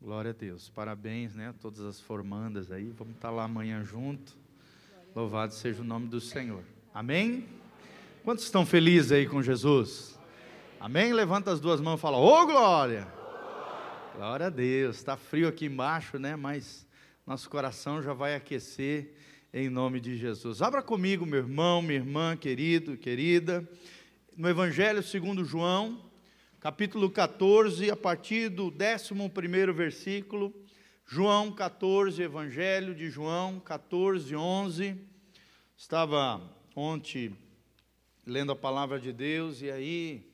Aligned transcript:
Glória 0.00 0.30
a 0.30 0.32
Deus. 0.32 0.68
Parabéns, 0.68 1.34
né? 1.34 1.52
Todas 1.60 1.80
as 1.80 2.00
formandas 2.00 2.70
aí. 2.70 2.92
Vamos 2.96 3.16
estar 3.16 3.30
lá 3.30 3.42
amanhã 3.42 3.82
junto. 3.82 4.36
Louvado 5.12 5.52
seja 5.52 5.82
o 5.82 5.84
nome 5.84 6.06
do 6.06 6.20
Senhor. 6.20 6.62
Amém? 6.94 7.48
Quantos 8.22 8.44
estão 8.44 8.64
felizes 8.64 9.10
aí 9.10 9.26
com 9.26 9.42
Jesus? 9.42 10.16
Amém? 10.78 11.12
Levanta 11.12 11.50
as 11.50 11.58
duas 11.58 11.80
mãos 11.80 11.98
e 11.98 12.00
fala: 12.00 12.16
Ô 12.16 12.28
oh, 12.28 12.46
glória! 12.46 13.08
Glória 14.14 14.46
a 14.46 14.50
Deus. 14.50 14.98
Está 14.98 15.16
frio 15.16 15.48
aqui 15.48 15.66
embaixo, 15.66 16.16
né? 16.16 16.36
Mas 16.36 16.86
nosso 17.26 17.50
coração 17.50 18.00
já 18.00 18.12
vai 18.12 18.36
aquecer 18.36 19.12
em 19.52 19.68
nome 19.68 19.98
de 19.98 20.16
Jesus. 20.16 20.62
Abra 20.62 20.80
comigo, 20.80 21.26
meu 21.26 21.40
irmão, 21.40 21.82
minha 21.82 21.98
irmã, 21.98 22.36
querido, 22.36 22.96
querida, 22.96 23.68
no 24.36 24.48
Evangelho 24.48 25.02
segundo 25.02 25.44
João 25.44 26.07
capítulo 26.60 27.08
14, 27.08 27.88
a 27.88 27.96
partir 27.96 28.48
do 28.48 28.64
11 28.68 29.72
versículo, 29.72 30.52
João 31.06 31.52
14, 31.52 32.20
Evangelho 32.20 32.96
de 32.96 33.08
João 33.08 33.60
14, 33.60 34.34
11. 34.34 35.00
Estava 35.76 36.42
ontem 36.74 37.36
lendo 38.26 38.50
a 38.50 38.56
palavra 38.56 38.98
de 38.98 39.12
Deus 39.12 39.62
e 39.62 39.70
aí 39.70 40.26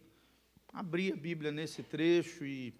abri 0.73 1.13
a 1.13 1.17
Bíblia 1.17 1.53
nesse 1.53 1.83
trecho 1.83 2.47
e 2.47 2.73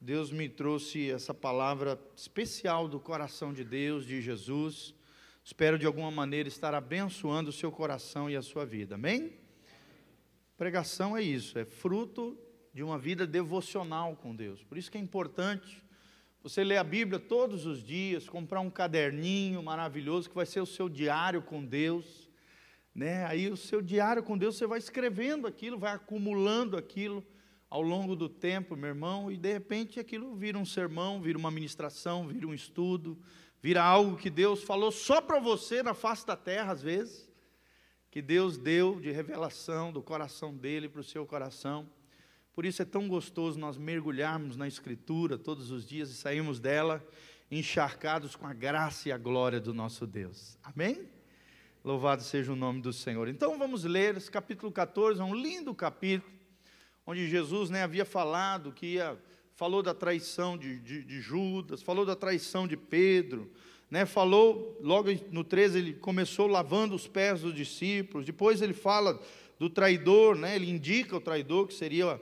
Deus 0.00 0.30
me 0.30 0.48
trouxe 0.48 1.10
essa 1.10 1.34
palavra 1.34 2.00
especial 2.14 2.86
do 2.86 3.00
coração 3.00 3.52
de 3.52 3.64
Deus, 3.64 4.06
de 4.06 4.22
Jesus. 4.22 4.94
Espero 5.44 5.76
de 5.76 5.84
alguma 5.84 6.12
maneira 6.12 6.48
estar 6.48 6.74
abençoando 6.74 7.50
o 7.50 7.52
seu 7.52 7.72
coração 7.72 8.30
e 8.30 8.36
a 8.36 8.42
sua 8.42 8.64
vida. 8.64 8.94
Amém? 8.94 9.39
Pregação 10.60 11.16
é 11.16 11.22
isso, 11.22 11.58
é 11.58 11.64
fruto 11.64 12.38
de 12.74 12.82
uma 12.82 12.98
vida 12.98 13.26
devocional 13.26 14.14
com 14.14 14.36
Deus. 14.36 14.62
Por 14.62 14.76
isso 14.76 14.90
que 14.90 14.98
é 14.98 15.00
importante 15.00 15.82
você 16.42 16.62
ler 16.62 16.76
a 16.76 16.84
Bíblia 16.84 17.18
todos 17.18 17.64
os 17.64 17.82
dias, 17.82 18.28
comprar 18.28 18.60
um 18.60 18.68
caderninho 18.68 19.62
maravilhoso 19.62 20.28
que 20.28 20.34
vai 20.34 20.44
ser 20.44 20.60
o 20.60 20.66
seu 20.66 20.86
diário 20.86 21.40
com 21.40 21.64
Deus. 21.64 22.28
Né? 22.94 23.24
Aí 23.24 23.48
o 23.48 23.56
seu 23.56 23.80
diário 23.80 24.22
com 24.22 24.36
Deus, 24.36 24.58
você 24.58 24.66
vai 24.66 24.78
escrevendo 24.78 25.46
aquilo, 25.46 25.78
vai 25.78 25.94
acumulando 25.94 26.76
aquilo 26.76 27.24
ao 27.70 27.80
longo 27.80 28.14
do 28.14 28.28
tempo, 28.28 28.76
meu 28.76 28.90
irmão, 28.90 29.32
e 29.32 29.38
de 29.38 29.50
repente 29.50 29.98
aquilo 29.98 30.36
vira 30.36 30.58
um 30.58 30.66
sermão, 30.66 31.22
vira 31.22 31.38
uma 31.38 31.50
ministração, 31.50 32.28
vira 32.28 32.46
um 32.46 32.52
estudo, 32.52 33.18
vira 33.62 33.82
algo 33.82 34.14
que 34.14 34.28
Deus 34.28 34.62
falou 34.62 34.92
só 34.92 35.22
para 35.22 35.40
você 35.40 35.82
na 35.82 35.94
face 35.94 36.26
da 36.26 36.36
terra, 36.36 36.70
às 36.70 36.82
vezes 36.82 37.29
que 38.10 38.20
Deus 38.20 38.58
deu 38.58 39.00
de 39.00 39.12
revelação 39.12 39.92
do 39.92 40.02
coração 40.02 40.54
dele 40.54 40.88
para 40.88 41.00
o 41.00 41.04
seu 41.04 41.24
coração. 41.24 41.88
Por 42.52 42.66
isso 42.66 42.82
é 42.82 42.84
tão 42.84 43.06
gostoso 43.06 43.58
nós 43.58 43.78
mergulharmos 43.78 44.56
na 44.56 44.66
Escritura 44.66 45.38
todos 45.38 45.70
os 45.70 45.86
dias 45.86 46.10
e 46.10 46.14
sairmos 46.14 46.58
dela 46.58 47.06
encharcados 47.50 48.34
com 48.34 48.46
a 48.46 48.52
graça 48.52 49.08
e 49.08 49.12
a 49.12 49.18
glória 49.18 49.60
do 49.60 49.72
nosso 49.72 50.06
Deus. 50.06 50.58
Amém? 50.62 51.08
Louvado 51.84 52.22
seja 52.22 52.52
o 52.52 52.56
nome 52.56 52.80
do 52.82 52.92
Senhor. 52.92 53.28
Então 53.28 53.56
vamos 53.58 53.84
ler 53.84 54.16
esse 54.16 54.30
capítulo 54.30 54.70
14, 54.72 55.20
é 55.20 55.24
um 55.24 55.34
lindo 55.34 55.74
capítulo, 55.74 56.32
onde 57.06 57.28
Jesus 57.28 57.70
né, 57.70 57.82
havia 57.82 58.04
falado 58.04 58.72
que 58.72 58.94
ia, 58.94 59.16
falou 59.54 59.82
da 59.82 59.94
traição 59.94 60.58
de, 60.58 60.78
de, 60.80 61.04
de 61.04 61.20
Judas, 61.20 61.80
falou 61.80 62.04
da 62.04 62.16
traição 62.16 62.66
de 62.66 62.76
Pedro, 62.76 63.50
né, 63.90 64.06
falou, 64.06 64.78
logo 64.80 65.10
no 65.30 65.42
13, 65.42 65.78
ele 65.78 65.94
começou 65.94 66.46
lavando 66.46 66.94
os 66.94 67.08
pés 67.08 67.40
dos 67.40 67.54
discípulos, 67.54 68.24
depois 68.24 68.62
ele 68.62 68.72
fala 68.72 69.20
do 69.58 69.68
traidor, 69.68 70.36
né, 70.36 70.54
ele 70.54 70.70
indica 70.70 71.16
o 71.16 71.20
traidor, 71.20 71.66
que 71.66 71.74
seria, 71.74 72.20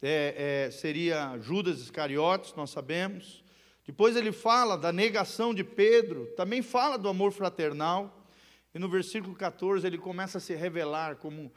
é, 0.00 0.66
é, 0.66 0.70
seria 0.70 1.36
Judas 1.40 1.80
Iscariotes, 1.80 2.54
nós 2.54 2.70
sabemos. 2.70 3.42
Depois 3.84 4.14
ele 4.14 4.30
fala 4.30 4.78
da 4.78 4.92
negação 4.92 5.52
de 5.52 5.64
Pedro, 5.64 6.26
também 6.36 6.62
fala 6.62 6.96
do 6.96 7.08
amor 7.08 7.32
fraternal, 7.32 8.24
e 8.72 8.78
no 8.78 8.88
versículo 8.88 9.34
14 9.34 9.84
ele 9.84 9.98
começa 9.98 10.38
a 10.38 10.40
se 10.40 10.54
revelar 10.54 11.16
como 11.16 11.52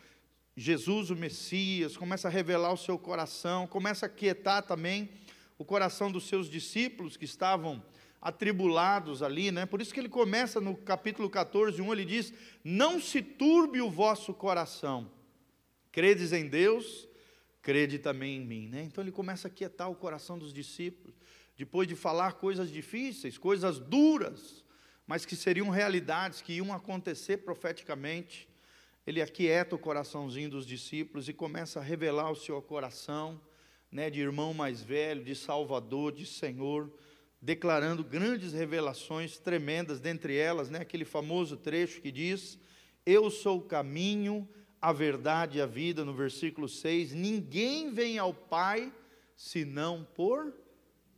Jesus, 0.57 1.11
o 1.11 1.15
Messias, 1.15 1.95
começa 1.95 2.27
a 2.27 2.31
revelar 2.31 2.73
o 2.73 2.77
seu 2.77 2.97
coração, 2.97 3.67
começa 3.67 4.07
a 4.07 4.09
quietar 4.09 4.63
também 4.63 5.09
o 5.57 5.63
coração 5.63 6.11
dos 6.11 6.27
seus 6.27 6.49
discípulos 6.49 7.15
que 7.15 7.25
estavam 7.25 7.83
atribulados 8.25 9.21
ali, 9.21 9.51
né? 9.51 9.67
Por 9.67 9.79
isso 9.79 9.93
que 9.93 9.99
ele 9.99 10.09
começa 10.09 10.59
no 10.59 10.75
capítulo 10.75 11.29
14, 11.29 11.79
1, 11.79 11.93
ele 11.93 12.03
diz: 12.03 12.33
Não 12.63 12.99
se 12.99 13.21
turbe 13.21 13.79
o 13.81 13.89
vosso 13.91 14.33
coração, 14.33 15.11
credes 15.91 16.33
em 16.33 16.47
Deus, 16.47 17.07
crede 17.61 17.99
também 17.99 18.37
em 18.37 18.43
mim, 18.43 18.67
né? 18.67 18.81
Então 18.81 19.03
ele 19.03 19.11
começa 19.11 19.47
a 19.47 19.51
quietar 19.51 19.91
o 19.91 19.95
coração 19.95 20.39
dos 20.39 20.51
discípulos, 20.51 21.15
depois 21.55 21.87
de 21.87 21.95
falar 21.95 22.33
coisas 22.33 22.71
difíceis, 22.71 23.37
coisas 23.37 23.77
duras, 23.77 24.65
mas 25.05 25.23
que 25.23 25.35
seriam 25.35 25.69
realidades 25.69 26.41
que 26.41 26.53
iam 26.53 26.73
acontecer 26.73 27.37
profeticamente. 27.37 28.49
Ele 29.05 29.21
aquieta 29.21 29.75
o 29.75 29.79
coraçãozinho 29.79 30.49
dos 30.49 30.65
discípulos 30.65 31.29
e 31.29 31.33
começa 31.33 31.79
a 31.79 31.83
revelar 31.83 32.31
o 32.31 32.35
seu 32.35 32.59
coração, 32.59 33.39
né, 33.91 34.09
de 34.09 34.19
irmão 34.19 34.51
mais 34.51 34.81
velho, 34.81 35.23
de 35.23 35.35
Salvador, 35.35 36.11
de 36.11 36.25
Senhor 36.25 36.91
declarando 37.45 38.03
grandes 38.03 38.53
revelações 38.53 39.37
tremendas, 39.37 39.99
dentre 39.99 40.35
elas, 40.35 40.71
né, 40.71 40.79
aquele 40.79 41.05
famoso 41.05 41.55
trecho 41.55 42.01
que 42.01 42.11
diz: 42.11 42.57
Eu 43.05 43.29
sou 43.29 43.59
o 43.59 43.63
caminho, 43.63 44.49
a 44.81 44.91
verdade 44.91 45.59
e 45.59 45.61
a 45.61 45.67
vida, 45.67 46.03
no 46.03 46.11
versículo 46.11 46.67
6, 46.67 47.13
ninguém 47.13 47.93
vem 47.93 48.17
ao 48.17 48.33
Pai 48.33 48.91
senão 49.35 50.03
por 50.15 50.55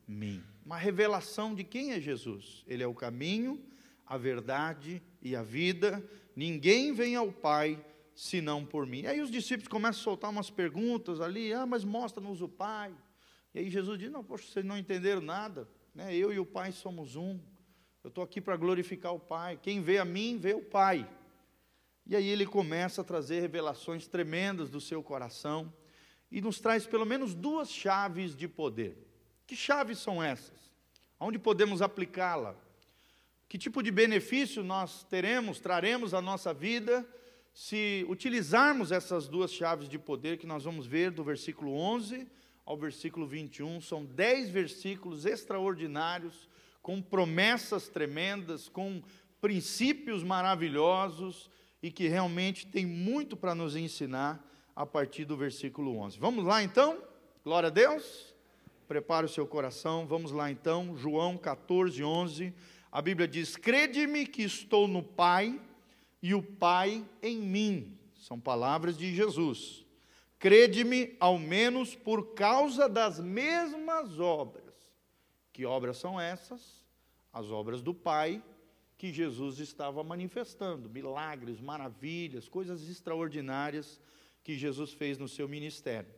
mim. 0.06 0.44
Uma 0.66 0.78
revelação 0.78 1.56
de 1.56 1.64
quem 1.64 1.94
é 1.94 2.00
Jesus. 2.02 2.66
Ele 2.68 2.84
é 2.84 2.88
o 2.88 2.94
caminho, 2.94 3.64
a 4.06 4.18
verdade 4.18 5.02
e 5.22 5.34
a 5.34 5.42
vida. 5.42 6.06
Ninguém 6.36 6.92
vem 6.92 7.16
ao 7.16 7.32
Pai 7.32 7.82
senão 8.14 8.66
por 8.66 8.86
mim. 8.86 9.06
Aí 9.06 9.22
os 9.22 9.32
discípulos 9.32 9.70
começam 9.70 10.02
a 10.02 10.04
soltar 10.04 10.30
umas 10.30 10.50
perguntas 10.50 11.22
ali, 11.22 11.54
ah, 11.54 11.66
mas 11.66 11.86
mostra-nos 11.86 12.42
o 12.42 12.50
Pai. 12.50 12.94
E 13.54 13.60
aí 13.60 13.70
Jesus 13.70 13.98
diz: 13.98 14.12
Não, 14.12 14.26
poxa, 14.26 14.46
vocês 14.46 14.66
não 14.66 14.78
entenderam 14.78 15.22
nada. 15.22 15.70
Né? 15.98 16.16
Eu 16.16 16.32
e 16.32 16.38
o 16.38 16.46
Pai 16.46 16.72
somos 16.72 17.16
um. 17.16 17.40
Eu 18.04 18.10
estou 18.10 18.24
aqui 18.24 18.40
para 18.40 18.56
glorificar 18.56 19.16
o 19.16 19.20
Pai. 19.20 19.60
Quem 19.60 19.82
vê 19.82 19.98
a 19.98 20.06
mim, 20.06 20.38
vê 20.38 20.54
o 20.54 20.62
Pai. 20.62 21.10
E 22.06 22.16
aí 22.16 22.28
ele 22.28 22.46
começa 22.46 23.02
a 23.02 23.04
trazer 23.04 23.40
revelações 23.40 24.06
tremendas 24.06 24.70
do 24.70 24.80
seu 24.80 25.02
coração 25.02 25.74
e 26.32 26.40
nos 26.40 26.60
traz 26.60 26.86
pelo 26.86 27.04
menos 27.04 27.34
duas 27.34 27.72
chaves 27.72 28.36
de 28.36 28.48
poder. 28.48 28.96
Que 29.48 29.56
chaves 29.56 29.98
são 29.98 30.22
essas? 30.22 30.72
Onde 31.20 31.40
podemos 31.40 31.82
aplicá-la? 31.82 32.56
Que 33.50 33.58
tipo 33.58 33.82
de 33.82 33.90
benefício 33.90 34.64
nós 34.64 35.04
teremos, 35.06 35.60
traremos 35.60 36.14
à 36.14 36.22
nossa 36.22 36.54
vida 36.54 37.04
se 37.56 38.06
utilizarmos 38.08 38.92
essas 38.92 39.28
duas 39.28 39.52
chaves 39.52 39.90
de 39.90 39.98
poder 39.98 40.38
que 40.38 40.46
nós 40.46 40.64
vamos 40.64 40.86
ver 40.86 41.10
do 41.10 41.24
versículo 41.24 41.74
11 41.74 42.28
ao 42.68 42.78
versículo 42.78 43.26
21. 43.26 43.80
São 43.80 44.04
dez 44.04 44.50
versículos 44.50 45.26
extraordinários, 45.26 46.50
com 46.82 47.02
promessas 47.02 47.88
tremendas, 47.88 48.68
com 48.68 49.02
princípios 49.40 50.22
maravilhosos 50.22 51.50
e 51.82 51.90
que 51.90 52.10
realmente 52.10 52.68
tem 52.68 52.86
muito 52.86 53.38
para 53.38 53.56
nos 53.56 53.76
ensinar 53.76 54.46
a 54.76 54.86
partir 54.86 55.24
do 55.24 55.38
versículo 55.38 55.98
11. 55.98 56.20
Vamos 56.20 56.44
lá 56.44 56.62
então? 56.62 57.02
Glória 57.44 57.68
a 57.68 57.72
Deus. 57.72 58.36
Prepare 58.86 59.26
o 59.26 59.30
seu 59.30 59.48
coração. 59.48 60.06
Vamos 60.06 60.32
lá 60.32 60.52
então, 60.52 60.96
João 60.98 61.38
14, 61.38 62.04
11. 62.04 62.54
A 62.92 63.02
Bíblia 63.02 63.28
diz: 63.28 63.56
Crede-me 63.56 64.26
que 64.26 64.44
estou 64.44 64.90
no 64.90 65.02
Pai 65.02 65.60
e 66.22 66.34
o 66.34 66.44
Pai 66.44 67.06
em 67.22 67.38
mim. 67.38 67.98
São 68.16 68.38
palavras 68.38 68.98
de 68.98 69.16
Jesus. 69.16 69.87
Crede-me, 70.40 71.16
ao 71.20 71.38
menos 71.38 71.96
por 71.96 72.34
causa 72.34 72.88
das 72.88 73.20
mesmas 73.20 74.20
obras. 74.20 74.76
Que 75.52 75.66
obras 75.66 75.98
são 75.98 76.20
essas? 76.20 76.86
As 77.34 77.50
obras 77.50 77.82
do 77.82 77.94
Pai 77.94 78.44
que 78.98 79.14
Jesus 79.14 79.60
estava 79.60 80.04
manifestando, 80.04 80.90
milagres, 80.90 81.62
maravilhas, 81.62 82.50
coisas 82.50 82.90
extraordinárias 82.90 84.00
que 84.44 84.58
Jesus 84.58 84.92
fez 84.94 85.18
no 85.18 85.28
seu 85.28 85.48
ministério. 85.48 86.10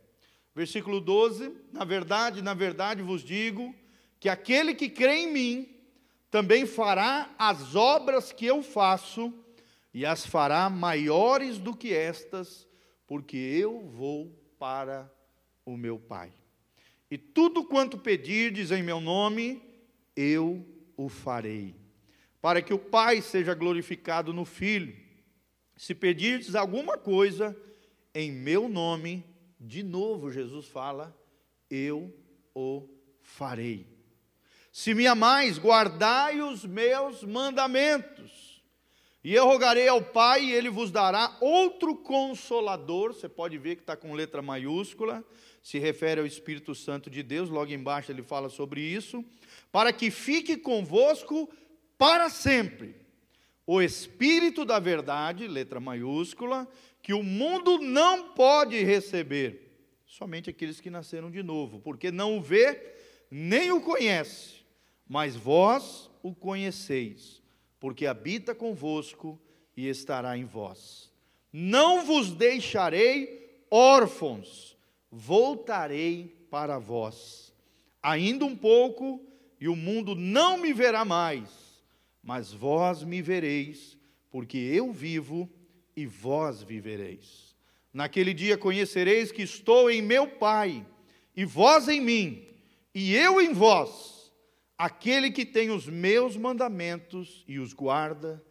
Versículo 0.55 1.01
12: 1.01 1.53
Na 1.73 1.83
verdade, 1.83 2.41
na 2.41 2.53
verdade 2.53 3.01
vos 3.01 3.21
digo 3.21 3.75
que 4.19 4.29
aquele 4.29 4.73
que 4.73 4.89
crê 4.89 5.23
em 5.23 5.31
mim 5.31 5.75
também 6.31 6.65
fará 6.65 7.33
as 7.37 7.75
obras 7.75 8.31
que 8.31 8.45
eu 8.45 8.61
faço, 8.61 9.33
e 9.93 10.05
as 10.05 10.25
fará 10.25 10.69
maiores 10.69 11.57
do 11.57 11.75
que 11.75 11.93
estas, 11.93 12.67
porque 13.09 13.37
eu 13.37 13.81
vou 13.87 14.31
para 14.59 15.11
o 15.65 15.75
meu 15.75 15.97
Pai. 15.97 16.31
E 17.09 17.17
tudo 17.17 17.65
quanto 17.65 17.97
pedirdes 17.97 18.69
em 18.69 18.83
meu 18.83 19.01
nome, 19.01 19.63
eu 20.15 20.63
o 20.95 21.09
farei, 21.09 21.75
para 22.39 22.61
que 22.61 22.71
o 22.71 22.77
Pai 22.77 23.19
seja 23.19 23.55
glorificado 23.55 24.31
no 24.31 24.45
Filho. 24.45 24.95
Se 25.75 25.95
pedirdes 25.95 26.53
alguma 26.53 26.99
coisa 26.99 27.59
em 28.13 28.31
meu 28.31 28.69
nome, 28.69 29.25
de 29.59 29.81
novo 29.81 30.31
Jesus 30.31 30.67
fala, 30.67 31.17
eu 31.67 32.15
o 32.53 32.87
farei. 33.23 33.87
Se 34.71 34.93
me 34.93 35.07
amais, 35.07 35.57
guardai 35.57 36.41
os 36.41 36.63
meus 36.63 37.23
mandamentos. 37.23 38.48
E 39.23 39.33
eu 39.33 39.45
rogarei 39.45 39.87
ao 39.87 40.01
Pai, 40.01 40.45
e 40.45 40.53
ele 40.53 40.69
vos 40.69 40.91
dará 40.91 41.35
outro 41.41 41.95
consolador. 41.95 43.13
Você 43.13 43.27
pode 43.27 43.57
ver 43.57 43.75
que 43.75 43.81
está 43.81 43.95
com 43.95 44.13
letra 44.13 44.41
maiúscula, 44.41 45.23
se 45.61 45.77
refere 45.77 46.21
ao 46.21 46.25
Espírito 46.25 46.73
Santo 46.73 47.09
de 47.09 47.21
Deus. 47.21 47.49
Logo 47.49 47.71
embaixo 47.71 48.11
ele 48.11 48.23
fala 48.23 48.49
sobre 48.49 48.81
isso. 48.81 49.23
Para 49.71 49.91
que 49.91 50.09
fique 50.09 50.55
convosco 50.55 51.49
para 51.97 52.29
sempre. 52.29 52.95
O 53.67 53.81
Espírito 53.81 54.65
da 54.65 54.79
Verdade, 54.79 55.47
letra 55.47 55.79
maiúscula, 55.79 56.67
que 57.01 57.13
o 57.13 57.21
mundo 57.21 57.77
não 57.79 58.29
pode 58.29 58.81
receber. 58.83 59.67
Somente 60.07 60.49
aqueles 60.49 60.79
que 60.79 60.89
nasceram 60.89 61.29
de 61.29 61.43
novo, 61.43 61.79
porque 61.79 62.11
não 62.11 62.37
o 62.37 62.41
vê, 62.41 62.95
nem 63.29 63.71
o 63.71 63.81
conhece 63.81 64.59
mas 65.09 65.35
vós 65.35 66.07
o 66.21 66.35
conheceis, 66.35 67.38
porque 67.79 68.05
habita 68.05 68.53
convosco 68.53 69.39
e 69.75 69.87
estará 69.87 70.37
em 70.37 70.45
vós. 70.45 71.09
Não 71.51 72.05
vos 72.05 72.31
deixarei 72.31 73.63
órfãos, 73.71 74.77
voltarei 75.11 76.35
para 76.49 76.77
vós. 76.77 77.53
Ainda 78.01 78.45
um 78.45 78.55
pouco, 78.55 79.21
e 79.59 79.67
o 79.67 79.75
mundo 79.75 80.15
não 80.15 80.57
me 80.57 80.73
verá 80.73 81.03
mais, 81.03 81.49
mas 82.21 82.51
vós 82.51 83.03
me 83.03 83.21
vereis, 83.21 83.97
porque 84.29 84.57
eu 84.57 84.91
vivo 84.91 85.49
e 85.95 86.05
vós 86.05 86.61
vivereis. 86.61 87.55
Naquele 87.93 88.33
dia 88.33 88.57
conhecereis 88.57 89.31
que 89.31 89.41
estou 89.41 89.89
em 89.89 90.01
meu 90.01 90.27
Pai, 90.27 90.85
e 91.35 91.45
vós 91.45 91.87
em 91.87 92.01
mim, 92.01 92.45
e 92.93 93.15
eu 93.15 93.41
em 93.41 93.53
vós 93.53 94.18
Aquele 94.79 95.29
que 95.29 95.45
tem 95.45 95.71
os 95.71 95.89
meus 95.89 96.37
mandamentos 96.37 97.43
e 97.45 97.59
os 97.59 97.73
guarda, 97.73 98.41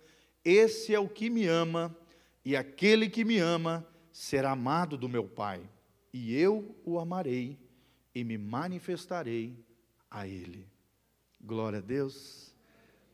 esse 0.45 0.95
é 0.95 1.01
o 1.01 1.09
que 1.09 1.31
me 1.31 1.47
ama, 1.47 1.97
e 2.45 2.55
aquele 2.55 3.09
que 3.09 3.25
me 3.25 3.39
ama 3.39 3.89
será 4.13 4.51
amado 4.51 4.99
do 4.99 5.09
meu 5.09 5.25
Pai, 5.25 5.63
e 6.13 6.39
eu 6.39 6.77
o 6.85 6.99
amarei 6.99 7.59
e 8.15 8.23
me 8.25 8.37
manifestarei 8.37 9.57
a 10.11 10.29
ele. 10.29 10.69
Glória 11.41 11.79
a 11.79 11.81
Deus. 11.83 12.55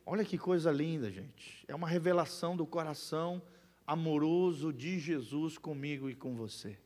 Olha 0.05 0.25
que 0.25 0.37
coisa 0.37 0.73
linda, 0.73 1.09
gente. 1.09 1.65
É 1.69 1.75
uma 1.75 1.87
revelação 1.87 2.57
do 2.57 2.67
coração 2.67 3.41
amoroso 3.87 4.73
de 4.73 4.99
Jesus 4.99 5.57
comigo 5.57 6.11
e 6.11 6.17
com 6.17 6.35
você. 6.35 6.77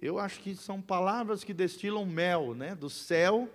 Eu 0.00 0.18
acho 0.18 0.40
que 0.40 0.56
são 0.56 0.80
palavras 0.80 1.44
que 1.44 1.52
destilam 1.52 2.06
mel, 2.06 2.54
né, 2.54 2.74
do 2.74 2.88
céu 2.88 3.46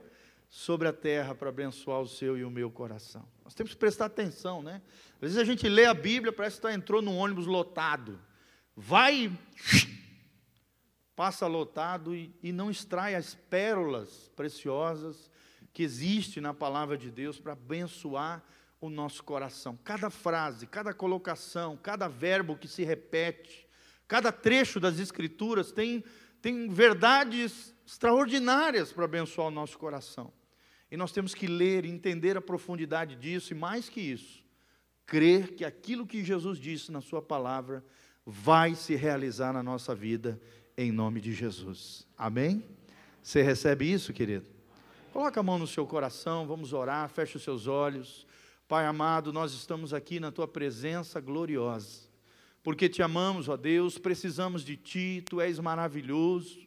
sobre 0.53 0.87
a 0.87 0.93
terra 0.93 1.33
para 1.33 1.49
abençoar 1.49 1.99
o 1.99 2.07
seu 2.07 2.37
e 2.37 2.45
o 2.45 2.51
meu 2.51 2.69
coração. 2.69 3.27
Nós 3.43 3.55
temos 3.55 3.73
que 3.73 3.79
prestar 3.79 4.05
atenção, 4.05 4.61
né? 4.61 4.83
Às 5.15 5.21
vezes 5.21 5.37
a 5.39 5.43
gente 5.43 5.67
lê 5.67 5.85
a 5.85 5.95
Bíblia, 5.95 6.31
parece 6.31 6.57
que 6.61 6.67
está 6.67 6.71
entrou 6.75 7.01
num 7.01 7.17
ônibus 7.17 7.47
lotado. 7.47 8.21
Vai, 8.77 9.35
passa 11.15 11.47
lotado 11.47 12.13
e, 12.13 12.31
e 12.43 12.51
não 12.51 12.69
extrai 12.69 13.15
as 13.15 13.33
pérolas 13.33 14.31
preciosas 14.35 15.27
que 15.73 15.81
existem 15.81 16.41
na 16.41 16.53
palavra 16.53 16.99
de 16.99 17.09
Deus 17.09 17.39
para 17.39 17.53
abençoar 17.53 18.43
o 18.79 18.91
nosso 18.91 19.23
coração. 19.23 19.75
Cada 19.83 20.11
frase, 20.11 20.67
cada 20.67 20.93
colocação, 20.93 21.75
cada 21.81 22.07
verbo 22.07 22.55
que 22.55 22.67
se 22.67 22.83
repete, 22.83 23.67
cada 24.07 24.31
trecho 24.31 24.79
das 24.79 24.99
Escrituras 24.99 25.71
tem, 25.71 26.03
tem 26.43 26.69
verdades 26.69 27.73
extraordinárias 27.87 28.93
para 28.93 29.05
abençoar 29.05 29.47
o 29.47 29.51
nosso 29.51 29.79
coração. 29.79 30.31
E 30.93 30.95
nós 30.95 31.11
temos 31.11 31.33
que 31.33 31.47
ler, 31.47 31.85
entender 31.85 32.37
a 32.37 32.41
profundidade 32.41 33.15
disso, 33.15 33.51
e 33.51 33.55
mais 33.55 33.89
que 33.89 33.99
isso, 33.99 34.43
crer 35.07 35.55
que 35.55 35.65
aquilo 35.65 36.05
que 36.05 36.23
Jesus 36.23 36.59
disse 36.59 36.91
na 36.91 37.01
Sua 37.01 37.19
palavra 37.19 37.83
vai 38.23 38.75
se 38.75 38.93
realizar 38.93 39.51
na 39.51 39.63
nossa 39.63 39.95
vida, 39.95 40.39
em 40.77 40.91
nome 40.91 41.19
de 41.19 41.33
Jesus. 41.33 42.05
Amém? 42.15 42.63
Você 43.23 43.41
recebe 43.41 43.91
isso, 43.91 44.13
querido? 44.13 44.45
Coloca 45.11 45.39
a 45.39 45.41
mão 45.41 45.57
no 45.57 45.65
seu 45.65 45.87
coração, 45.87 46.45
vamos 46.45 46.73
orar, 46.73 47.09
feche 47.09 47.37
os 47.37 47.43
seus 47.43 47.65
olhos. 47.65 48.27
Pai 48.67 48.85
amado, 48.85 49.33
nós 49.33 49.51
estamos 49.51 49.95
aqui 49.95 50.19
na 50.19 50.31
tua 50.31 50.47
presença 50.47 51.19
gloriosa, 51.19 52.01
porque 52.61 52.87
te 52.87 53.01
amamos, 53.01 53.49
ó 53.49 53.57
Deus, 53.57 53.97
precisamos 53.97 54.63
de 54.63 54.77
ti, 54.77 55.23
tu 55.27 55.41
és 55.41 55.57
maravilhoso, 55.57 56.59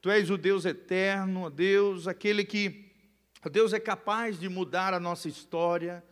tu 0.00 0.08
és 0.08 0.30
o 0.30 0.38
Deus 0.38 0.64
eterno, 0.64 1.46
ó 1.46 1.50
Deus, 1.50 2.06
aquele 2.06 2.44
que 2.44 2.91
Deus 3.50 3.72
é 3.72 3.80
capaz 3.80 4.38
de 4.38 4.48
mudar 4.48 4.94
a 4.94 5.00
nossa 5.00 5.28
história. 5.28 6.04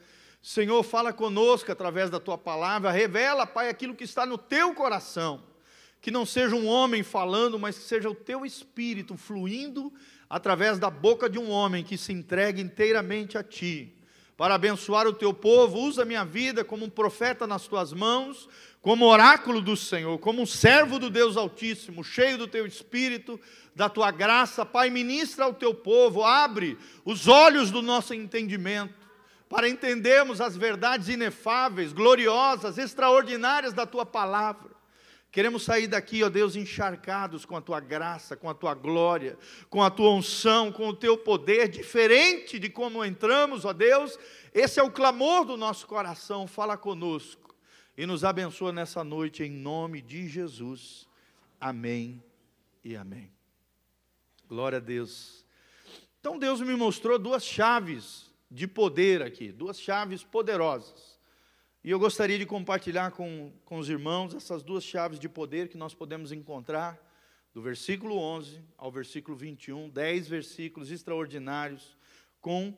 Senhor, 0.42 0.82
fala 0.82 1.12
conosco 1.12 1.70
através 1.70 2.10
da 2.10 2.18
tua 2.18 2.38
palavra, 2.38 2.90
revela, 2.90 3.46
Pai, 3.46 3.68
aquilo 3.68 3.94
que 3.94 4.04
está 4.04 4.24
no 4.24 4.38
teu 4.38 4.74
coração. 4.74 5.42
Que 6.00 6.10
não 6.10 6.24
seja 6.24 6.56
um 6.56 6.66
homem 6.66 7.02
falando, 7.02 7.58
mas 7.58 7.78
que 7.78 7.84
seja 7.84 8.08
o 8.08 8.14
teu 8.14 8.44
espírito 8.44 9.16
fluindo 9.16 9.92
através 10.28 10.78
da 10.78 10.88
boca 10.88 11.28
de 11.28 11.38
um 11.38 11.50
homem 11.50 11.84
que 11.84 11.98
se 11.98 12.12
entregue 12.12 12.62
inteiramente 12.62 13.36
a 13.36 13.42
ti. 13.42 13.99
Para 14.40 14.54
abençoar 14.54 15.06
o 15.06 15.12
teu 15.12 15.34
povo, 15.34 15.80
usa 15.80 16.02
minha 16.02 16.24
vida 16.24 16.64
como 16.64 16.86
um 16.86 16.88
profeta 16.88 17.46
nas 17.46 17.66
tuas 17.66 17.92
mãos, 17.92 18.48
como 18.80 19.04
oráculo 19.04 19.60
do 19.60 19.76
Senhor, 19.76 20.18
como 20.18 20.40
um 20.40 20.46
servo 20.46 20.98
do 20.98 21.10
Deus 21.10 21.36
Altíssimo, 21.36 22.02
cheio 22.02 22.38
do 22.38 22.46
teu 22.46 22.64
espírito, 22.66 23.38
da 23.76 23.86
tua 23.86 24.10
graça, 24.10 24.64
Pai, 24.64 24.88
ministra 24.88 25.44
ao 25.44 25.52
teu 25.52 25.74
povo, 25.74 26.24
abre 26.24 26.78
os 27.04 27.28
olhos 27.28 27.70
do 27.70 27.82
nosso 27.82 28.14
entendimento, 28.14 28.94
para 29.46 29.68
entendermos 29.68 30.40
as 30.40 30.56
verdades 30.56 31.10
inefáveis, 31.10 31.92
gloriosas, 31.92 32.78
extraordinárias 32.78 33.74
da 33.74 33.84
tua 33.84 34.06
palavra. 34.06 34.69
Queremos 35.30 35.62
sair 35.62 35.86
daqui, 35.86 36.24
ó 36.24 36.28
Deus, 36.28 36.56
encharcados 36.56 37.44
com 37.44 37.56
a 37.56 37.60
tua 37.60 37.78
graça, 37.78 38.36
com 38.36 38.50
a 38.50 38.54
tua 38.54 38.74
glória, 38.74 39.38
com 39.68 39.80
a 39.80 39.88
tua 39.88 40.10
unção, 40.10 40.72
com 40.72 40.88
o 40.88 40.96
teu 40.96 41.16
poder, 41.16 41.68
diferente 41.68 42.58
de 42.58 42.68
como 42.68 43.04
entramos, 43.04 43.64
ó 43.64 43.72
Deus. 43.72 44.18
Esse 44.52 44.80
é 44.80 44.82
o 44.82 44.90
clamor 44.90 45.44
do 45.44 45.56
nosso 45.56 45.86
coração. 45.86 46.48
Fala 46.48 46.76
conosco 46.76 47.54
e 47.96 48.06
nos 48.06 48.24
abençoa 48.24 48.72
nessa 48.72 49.04
noite, 49.04 49.44
em 49.44 49.50
nome 49.50 50.02
de 50.02 50.28
Jesus. 50.28 51.06
Amém 51.60 52.20
e 52.82 52.96
amém. 52.96 53.30
Glória 54.48 54.78
a 54.78 54.80
Deus. 54.80 55.44
Então 56.18 56.38
Deus 56.38 56.60
me 56.60 56.74
mostrou 56.74 57.18
duas 57.20 57.44
chaves 57.44 58.30
de 58.50 58.66
poder 58.66 59.22
aqui, 59.22 59.52
duas 59.52 59.80
chaves 59.80 60.24
poderosas. 60.24 61.09
E 61.82 61.90
eu 61.90 61.98
gostaria 61.98 62.38
de 62.38 62.44
compartilhar 62.44 63.10
com, 63.12 63.50
com 63.64 63.78
os 63.78 63.88
irmãos 63.88 64.34
essas 64.34 64.62
duas 64.62 64.84
chaves 64.84 65.18
de 65.18 65.30
poder 65.30 65.68
que 65.68 65.78
nós 65.78 65.94
podemos 65.94 66.30
encontrar 66.30 67.00
do 67.54 67.62
versículo 67.62 68.18
11 68.18 68.60
ao 68.76 68.92
versículo 68.92 69.34
21, 69.34 69.88
dez 69.88 70.28
versículos 70.28 70.90
extraordinários 70.90 71.96
com 72.38 72.76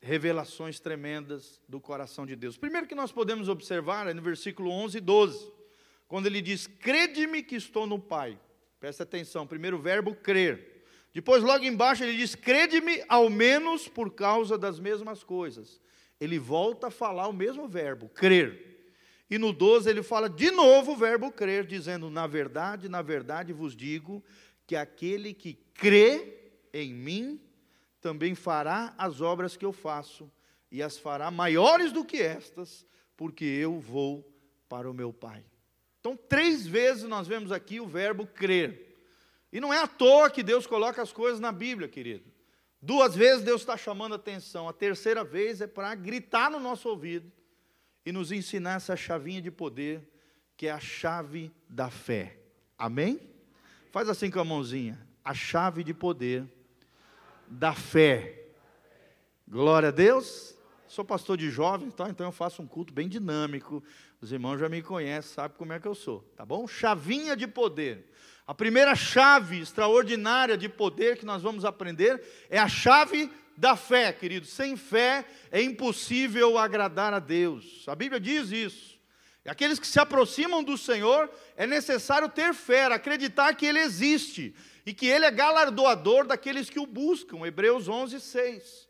revelações 0.00 0.80
tremendas 0.80 1.60
do 1.68 1.78
coração 1.78 2.24
de 2.24 2.34
Deus. 2.34 2.56
Primeiro 2.56 2.86
que 2.86 2.94
nós 2.94 3.12
podemos 3.12 3.50
observar 3.50 4.08
é 4.08 4.14
no 4.14 4.22
versículo 4.22 4.70
11 4.70 4.96
e 4.96 5.00
12, 5.02 5.52
quando 6.08 6.24
ele 6.24 6.40
diz: 6.40 6.66
Crede-me 6.66 7.42
que 7.42 7.56
estou 7.56 7.86
no 7.86 7.98
Pai. 7.98 8.40
Presta 8.80 9.02
atenção, 9.02 9.46
primeiro 9.46 9.78
verbo 9.78 10.14
crer. 10.14 10.84
Depois, 11.12 11.42
logo 11.42 11.64
embaixo, 11.64 12.02
ele 12.02 12.16
diz: 12.16 12.34
crede-me 12.34 13.04
ao 13.08 13.28
menos 13.28 13.88
por 13.88 14.10
causa 14.14 14.56
das 14.56 14.80
mesmas 14.80 15.22
coisas. 15.22 15.80
Ele 16.20 16.38
volta 16.38 16.88
a 16.88 16.90
falar 16.90 17.26
o 17.28 17.32
mesmo 17.32 17.66
verbo, 17.66 18.08
crer. 18.08 18.68
E 19.30 19.38
no 19.38 19.52
12 19.52 19.88
ele 19.88 20.02
fala 20.02 20.28
de 20.28 20.50
novo 20.50 20.92
o 20.92 20.96
verbo 20.96 21.32
crer, 21.32 21.64
dizendo: 21.64 22.10
Na 22.10 22.26
verdade, 22.26 22.88
na 22.88 23.00
verdade 23.00 23.52
vos 23.52 23.74
digo 23.74 24.22
que 24.66 24.76
aquele 24.76 25.32
que 25.32 25.54
crê 25.72 26.52
em 26.72 26.92
mim 26.92 27.40
também 28.00 28.34
fará 28.34 28.94
as 28.98 29.20
obras 29.20 29.56
que 29.56 29.64
eu 29.64 29.72
faço, 29.72 30.30
e 30.70 30.82
as 30.82 30.98
fará 30.98 31.30
maiores 31.30 31.92
do 31.92 32.04
que 32.04 32.18
estas, 32.18 32.86
porque 33.16 33.44
eu 33.44 33.78
vou 33.78 34.26
para 34.68 34.90
o 34.90 34.94
meu 34.94 35.12
Pai. 35.12 35.44
Então, 36.00 36.16
três 36.16 36.66
vezes 36.66 37.04
nós 37.04 37.26
vemos 37.26 37.52
aqui 37.52 37.80
o 37.80 37.86
verbo 37.86 38.26
crer. 38.26 38.96
E 39.52 39.60
não 39.60 39.74
é 39.74 39.78
à 39.78 39.86
toa 39.86 40.30
que 40.30 40.42
Deus 40.42 40.66
coloca 40.66 41.02
as 41.02 41.12
coisas 41.12 41.40
na 41.40 41.52
Bíblia, 41.52 41.88
querido. 41.88 42.24
Duas 42.82 43.14
vezes 43.14 43.44
Deus 43.44 43.60
está 43.60 43.76
chamando 43.76 44.14
atenção, 44.14 44.68
a 44.68 44.72
terceira 44.72 45.22
vez 45.22 45.60
é 45.60 45.66
para 45.66 45.94
gritar 45.94 46.50
no 46.50 46.58
nosso 46.58 46.88
ouvido 46.88 47.30
e 48.06 48.10
nos 48.10 48.32
ensinar 48.32 48.76
essa 48.76 48.96
chavinha 48.96 49.42
de 49.42 49.50
poder, 49.50 50.08
que 50.56 50.66
é 50.66 50.70
a 50.70 50.80
chave 50.80 51.52
da 51.68 51.90
fé. 51.90 52.38
Amém? 52.78 53.20
Faz 53.90 54.08
assim 54.08 54.30
com 54.30 54.40
a 54.40 54.44
mãozinha. 54.44 54.98
A 55.22 55.34
chave 55.34 55.84
de 55.84 55.92
poder 55.92 56.46
da 57.46 57.74
fé. 57.74 58.46
Glória 59.46 59.88
a 59.88 59.92
Deus. 59.92 60.54
Sou 60.88 61.04
pastor 61.04 61.36
de 61.36 61.50
jovens, 61.50 61.94
tá? 61.94 62.08
então 62.08 62.26
eu 62.26 62.32
faço 62.32 62.62
um 62.62 62.66
culto 62.66 62.92
bem 62.92 63.08
dinâmico. 63.08 63.82
Os 64.20 64.32
irmãos 64.32 64.58
já 64.58 64.68
me 64.68 64.82
conhecem, 64.82 65.34
sabem 65.34 65.56
como 65.56 65.72
é 65.72 65.78
que 65.78 65.86
eu 65.86 65.94
sou, 65.94 66.20
tá 66.34 66.44
bom? 66.44 66.66
Chavinha 66.66 67.36
de 67.36 67.46
poder. 67.46 68.10
A 68.50 68.54
primeira 68.54 68.96
chave 68.96 69.60
extraordinária 69.60 70.58
de 70.58 70.68
poder 70.68 71.16
que 71.16 71.24
nós 71.24 71.40
vamos 71.40 71.64
aprender 71.64 72.20
é 72.50 72.58
a 72.58 72.66
chave 72.66 73.30
da 73.56 73.76
fé, 73.76 74.12
querido. 74.12 74.44
Sem 74.44 74.76
fé 74.76 75.24
é 75.52 75.62
impossível 75.62 76.58
agradar 76.58 77.14
a 77.14 77.20
Deus. 77.20 77.84
A 77.86 77.94
Bíblia 77.94 78.18
diz 78.18 78.50
isso. 78.50 78.98
Aqueles 79.46 79.78
que 79.78 79.86
se 79.86 80.00
aproximam 80.00 80.64
do 80.64 80.76
Senhor, 80.76 81.30
é 81.56 81.64
necessário 81.64 82.28
ter 82.28 82.52
fé, 82.52 82.86
acreditar 82.86 83.54
que 83.54 83.64
Ele 83.64 83.78
existe 83.78 84.52
e 84.84 84.92
que 84.92 85.06
Ele 85.06 85.26
é 85.26 85.30
galardoador 85.30 86.26
daqueles 86.26 86.68
que 86.68 86.80
o 86.80 86.86
buscam. 86.86 87.46
Hebreus 87.46 87.88
11, 87.88 88.18
6. 88.18 88.89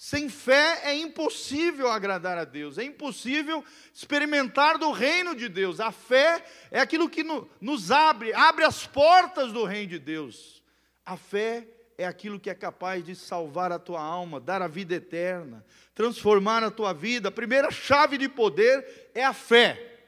Sem 0.00 0.28
fé 0.28 0.82
é 0.84 0.94
impossível 0.94 1.90
agradar 1.90 2.38
a 2.38 2.44
Deus, 2.44 2.78
é 2.78 2.84
impossível 2.84 3.64
experimentar 3.92 4.78
do 4.78 4.92
reino 4.92 5.34
de 5.34 5.48
Deus. 5.48 5.80
A 5.80 5.90
fé 5.90 6.44
é 6.70 6.78
aquilo 6.78 7.10
que 7.10 7.24
nos 7.60 7.90
abre, 7.90 8.32
abre 8.32 8.64
as 8.64 8.86
portas 8.86 9.52
do 9.52 9.64
reino 9.64 9.88
de 9.88 9.98
Deus. 9.98 10.62
A 11.04 11.16
fé 11.16 11.66
é 11.98 12.06
aquilo 12.06 12.38
que 12.38 12.48
é 12.48 12.54
capaz 12.54 13.04
de 13.04 13.16
salvar 13.16 13.72
a 13.72 13.78
tua 13.78 14.00
alma, 14.00 14.38
dar 14.38 14.62
a 14.62 14.68
vida 14.68 14.94
eterna, 14.94 15.66
transformar 15.96 16.62
a 16.62 16.70
tua 16.70 16.94
vida. 16.94 17.28
A 17.28 17.32
primeira 17.32 17.68
chave 17.72 18.16
de 18.16 18.28
poder 18.28 19.10
é 19.12 19.24
a 19.24 19.32
fé. 19.32 19.98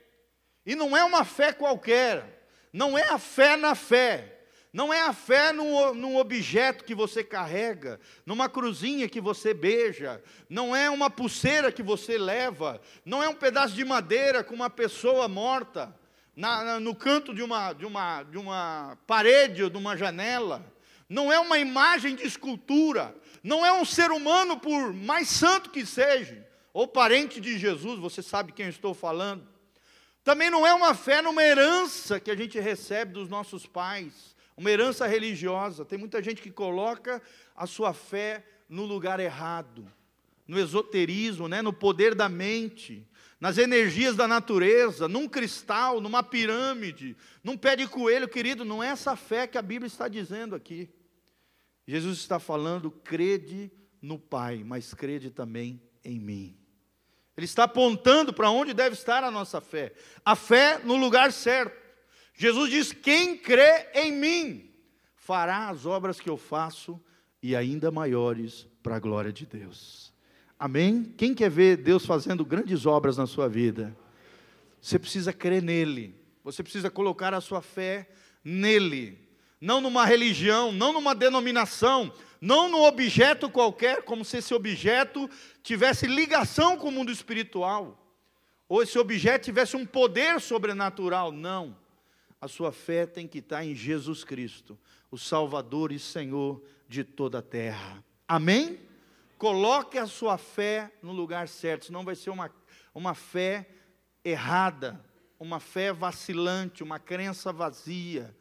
E 0.65 0.77
não 0.77 0.97
é 0.97 1.03
uma 1.03 1.25
fé 1.25 1.53
qualquer, 1.53 2.47
não 2.73 2.97
é 2.97 3.09
a 3.09 3.19
fé 3.19 3.57
na 3.57 3.75
fé. 3.75 4.40
Não 4.73 4.95
é 4.95 5.01
a 5.01 5.13
fé 5.13 5.53
num, 5.53 5.95
num, 5.95 6.17
objeto 6.17 6.85
que 6.85 6.95
você 6.95 7.25
carrega, 7.25 7.99
numa 8.25 8.49
cruzinha 8.49 9.09
que 9.09 9.21
você 9.21 9.53
beija, 9.53 10.23
não 10.49 10.77
é 10.77 10.89
uma 10.89 11.11
pulseira 11.11 11.73
que 11.73 11.83
você 11.83 12.17
leva, 12.17 12.81
não 13.05 13.21
é 13.21 13.29
um 13.29 13.35
pedaço 13.35 13.75
de 13.75 13.85
madeira 13.85 14.45
com 14.45 14.55
uma 14.55 14.71
pessoa 14.71 15.27
morta 15.27 15.93
na, 16.37 16.63
na, 16.63 16.81
no 16.81 16.95
canto 16.95 17.35
de 17.35 17.43
uma, 17.43 17.73
de, 17.73 17.85
uma, 17.85 18.23
de 18.23 18.39
uma 18.39 18.97
parede 19.09 19.65
ou 19.65 19.71
de 19.71 19.77
uma 19.77 19.97
janela, 19.97 20.65
não 21.09 21.33
é 21.33 21.41
uma 21.41 21.59
imagem 21.59 22.15
de 22.15 22.25
escultura, 22.25 23.13
não 23.43 23.67
é 23.67 23.73
um 23.73 23.85
ser 23.85 24.13
humano, 24.13 24.57
por 24.57 24.93
mais 24.93 25.29
santo 25.29 25.71
que 25.71 25.85
seja, 25.85 26.47
ou 26.73 26.87
parente 26.87 27.41
de 27.41 27.59
Jesus, 27.59 27.99
você 27.99 28.23
sabe 28.23 28.53
quem 28.53 28.67
eu 28.67 28.71
estou 28.71 28.95
falando. 28.95 29.49
Também 30.23 30.49
não 30.49 30.65
é 30.65 30.73
uma 30.73 30.95
fé 30.95 31.21
numa 31.21 31.43
herança 31.43 32.21
que 32.21 32.31
a 32.31 32.37
gente 32.37 32.61
recebe 32.61 33.15
dos 33.15 33.29
nossos 33.29 33.67
pais 33.67 34.30
uma 34.61 34.71
herança 34.71 35.07
religiosa. 35.07 35.87
Tem 35.87 35.99
muita 35.99 36.23
gente 36.23 36.43
que 36.43 36.51
coloca 36.51 37.23
a 37.57 37.67
sua 37.67 37.95
fé 37.95 38.45
no 38.69 38.85
lugar 38.85 39.19
errado, 39.19 39.91
no 40.47 40.59
esoterismo, 40.59 41.49
né? 41.49 41.63
no 41.63 41.73
poder 41.73 42.15
da 42.15 42.29
mente, 42.29 43.09
nas 43.41 43.57
energias 43.57 44.17
da 44.17 44.29
natureza, 44.29 45.09
num 45.09 45.27
cristal, 45.27 45.99
numa 45.99 46.23
pirâmide, 46.23 47.17
num 47.43 47.57
pé 47.57 47.75
de 47.75 47.89
coelho, 47.89 48.29
querido. 48.29 48.63
Não 48.63 48.83
é 48.83 48.89
essa 48.89 49.17
fé 49.17 49.47
que 49.47 49.57
a 49.57 49.63
Bíblia 49.63 49.87
está 49.87 50.09
dizendo 50.09 50.55
aqui. 50.55 50.91
Jesus 51.87 52.19
está 52.19 52.39
falando, 52.39 52.91
crede 52.91 53.73
no 54.03 54.19
Pai, 54.19 54.63
mas 54.63 54.93
crede 54.93 55.31
também 55.31 55.81
em 56.05 56.21
mim. 56.21 56.55
Ele 57.35 57.47
está 57.47 57.65
apontando 57.65 58.31
para 58.31 58.51
onde 58.51 58.75
deve 58.75 58.95
estar 58.95 59.25
a 59.25 59.31
nossa 59.31 59.59
fé. 59.59 59.95
A 60.23 60.37
fé 60.37 60.79
no 60.85 60.97
lugar 60.97 61.33
certo. 61.33 61.80
Jesus 62.41 62.71
diz: 62.71 62.91
Quem 62.91 63.37
crê 63.37 63.89
em 63.93 64.11
mim 64.11 64.71
fará 65.15 65.69
as 65.69 65.85
obras 65.85 66.19
que 66.19 66.31
eu 66.31 66.39
faço 66.39 66.99
e 67.43 67.55
ainda 67.55 67.91
maiores 67.91 68.67
para 68.83 68.97
a 68.97 68.99
glória 68.99 69.31
de 69.31 69.45
Deus. 69.45 70.11
Amém? 70.59 71.15
Quem 71.19 71.35
quer 71.35 71.51
ver 71.51 71.77
Deus 71.77 72.07
fazendo 72.07 72.43
grandes 72.43 72.87
obras 72.87 73.19
na 73.19 73.27
sua 73.27 73.47
vida? 73.47 73.95
Você 74.81 74.99
precisa 74.99 75.35
crer 75.35 75.63
nele. 75.63 76.19
Você 76.43 76.63
precisa 76.63 76.89
colocar 76.89 77.35
a 77.35 77.43
sua 77.43 77.61
fé 77.61 78.09
nele. 78.43 79.19
Não 79.61 79.83
numa 79.83 80.07
religião, 80.07 80.73
não 80.73 80.95
numa 80.95 81.15
denominação, 81.15 82.11
não 82.41 82.71
num 82.71 82.85
objeto 82.85 83.51
qualquer, 83.51 84.01
como 84.05 84.25
se 84.25 84.39
esse 84.39 84.55
objeto 84.55 85.29
tivesse 85.63 86.07
ligação 86.07 86.79
com 86.79 86.89
o 86.89 86.93
mundo 86.93 87.13
espiritual, 87.13 88.03
ou 88.67 88.83
esse 88.83 88.99
objeto 88.99 89.45
tivesse 89.45 89.77
um 89.77 89.85
poder 89.85 90.41
sobrenatural. 90.41 91.31
Não 91.31 91.77
a 92.41 92.49
sua 92.49 92.73
fé 92.73 93.05
tem 93.05 93.29
que 93.29 93.39
estar 93.39 93.65
em 93.65 93.75
Jesus 93.75 94.25
Cristo, 94.25 94.79
o 95.11 95.19
Salvador 95.19 95.93
e 95.93 95.99
Senhor 95.99 96.63
de 96.89 97.05
toda 97.05 97.41
a 97.41 97.43
terra. 97.43 98.03
Amém? 98.27 98.81
Coloque 99.37 99.99
a 99.99 100.07
sua 100.07 100.39
fé 100.39 100.91
no 101.03 101.13
lugar 101.13 101.49
certo, 101.49 101.87
senão 101.87 102.05
vai 102.05 102.15
ser 102.15 102.31
uma, 102.31 102.51
uma 102.95 103.15
fé 103.15 103.69
errada, 104.25 105.05
uma 105.39 105.61
fé 105.61 105.93
vacilante, 105.93 106.83
uma 106.83 106.99
crença 106.99 107.53
vazia. 107.53 108.35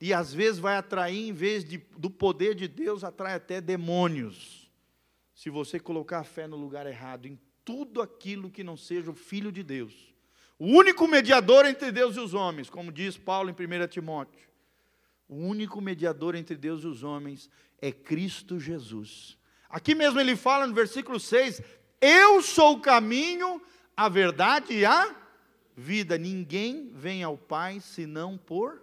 E 0.00 0.12
às 0.12 0.32
vezes 0.32 0.58
vai 0.58 0.76
atrair, 0.76 1.28
em 1.28 1.32
vez 1.32 1.64
de, 1.64 1.78
do 1.96 2.10
poder 2.10 2.54
de 2.54 2.68
Deus, 2.68 3.04
atrai 3.04 3.34
até 3.34 3.60
demônios. 3.60 4.70
Se 5.34 5.48
você 5.50 5.78
colocar 5.80 6.20
a 6.20 6.24
fé 6.24 6.46
no 6.46 6.56
lugar 6.56 6.86
errado, 6.86 7.26
em 7.26 7.38
tudo 7.64 8.02
aquilo 8.02 8.50
que 8.50 8.64
não 8.64 8.76
seja 8.76 9.10
o 9.10 9.14
Filho 9.14 9.50
de 9.50 9.62
Deus 9.62 10.11
o 10.62 10.66
único 10.66 11.08
mediador 11.08 11.66
entre 11.66 11.90
Deus 11.90 12.14
e 12.14 12.20
os 12.20 12.34
homens, 12.34 12.70
como 12.70 12.92
diz 12.92 13.18
Paulo 13.18 13.50
em 13.50 13.52
1 13.52 13.88
Timóteo. 13.88 14.48
O 15.28 15.34
único 15.34 15.80
mediador 15.80 16.36
entre 16.36 16.54
Deus 16.54 16.84
e 16.84 16.86
os 16.86 17.02
homens 17.02 17.50
é 17.80 17.90
Cristo 17.90 18.60
Jesus. 18.60 19.36
Aqui 19.68 19.92
mesmo 19.92 20.20
ele 20.20 20.36
fala 20.36 20.64
no 20.64 20.72
versículo 20.72 21.18
6: 21.18 21.60
Eu 22.00 22.40
sou 22.42 22.74
o 22.74 22.80
caminho, 22.80 23.60
a 23.96 24.08
verdade 24.08 24.72
e 24.72 24.84
a 24.84 25.12
vida. 25.76 26.16
Ninguém 26.16 26.92
vem 26.94 27.24
ao 27.24 27.36
Pai 27.36 27.80
senão 27.80 28.38
por 28.38 28.80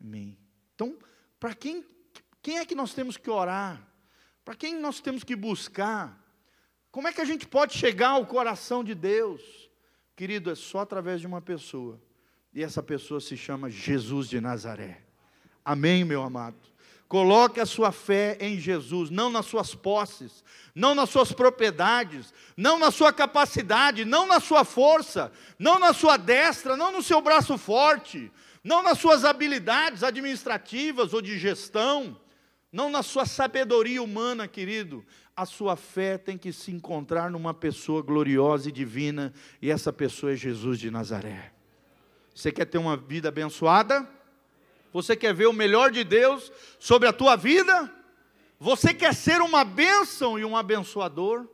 mim. 0.00 0.38
Então, 0.76 0.96
para 1.40 1.56
quem, 1.56 1.84
quem 2.40 2.58
é 2.58 2.64
que 2.64 2.76
nós 2.76 2.94
temos 2.94 3.16
que 3.16 3.28
orar? 3.28 3.84
Para 4.44 4.54
quem 4.54 4.78
nós 4.78 5.00
temos 5.00 5.24
que 5.24 5.34
buscar? 5.34 6.24
Como 6.92 7.08
é 7.08 7.12
que 7.12 7.20
a 7.20 7.24
gente 7.24 7.48
pode 7.48 7.76
chegar 7.76 8.10
ao 8.10 8.26
coração 8.26 8.84
de 8.84 8.94
Deus? 8.94 9.69
Querido, 10.20 10.50
é 10.50 10.54
só 10.54 10.80
através 10.80 11.22
de 11.22 11.26
uma 11.26 11.40
pessoa. 11.40 11.98
E 12.52 12.62
essa 12.62 12.82
pessoa 12.82 13.22
se 13.22 13.38
chama 13.38 13.70
Jesus 13.70 14.28
de 14.28 14.38
Nazaré. 14.38 15.00
Amém, 15.64 16.04
meu 16.04 16.22
amado? 16.22 16.58
Coloque 17.08 17.58
a 17.58 17.64
sua 17.64 17.90
fé 17.90 18.36
em 18.38 18.60
Jesus, 18.60 19.08
não 19.08 19.30
nas 19.30 19.46
suas 19.46 19.74
posses, 19.74 20.44
não 20.74 20.94
nas 20.94 21.08
suas 21.08 21.32
propriedades, 21.32 22.34
não 22.54 22.78
na 22.78 22.90
sua 22.90 23.14
capacidade, 23.14 24.04
não 24.04 24.26
na 24.26 24.40
sua 24.40 24.62
força, 24.62 25.32
não 25.58 25.78
na 25.78 25.94
sua 25.94 26.18
destra, 26.18 26.76
não 26.76 26.92
no 26.92 27.02
seu 27.02 27.22
braço 27.22 27.56
forte, 27.56 28.30
não 28.62 28.82
nas 28.82 28.98
suas 28.98 29.24
habilidades 29.24 30.02
administrativas 30.02 31.14
ou 31.14 31.22
de 31.22 31.38
gestão, 31.38 32.20
não 32.72 32.88
na 32.88 33.02
sua 33.02 33.26
sabedoria 33.26 34.02
humana, 34.02 34.46
querido, 34.46 35.04
a 35.36 35.44
sua 35.44 35.74
fé 35.74 36.16
tem 36.16 36.38
que 36.38 36.52
se 36.52 36.70
encontrar 36.70 37.30
numa 37.30 37.52
pessoa 37.52 38.02
gloriosa 38.02 38.68
e 38.68 38.72
divina, 38.72 39.32
e 39.60 39.70
essa 39.70 39.92
pessoa 39.92 40.32
é 40.32 40.36
Jesus 40.36 40.78
de 40.78 40.90
Nazaré. 40.90 41.52
Você 42.34 42.52
quer 42.52 42.66
ter 42.66 42.78
uma 42.78 42.96
vida 42.96 43.28
abençoada? 43.28 44.08
Você 44.92 45.16
quer 45.16 45.34
ver 45.34 45.46
o 45.46 45.52
melhor 45.52 45.90
de 45.90 46.04
Deus 46.04 46.52
sobre 46.78 47.08
a 47.08 47.12
tua 47.12 47.36
vida? 47.36 47.92
Você 48.58 48.94
quer 48.94 49.14
ser 49.14 49.40
uma 49.40 49.64
bênção 49.64 50.38
e 50.38 50.44
um 50.44 50.56
abençoador? 50.56 51.48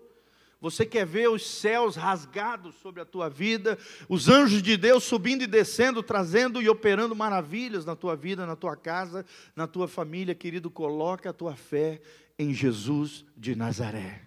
Você 0.60 0.86
quer 0.86 1.04
ver 1.04 1.28
os 1.28 1.46
céus 1.46 1.96
rasgados 1.96 2.75
sobre 2.76 3.02
a 3.02 3.04
tua 3.04 3.28
vida, 3.28 3.78
os 4.08 4.28
anjos 4.28 4.62
de 4.62 4.76
Deus 4.76 5.04
subindo 5.04 5.42
e 5.42 5.46
descendo, 5.46 6.02
trazendo 6.02 6.62
e 6.62 6.68
operando 6.68 7.14
maravilhas 7.14 7.84
na 7.84 7.94
tua 7.94 8.16
vida, 8.16 8.46
na 8.46 8.56
tua 8.56 8.75
casa, 8.75 9.25
na 9.54 9.66
tua 9.66 9.86
família, 9.86 10.34
querido? 10.34 10.70
Coloca 10.70 11.30
a 11.30 11.32
tua 11.32 11.54
fé 11.54 12.00
em 12.38 12.54
Jesus 12.54 13.25
de 13.36 13.54
Nazaré. 13.54 14.22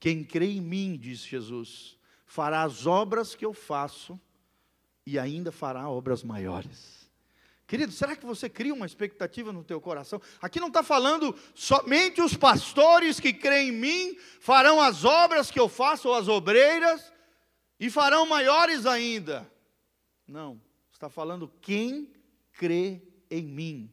Quem 0.00 0.24
crê 0.24 0.46
em 0.46 0.60
mim, 0.60 0.96
diz 1.00 1.20
Jesus, 1.20 1.96
fará 2.26 2.62
as 2.62 2.86
obras 2.86 3.34
que 3.34 3.44
eu 3.44 3.52
faço 3.52 4.18
e 5.06 5.18
ainda 5.18 5.52
fará 5.52 5.88
obras 5.88 6.22
maiores. 6.22 6.97
Querido, 7.68 7.92
será 7.92 8.16
que 8.16 8.24
você 8.24 8.48
cria 8.48 8.72
uma 8.72 8.86
expectativa 8.86 9.52
no 9.52 9.62
teu 9.62 9.78
coração? 9.78 10.22
Aqui 10.40 10.58
não 10.58 10.68
está 10.68 10.82
falando 10.82 11.38
somente 11.54 12.22
os 12.22 12.34
pastores 12.34 13.20
que 13.20 13.30
creem 13.30 13.68
em 13.68 13.72
mim 13.72 14.18
farão 14.40 14.80
as 14.80 15.04
obras 15.04 15.50
que 15.50 15.60
eu 15.60 15.68
faço, 15.68 16.08
ou 16.08 16.14
as 16.14 16.28
obreiras, 16.28 17.12
e 17.78 17.90
farão 17.90 18.24
maiores 18.24 18.86
ainda. 18.86 19.46
Não, 20.26 20.58
está 20.90 21.10
falando 21.10 21.52
quem 21.60 22.10
crê 22.54 23.02
em 23.30 23.42
mim. 23.42 23.90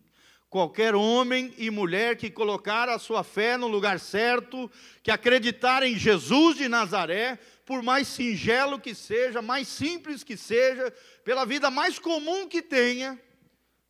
Qualquer 0.50 0.96
homem 0.96 1.54
e 1.58 1.70
mulher 1.70 2.16
que 2.16 2.32
colocar 2.32 2.88
a 2.88 2.98
sua 2.98 3.26
fé 3.26 3.58
no 3.58 3.68
lugar 3.68 4.00
certo, 4.00 4.72
que 5.04 5.12
acreditar 5.12 5.84
em 5.84 5.98
Jesus 5.98 6.56
de 6.56 6.70
Nazaré, 6.70 7.38
por 7.66 7.84
mais 7.84 8.08
singelo 8.08 8.80
que 8.80 8.96
seja, 8.96 9.42
mais 9.42 9.68
simples 9.68 10.24
que 10.24 10.38
seja, 10.38 10.94
pela 11.26 11.44
vida 11.44 11.70
mais 11.70 12.00
comum 12.00 12.48
que 12.48 12.62
tenha, 12.62 13.20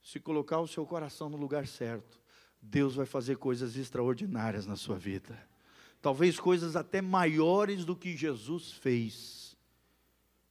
se 0.06 0.20
colocar 0.20 0.60
o 0.60 0.68
seu 0.68 0.86
coração 0.86 1.30
no 1.32 1.36
lugar 1.36 1.66
certo, 1.66 2.22
Deus 2.62 2.94
vai 2.94 3.08
fazer 3.08 3.38
coisas 3.38 3.76
extraordinárias 3.76 4.68
na 4.68 4.76
sua 4.76 5.00
vida. 5.00 5.36
Talvez 6.00 6.40
coisas 6.40 6.76
até 6.76 7.02
maiores 7.02 7.84
do 7.84 7.96
que 7.96 8.16
Jesus 8.16 8.72
fez. 8.72 9.58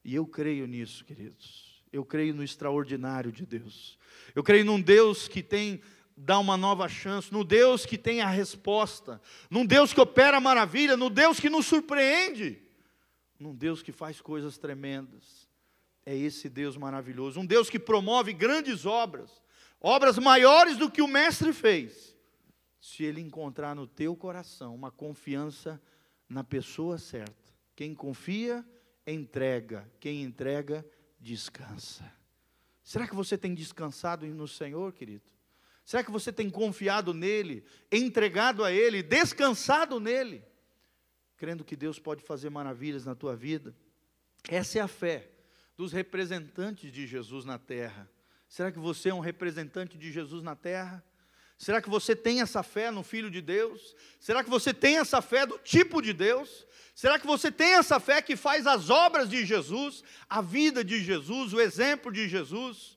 E 0.05 0.13
eu 0.13 0.27
creio 0.27 0.67
nisso, 0.67 1.05
queridos. 1.05 1.81
Eu 1.93 2.05
creio 2.05 2.35
no 2.35 2.43
extraordinário 2.43 3.31
de 3.31 3.47
Deus. 3.47 3.97
Eu 4.35 4.43
creio 4.43 4.65
num 4.65 4.81
Deus 4.81 5.29
que 5.29 5.41
tem 5.41 5.81
dá 6.17 6.39
uma 6.39 6.57
nova 6.57 6.89
chance, 6.89 7.33
no 7.33 7.45
Deus 7.45 7.87
que 7.87 7.99
tem 7.99 8.21
a 8.21 8.29
resposta, 8.29 9.21
num 9.49 9.65
Deus 9.65 9.93
que 9.93 10.01
opera 10.01 10.41
maravilha, 10.41 10.97
no 10.97 11.11
Deus 11.11 11.39
que 11.39 11.51
nos 11.51 11.67
surpreende, 11.67 12.61
num 13.39 13.55
Deus 13.55 13.83
que 13.83 13.93
faz 13.93 14.21
coisas 14.21 14.59
tremendas. 14.59 15.49
É 16.05 16.17
esse 16.17 16.49
Deus 16.49 16.77
maravilhoso, 16.77 17.41
um 17.41 17.47
Deus 17.47 17.71
que 17.71 17.79
promove 17.79 18.33
grandes 18.33 18.85
obras, 18.85 19.44
obras 19.85 20.19
maiores 20.19 20.79
do 20.79 20.91
que 20.91 21.03
o 21.03 21.07
mestre 21.07 21.53
fez. 21.53 22.17
Se 22.81 23.05
ele 23.05 23.21
encontrar 23.21 23.75
no 23.75 23.87
teu 23.87 24.17
coração 24.17 24.75
uma 24.75 24.91
confiança 24.91 25.81
na 26.27 26.43
pessoa 26.43 26.97
certa. 26.97 27.53
Quem 27.77 27.95
confia, 27.95 28.65
entrega. 29.07 29.87
Quem 30.01 30.23
entrega, 30.23 30.87
descansa. 31.21 32.11
Será 32.83 33.07
que 33.07 33.15
você 33.15 33.37
tem 33.37 33.55
descansado 33.55 34.27
no 34.27 34.49
Senhor, 34.49 34.91
querido? 34.95 35.25
Será 35.85 36.03
que 36.03 36.11
você 36.11 36.33
tem 36.33 36.49
confiado 36.49 37.13
nele, 37.13 37.63
entregado 37.93 38.65
a 38.65 38.73
ele, 38.73 39.03
descansado 39.03 40.01
nele, 40.01 40.43
crendo 41.37 41.63
que 41.63 41.77
Deus 41.77 41.99
pode 41.99 42.23
fazer 42.23 42.49
maravilhas 42.49 43.05
na 43.05 43.15
tua 43.15 43.37
vida? 43.37 43.77
Essa 44.49 44.79
é 44.79 44.81
a 44.81 44.89
fé 44.89 45.31
dos 45.77 45.93
representantes 45.93 46.91
de 46.91 47.07
Jesus 47.07 47.45
na 47.45 47.59
terra. 47.59 48.11
Será 48.55 48.71
que 48.71 48.79
você 48.79 49.09
é 49.09 49.15
um 49.15 49.19
representante 49.19 49.99
de 49.99 50.13
Jesus 50.13 50.41
na 50.41 50.55
terra? 50.55 51.05
Será 51.59 51.83
que 51.83 51.91
você 51.91 52.15
tem 52.15 52.41
essa 52.41 52.63
fé 52.63 52.89
no 52.89 53.03
Filho 53.03 53.29
de 53.29 53.43
Deus? 53.43 53.97
Será 54.21 54.45
que 54.45 54.49
você 54.49 54.73
tem 54.73 54.99
essa 54.99 55.21
fé 55.21 55.45
do 55.45 55.59
tipo 55.59 56.01
de 56.01 56.13
Deus? 56.13 56.65
Será 56.95 57.19
que 57.19 57.27
você 57.27 57.51
tem 57.51 57.75
essa 57.75 57.99
fé 57.99 58.23
que 58.23 58.37
faz 58.37 58.65
as 58.65 58.91
obras 58.91 59.29
de 59.29 59.45
Jesus, 59.45 60.05
a 60.31 60.41
vida 60.41 60.85
de 60.85 61.03
Jesus, 61.03 61.53
o 61.53 61.61
exemplo 61.61 62.13
de 62.13 62.29
Jesus? 62.29 62.97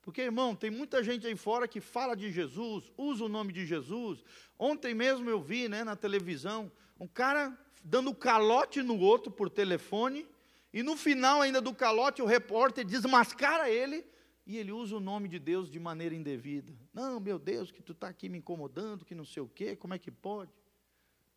Porque, 0.00 0.22
irmão, 0.22 0.54
tem 0.54 0.70
muita 0.70 1.02
gente 1.02 1.26
aí 1.26 1.34
fora 1.34 1.66
que 1.66 1.80
fala 1.80 2.14
de 2.14 2.30
Jesus, 2.30 2.92
usa 2.96 3.24
o 3.24 3.28
nome 3.28 3.52
de 3.52 3.66
Jesus. 3.66 4.22
Ontem 4.56 4.94
mesmo 4.94 5.28
eu 5.28 5.42
vi 5.42 5.68
né, 5.68 5.82
na 5.82 5.96
televisão 5.96 6.70
um 7.00 7.08
cara 7.08 7.52
dando 7.82 8.14
calote 8.14 8.84
no 8.84 9.00
outro 9.00 9.32
por 9.32 9.50
telefone, 9.50 10.24
e 10.72 10.80
no 10.80 10.96
final 10.96 11.42
ainda 11.42 11.60
do 11.60 11.74
calote 11.74 12.22
o 12.22 12.24
repórter 12.24 12.84
desmascara 12.84 13.68
ele 13.68 14.13
e 14.46 14.58
ele 14.58 14.72
usa 14.72 14.96
o 14.96 15.00
nome 15.00 15.28
de 15.28 15.38
Deus 15.38 15.70
de 15.70 15.80
maneira 15.80 16.14
indevida. 16.14 16.72
Não, 16.92 17.18
meu 17.18 17.38
Deus, 17.38 17.70
que 17.70 17.82
tu 17.82 17.92
está 17.92 18.08
aqui 18.08 18.28
me 18.28 18.38
incomodando, 18.38 19.04
que 19.04 19.14
não 19.14 19.24
sei 19.24 19.42
o 19.42 19.48
quê, 19.48 19.74
como 19.74 19.94
é 19.94 19.98
que 19.98 20.10
pode? 20.10 20.52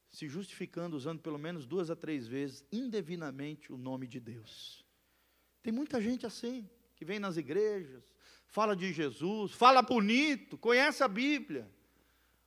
Se 0.09 0.27
justificando, 0.27 0.95
usando 0.95 1.21
pelo 1.21 1.37
menos 1.37 1.65
duas 1.65 1.89
a 1.89 1.95
três 1.95 2.27
vezes, 2.27 2.65
indevidamente, 2.71 3.71
o 3.71 3.77
nome 3.77 4.07
de 4.07 4.19
Deus. 4.19 4.85
Tem 5.63 5.71
muita 5.71 6.01
gente 6.01 6.25
assim, 6.25 6.69
que 6.95 7.05
vem 7.05 7.19
nas 7.19 7.37
igrejas, 7.37 8.03
fala 8.47 8.75
de 8.75 8.91
Jesus, 8.91 9.53
fala 9.53 9.81
bonito, 9.81 10.57
conhece 10.57 11.03
a 11.03 11.07
Bíblia, 11.07 11.69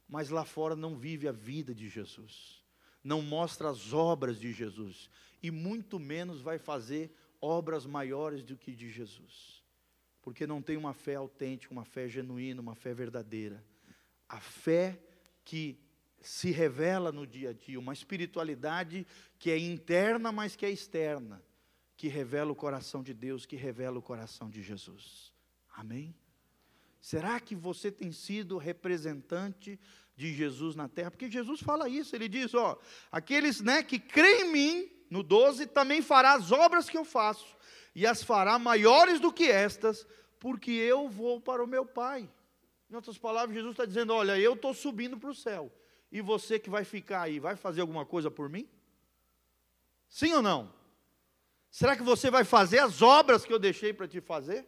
mas 0.09 0.29
lá 0.29 0.45
fora 0.45 0.75
não 0.75 0.97
vive 0.97 1.29
a 1.29 1.33
vida 1.33 1.75
de 1.75 1.89
Jesus, 1.89 2.63
não 3.03 3.23
mostra 3.23 3.71
as 3.71 3.93
obras 3.93 4.39
de 4.39 4.53
Jesus, 4.53 5.09
e 5.43 5.51
muito 5.51 5.99
menos 5.99 6.41
vai 6.43 6.59
fazer 6.59 7.15
obras 7.41 7.87
maiores 7.87 8.43
do 8.43 8.57
que 8.57 8.75
de 8.75 8.91
Jesus, 8.91 9.60
porque 10.23 10.47
não 10.47 10.61
tem 10.61 10.77
uma 10.77 10.93
fé 10.93 11.15
autêntica, 11.15 11.73
uma 11.73 11.85
fé 11.85 12.09
genuína, 12.09 12.61
uma 12.61 12.75
fé 12.75 12.93
verdadeira. 12.93 13.65
A 14.29 14.41
fé 14.41 15.01
que 15.45 15.79
se 16.21 16.51
revela 16.51 17.11
no 17.11 17.27
dia 17.27 17.51
a 17.51 17.53
dia, 17.53 17.79
uma 17.79 17.93
espiritualidade 17.93 19.07
que 19.39 19.51
é 19.51 19.59
interna, 19.59 20.31
mas 20.31 20.55
que 20.55 20.67
é 20.67 20.71
externa, 20.71 21.43
que 21.97 22.09
revela 22.09 22.53
o 22.53 22.57
coração 22.57 23.03
de 23.03 23.15
Deus, 23.15 23.47
que 23.47 23.57
revela 23.57 23.99
o 23.99 24.03
coração 24.03 24.51
de 24.51 24.63
Jesus. 24.63 25.33
Amém? 25.75 26.15
Será 27.01 27.41
que 27.41 27.55
você 27.55 27.91
tem 27.91 28.13
sido 28.13 28.59
representante 28.59 29.81
de 30.15 30.35
Jesus 30.35 30.77
na 30.77 30.89
terra? 30.89 31.11
Porque 31.11 31.31
Jesus 31.31 31.61
fala 31.61 31.89
isso, 31.89 32.15
ele 32.15 32.29
diz, 32.29 32.55
ó, 32.55 32.79
aqueles, 33.11 33.63
né, 33.63 33.83
que 33.83 33.99
creem 33.99 34.43
em 34.43 34.53
mim, 34.53 34.91
no 35.09 35.23
12, 35.23 35.67
também 35.67 36.03
fará 36.03 36.35
as 36.35 36.53
obras 36.53 36.89
que 36.89 36.99
eu 36.99 37.05
faço, 37.05 37.57
e 37.95 38.07
as 38.07 38.23
fará 38.23 38.59
maiores 38.59 39.21
do 39.21 39.33
que 39.33 39.45
estas, 39.45 40.07
porque 40.39 40.71
eu 40.71 41.09
vou 41.09 41.41
para 41.41 41.63
o 41.63 41.67
meu 41.67 41.85
Pai. 41.85 42.29
Em 42.91 42.95
outras 42.95 43.19
palavras, 43.19 43.55
Jesus 43.55 43.73
está 43.73 43.85
dizendo: 43.85 44.13
Olha, 44.13 44.39
eu 44.39 44.55
estou 44.55 44.75
subindo 44.75 45.19
para 45.19 45.31
o 45.31 45.35
céu, 45.35 45.73
e 46.11 46.21
você 46.21 46.59
que 46.59 46.71
vai 46.71 46.85
ficar 46.85 47.23
aí, 47.23 47.39
vai 47.39 47.57
fazer 47.57 47.81
alguma 47.81 48.05
coisa 48.05 48.31
por 48.31 48.49
mim? 48.49 48.69
Sim 50.09 50.35
ou 50.35 50.43
não? 50.43 50.73
Será 51.71 51.97
que 51.97 52.03
você 52.03 52.31
vai 52.31 52.43
fazer 52.43 52.81
as 52.81 53.01
obras 53.01 53.45
que 53.45 53.53
eu 53.53 53.59
deixei 53.59 53.93
para 53.93 54.09
te 54.09 54.21
fazer? 54.21 54.67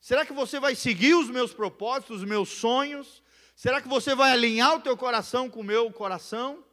Será 0.00 0.24
que 0.24 0.32
você 0.32 0.60
vai 0.60 0.76
seguir 0.76 1.14
os 1.14 1.28
meus 1.28 1.52
propósitos, 1.52 2.18
os 2.18 2.24
meus 2.24 2.48
sonhos? 2.50 3.22
Será 3.56 3.82
que 3.82 3.88
você 3.88 4.14
vai 4.14 4.30
alinhar 4.30 4.76
o 4.76 4.80
teu 4.80 4.96
coração 4.96 5.50
com 5.50 5.60
o 5.60 5.64
meu 5.64 5.90
coração? 5.92 6.64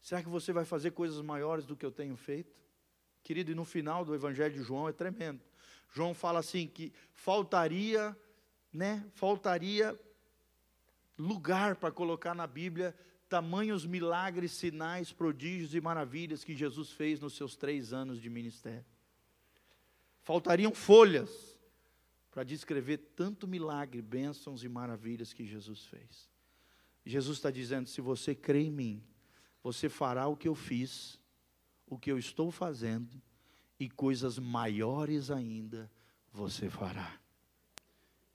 Será 0.00 0.22
que 0.22 0.28
você 0.28 0.52
vai 0.52 0.64
fazer 0.64 0.92
coisas 0.92 1.20
maiores 1.20 1.66
do 1.66 1.74
que 1.74 1.84
eu 1.84 1.90
tenho 1.90 2.16
feito? 2.16 2.56
Querido, 3.22 3.52
e 3.52 3.54
no 3.54 3.64
final 3.64 4.04
do 4.04 4.14
Evangelho 4.14 4.54
de 4.54 4.62
João 4.62 4.88
é 4.88 4.92
tremendo. 4.92 5.40
João 5.92 6.14
fala 6.14 6.38
assim 6.38 6.66
que 6.66 6.92
faltaria, 7.12 8.16
né? 8.72 9.04
Faltaria 9.14 9.98
lugar 11.18 11.76
para 11.76 11.92
colocar 11.92 12.34
na 12.34 12.46
Bíblia 12.46 12.96
tamanhos 13.28 13.86
milagres, 13.86 14.52
sinais, 14.52 15.12
prodígios 15.12 15.74
e 15.74 15.80
maravilhas 15.80 16.42
que 16.42 16.56
Jesus 16.56 16.90
fez 16.90 17.20
nos 17.20 17.34
seus 17.36 17.54
três 17.54 17.92
anos 17.92 18.20
de 18.20 18.28
ministério. 18.28 18.84
Faltariam 20.22 20.74
folhas 20.74 21.56
para 22.30 22.42
descrever 22.42 22.98
tanto 23.14 23.46
milagre, 23.46 24.00
bênçãos 24.00 24.64
e 24.64 24.68
maravilhas 24.68 25.32
que 25.32 25.44
Jesus 25.44 25.84
fez. 25.84 26.28
Jesus 27.04 27.38
está 27.38 27.50
dizendo: 27.50 27.88
se 27.88 28.00
você 28.00 28.34
crê 28.34 28.62
em 28.62 28.70
mim, 28.70 29.04
você 29.62 29.88
fará 29.88 30.26
o 30.26 30.36
que 30.36 30.48
eu 30.48 30.54
fiz, 30.54 31.19
o 31.90 31.98
que 31.98 32.10
eu 32.10 32.18
estou 32.18 32.50
fazendo, 32.50 33.20
e 33.78 33.90
coisas 33.90 34.38
maiores 34.38 35.30
ainda 35.30 35.90
você 36.32 36.70
fará. 36.70 37.12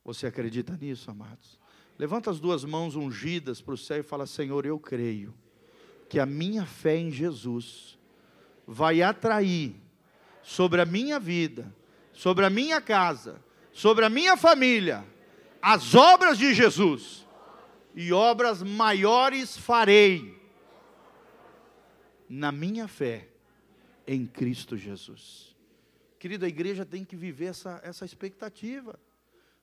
Você 0.04 0.28
acredita 0.28 0.78
nisso, 0.80 1.10
amados? 1.10 1.60
Levanta 1.98 2.30
as 2.30 2.40
duas 2.40 2.64
mãos 2.64 2.96
ungidas 2.96 3.62
para 3.62 3.74
o 3.74 3.78
céu 3.78 4.00
e 4.00 4.04
fala: 4.04 4.28
Senhor, 4.28 4.66
eu 4.68 4.78
creio 4.78 5.34
que 6.08 6.20
a 6.20 6.26
minha 6.26 6.66
fé 6.66 6.98
em 6.98 7.10
Jesus 7.10 7.98
vai 8.68 9.02
atrair 9.02 9.76
sobre 10.44 10.82
a 10.82 10.86
minha 10.86 11.20
vida, 11.20 11.76
sobre 12.14 12.46
a 12.46 12.50
minha 12.50 12.80
casa, 12.80 13.44
sobre 13.72 14.06
a 14.06 14.10
minha 14.10 14.38
família 14.38 15.04
as 15.68 15.96
obras 15.96 16.38
de 16.38 16.54
Jesus, 16.54 17.26
e 17.96 18.14
obras 18.14 18.62
maiores 18.62 19.58
farei 19.58 20.40
na 22.30 22.52
minha 22.52 22.88
fé 22.88 23.28
em 24.08 24.26
Cristo 24.26 24.78
Jesus. 24.78 25.56
Querido, 26.20 26.46
a 26.46 26.48
igreja 26.48 26.86
tem 26.86 27.04
que 27.04 27.16
viver 27.16 27.46
essa, 27.46 27.80
essa 27.84 28.06
expectativa, 28.06 29.00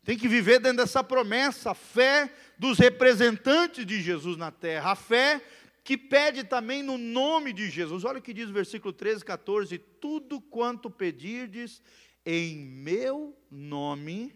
tem 0.04 0.16
que 0.16 0.28
viver 0.28 0.60
dentro 0.60 0.78
dessa 0.78 1.02
promessa, 1.02 1.70
a 1.70 1.74
fé 1.74 2.32
dos 2.58 2.78
representantes 2.78 3.86
de 3.86 4.00
Jesus 4.00 4.36
na 4.36 4.50
terra, 4.50 4.92
a 4.92 4.96
fé 4.96 5.42
que 5.84 5.96
pede 5.96 6.44
também 6.44 6.82
no 6.82 6.96
nome 6.96 7.52
de 7.52 7.68
Jesus. 7.68 8.04
Olha 8.04 8.18
o 8.18 8.22
que 8.22 8.32
diz 8.32 8.48
o 8.48 8.52
versículo 8.52 8.92
13, 8.92 9.24
14: 9.24 9.78
Tudo 9.78 10.40
quanto 10.40 10.90
pedirdes 10.90 11.82
em 12.24 12.56
meu 12.56 13.36
nome 13.50 14.32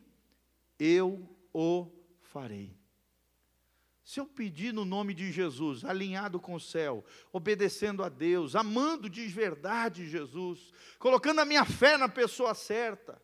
eu 0.79 1.29
o 1.53 1.91
farei. 2.21 2.77
Se 4.07 4.21
eu 4.21 4.25
pedir 4.25 4.73
no 4.73 4.85
nome 4.85 5.13
de 5.13 5.33
Jesus, 5.33 5.85
alinhado 5.85 6.39
com 6.39 6.55
o 6.55 6.61
céu, 6.61 7.05
obedecendo 7.33 8.05
a 8.05 8.09
Deus, 8.09 8.55
amando 8.55 9.11
de 9.11 9.27
verdade 9.27 10.09
Jesus, 10.09 10.73
colocando 10.97 11.41
a 11.41 11.45
minha 11.45 11.65
fé 11.65 11.99
na 11.99 12.09
pessoa 12.09 12.55
certa, 12.55 13.21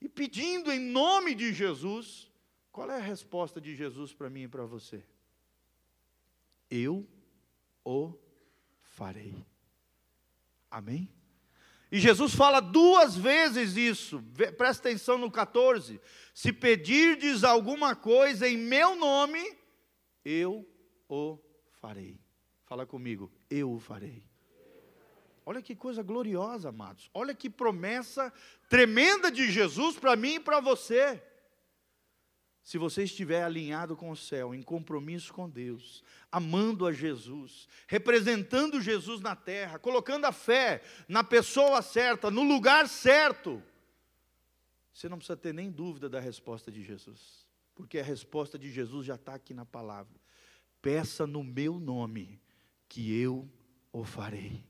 e 0.00 0.08
pedindo 0.08 0.72
em 0.72 0.80
nome 0.80 1.34
de 1.34 1.52
Jesus, 1.52 2.32
qual 2.72 2.90
é 2.90 2.96
a 2.96 3.02
resposta 3.02 3.60
de 3.60 3.76
Jesus 3.76 4.14
para 4.14 4.30
mim 4.30 4.44
e 4.44 4.48
para 4.48 4.64
você? 4.64 5.04
Eu 6.70 7.06
o 7.84 8.14
farei. 8.80 9.44
Amém? 10.70 11.12
E 11.92 12.00
Jesus 12.00 12.34
fala 12.34 12.60
duas 12.60 13.14
vezes 13.14 13.76
isso, 13.76 14.22
presta 14.56 14.88
atenção 14.88 15.18
no 15.18 15.30
14: 15.30 16.00
se 16.32 16.50
pedirdes 16.50 17.44
alguma 17.44 17.94
coisa 17.94 18.48
em 18.48 18.56
meu 18.56 18.96
nome, 18.96 19.57
eu 20.24 20.68
o 21.08 21.38
farei. 21.80 22.20
Fala 22.64 22.86
comigo, 22.86 23.32
eu 23.48 23.72
o 23.72 23.78
farei. 23.78 24.22
Olha 25.46 25.62
que 25.62 25.74
coisa 25.74 26.02
gloriosa, 26.02 26.68
amados. 26.68 27.08
Olha 27.14 27.34
que 27.34 27.48
promessa 27.48 28.30
tremenda 28.68 29.30
de 29.30 29.50
Jesus 29.50 29.98
para 29.98 30.14
mim 30.14 30.34
e 30.34 30.40
para 30.40 30.60
você. 30.60 31.22
Se 32.62 32.76
você 32.76 33.04
estiver 33.04 33.42
alinhado 33.42 33.96
com 33.96 34.10
o 34.10 34.16
céu, 34.16 34.54
em 34.54 34.60
compromisso 34.60 35.32
com 35.32 35.48
Deus, 35.48 36.04
amando 36.30 36.86
a 36.86 36.92
Jesus, 36.92 37.66
representando 37.86 38.78
Jesus 38.78 39.22
na 39.22 39.34
terra, 39.34 39.78
colocando 39.78 40.26
a 40.26 40.32
fé 40.32 40.82
na 41.08 41.24
pessoa 41.24 41.80
certa, 41.80 42.30
no 42.30 42.42
lugar 42.42 42.86
certo, 42.86 43.62
Você 44.92 45.08
não 45.08 45.16
precisa 45.16 45.38
ter 45.38 45.54
nem 45.54 45.70
dúvida 45.70 46.10
da 46.10 46.20
resposta 46.20 46.70
de 46.70 46.82
Jesus, 46.82 47.47
porque 47.78 48.00
a 48.00 48.02
resposta 48.02 48.58
de 48.58 48.72
Jesus 48.72 49.06
já 49.06 49.14
está 49.14 49.34
aqui 49.34 49.54
na 49.54 49.64
palavra. 49.64 50.20
Peça 50.82 51.28
no 51.28 51.44
meu 51.44 51.78
nome, 51.78 52.40
que 52.88 53.16
eu 53.16 53.48
o 53.92 54.02
farei. 54.02 54.64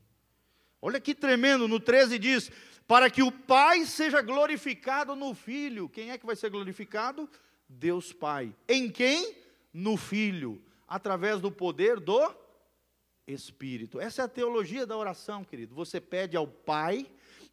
Olha 0.79 1.01
que 1.01 1.15
tremendo, 1.15 1.67
no 1.67 1.79
13 1.79 2.19
diz: 2.19 2.51
Para 2.87 3.09
que 3.09 3.23
o 3.23 3.31
Pai 3.31 3.83
seja 3.87 4.21
glorificado 4.21 5.15
no 5.15 5.33
Filho. 5.33 5.89
Quem 5.89 6.11
é 6.11 6.19
que 6.19 6.25
vai 6.25 6.35
ser 6.35 6.51
glorificado? 6.51 7.27
Deus 7.67 8.13
Pai. 8.13 8.55
Em 8.67 8.91
quem? 8.91 9.35
No 9.73 9.97
Filho, 9.97 10.61
através 10.87 11.41
do 11.41 11.51
poder 11.51 11.99
do 11.99 12.31
Espírito. 13.25 13.99
Essa 13.99 14.21
é 14.21 14.25
a 14.25 14.29
teologia 14.29 14.85
da 14.85 14.95
oração, 14.95 15.43
querido. 15.43 15.73
Você 15.73 15.99
pede 15.99 16.37
ao 16.37 16.47
Pai, 16.47 17.07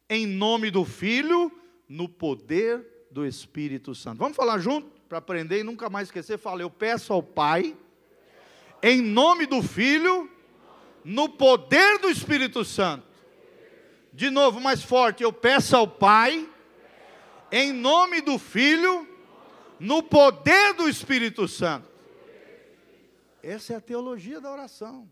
em 0.07 0.27
nome 0.27 0.69
do 0.69 0.85
Filho, 0.85 1.51
no 1.89 2.07
poder 2.07 3.07
do 3.09 3.25
Espírito 3.25 3.95
Santo. 3.95 4.19
Vamos 4.19 4.37
falar 4.37 4.59
junto 4.59 4.96
para 5.07 5.17
aprender 5.17 5.59
e 5.59 5.63
nunca 5.63 5.89
mais 5.89 6.07
esquecer. 6.07 6.37
Fala, 6.37 6.61
eu 6.61 6.69
peço 6.69 7.13
ao 7.13 7.23
Pai, 7.23 7.75
em 8.81 9.01
nome 9.01 9.45
do 9.45 9.61
Filho, 9.63 10.29
no 11.03 11.29
poder 11.29 11.99
do 11.99 12.09
Espírito 12.09 12.63
Santo. 12.63 13.07
De 14.11 14.29
novo, 14.29 14.59
mais 14.59 14.83
forte, 14.83 15.23
eu 15.23 15.31
peço 15.31 15.75
ao 15.75 15.87
Pai, 15.87 16.49
em 17.51 17.71
nome 17.71 18.21
do 18.21 18.37
Filho, 18.37 19.07
no 19.79 20.03
poder 20.03 20.73
do 20.73 20.89
Espírito 20.89 21.47
Santo. 21.47 21.87
Essa 23.41 23.73
é 23.73 23.75
a 23.77 23.81
teologia 23.81 24.41
da 24.41 24.51
oração. 24.51 25.09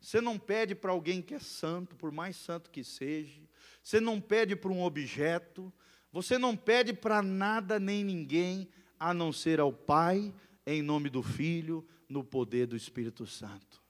Você 0.00 0.20
não 0.20 0.38
pede 0.38 0.74
para 0.74 0.92
alguém 0.92 1.22
que 1.22 1.34
é 1.34 1.38
santo, 1.38 1.94
por 1.96 2.10
mais 2.10 2.36
santo 2.36 2.70
que 2.70 2.82
seja. 2.82 3.40
Você 3.82 4.00
não 4.00 4.20
pede 4.20 4.56
para 4.56 4.70
um 4.70 4.82
objeto. 4.82 5.72
Você 6.14 6.38
não 6.38 6.56
pede 6.56 6.92
para 6.92 7.20
nada 7.20 7.80
nem 7.80 8.04
ninguém, 8.04 8.68
a 9.04 9.12
não 9.12 9.30
ser 9.30 9.60
ao 9.60 9.70
Pai, 9.70 10.32
em 10.66 10.80
nome 10.80 11.10
do 11.10 11.22
Filho, 11.22 11.86
no 12.08 12.24
poder 12.24 12.66
do 12.66 12.74
Espírito 12.74 13.26
Santo. 13.26 13.82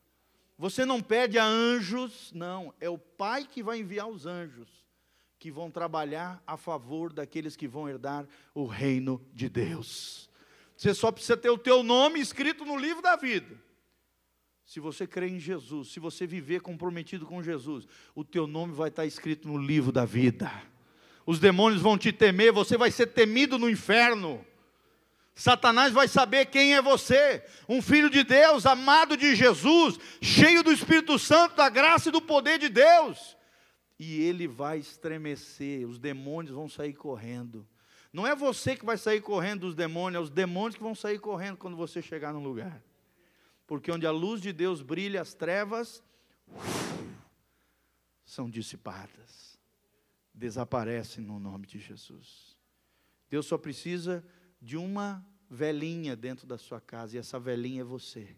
Você 0.59 0.85
não 0.85 1.01
pede 1.01 1.39
a 1.39 1.45
anjos, 1.45 2.33
não, 2.35 2.75
é 2.81 2.89
o 2.89 2.99
Pai 2.99 3.47
que 3.47 3.63
vai 3.63 3.79
enviar 3.79 4.09
os 4.09 4.27
anjos, 4.27 4.69
que 5.39 5.53
vão 5.53 5.71
trabalhar 5.71 6.43
a 6.45 6.57
favor 6.57 7.13
daqueles 7.13 7.55
que 7.55 7.69
vão 7.69 7.89
herdar 7.89 8.27
o 8.53 8.67
reino 8.67 9.25
de 9.33 9.49
Deus. 9.49 10.29
Você 10.77 10.93
só 10.93 11.13
precisa 11.13 11.37
ter 11.37 11.51
o 11.51 11.59
teu 11.59 11.85
nome 11.85 12.19
escrito 12.19 12.65
no 12.65 12.77
livro 12.77 13.01
da 13.01 13.15
vida. 13.15 13.63
Se 14.65 14.81
você 14.81 15.07
crer 15.07 15.31
em 15.31 15.39
Jesus, 15.39 15.93
se 15.93 16.01
você 16.01 16.27
viver 16.27 16.61
comprometido 16.61 17.25
com 17.25 17.43
Jesus, 17.43 17.87
o 18.15 18.25
teu 18.25 18.47
nome 18.47 18.73
vai 18.73 18.89
estar 18.89 19.07
escrito 19.07 19.47
no 19.47 19.59
livro 19.59 19.93
da 19.93 20.05
vida 20.05 20.51
os 21.27 21.39
demônios 21.39 21.81
vão 21.81 21.97
te 21.97 22.13
temer, 22.13 22.53
você 22.53 22.77
vai 22.77 22.91
ser 22.91 23.07
temido 23.07 23.59
no 23.59 23.69
inferno. 23.69 24.45
Satanás 25.35 25.93
vai 25.93 26.07
saber 26.07 26.47
quem 26.47 26.75
é 26.75 26.83
você, 26.83 27.45
um 27.69 27.83
filho 27.83 28.09
de 28.09 28.23
Deus, 28.23 28.67
amado 28.67 29.17
de 29.17 29.35
Jesus, 29.35 29.99
cheio 30.23 30.63
do 30.63 30.73
Espírito 30.73 31.19
Santo, 31.19 31.57
da 31.57 31.69
graça 31.69 32.09
e 32.09 32.13
do 32.13 32.23
poder 32.23 32.59
de 32.59 32.69
Deus. 32.69 33.37
E 33.99 34.21
ele 34.23 34.47
vai 34.47 34.79
estremecer, 34.79 35.89
os 35.89 35.99
demônios 35.99 36.55
vão 36.55 36.69
sair 36.69 36.95
correndo. 36.95 37.67
Não 38.13 38.27
é 38.27 38.35
você 38.35 38.77
que 38.77 38.85
vai 38.85 38.97
sair 38.97 39.21
correndo 39.21 39.63
dos 39.63 39.75
demônios, 39.75 40.21
é 40.21 40.23
os 40.23 40.31
demônios 40.31 40.77
que 40.77 40.83
vão 40.83 40.95
sair 40.95 41.19
correndo 41.19 41.57
quando 41.57 41.77
você 41.77 42.01
chegar 42.01 42.33
no 42.33 42.41
lugar. 42.41 42.81
Porque 43.67 43.91
onde 43.91 44.07
a 44.07 44.13
luz 44.13 44.41
de 44.41 44.53
Deus 44.53 44.83
brilha, 44.83 45.21
as 45.21 45.35
trevas 45.35 46.03
são 48.25 48.49
dissipadas 48.49 49.55
desaparecem 50.35 51.25
no 51.25 51.39
nome 51.39 51.67
de 51.67 51.79
Jesus. 51.79 52.59
Deus 53.31 53.47
só 53.47 53.57
precisa 53.57 54.25
de 54.65 54.79
uma 54.79 55.23
velhinha 55.51 56.17
dentro 56.17 56.47
da 56.47 56.57
sua 56.57 56.81
casa, 56.81 57.15
e 57.15 57.19
essa 57.19 57.39
velhinha 57.39 57.83
é 57.83 57.85
você. 57.85 58.35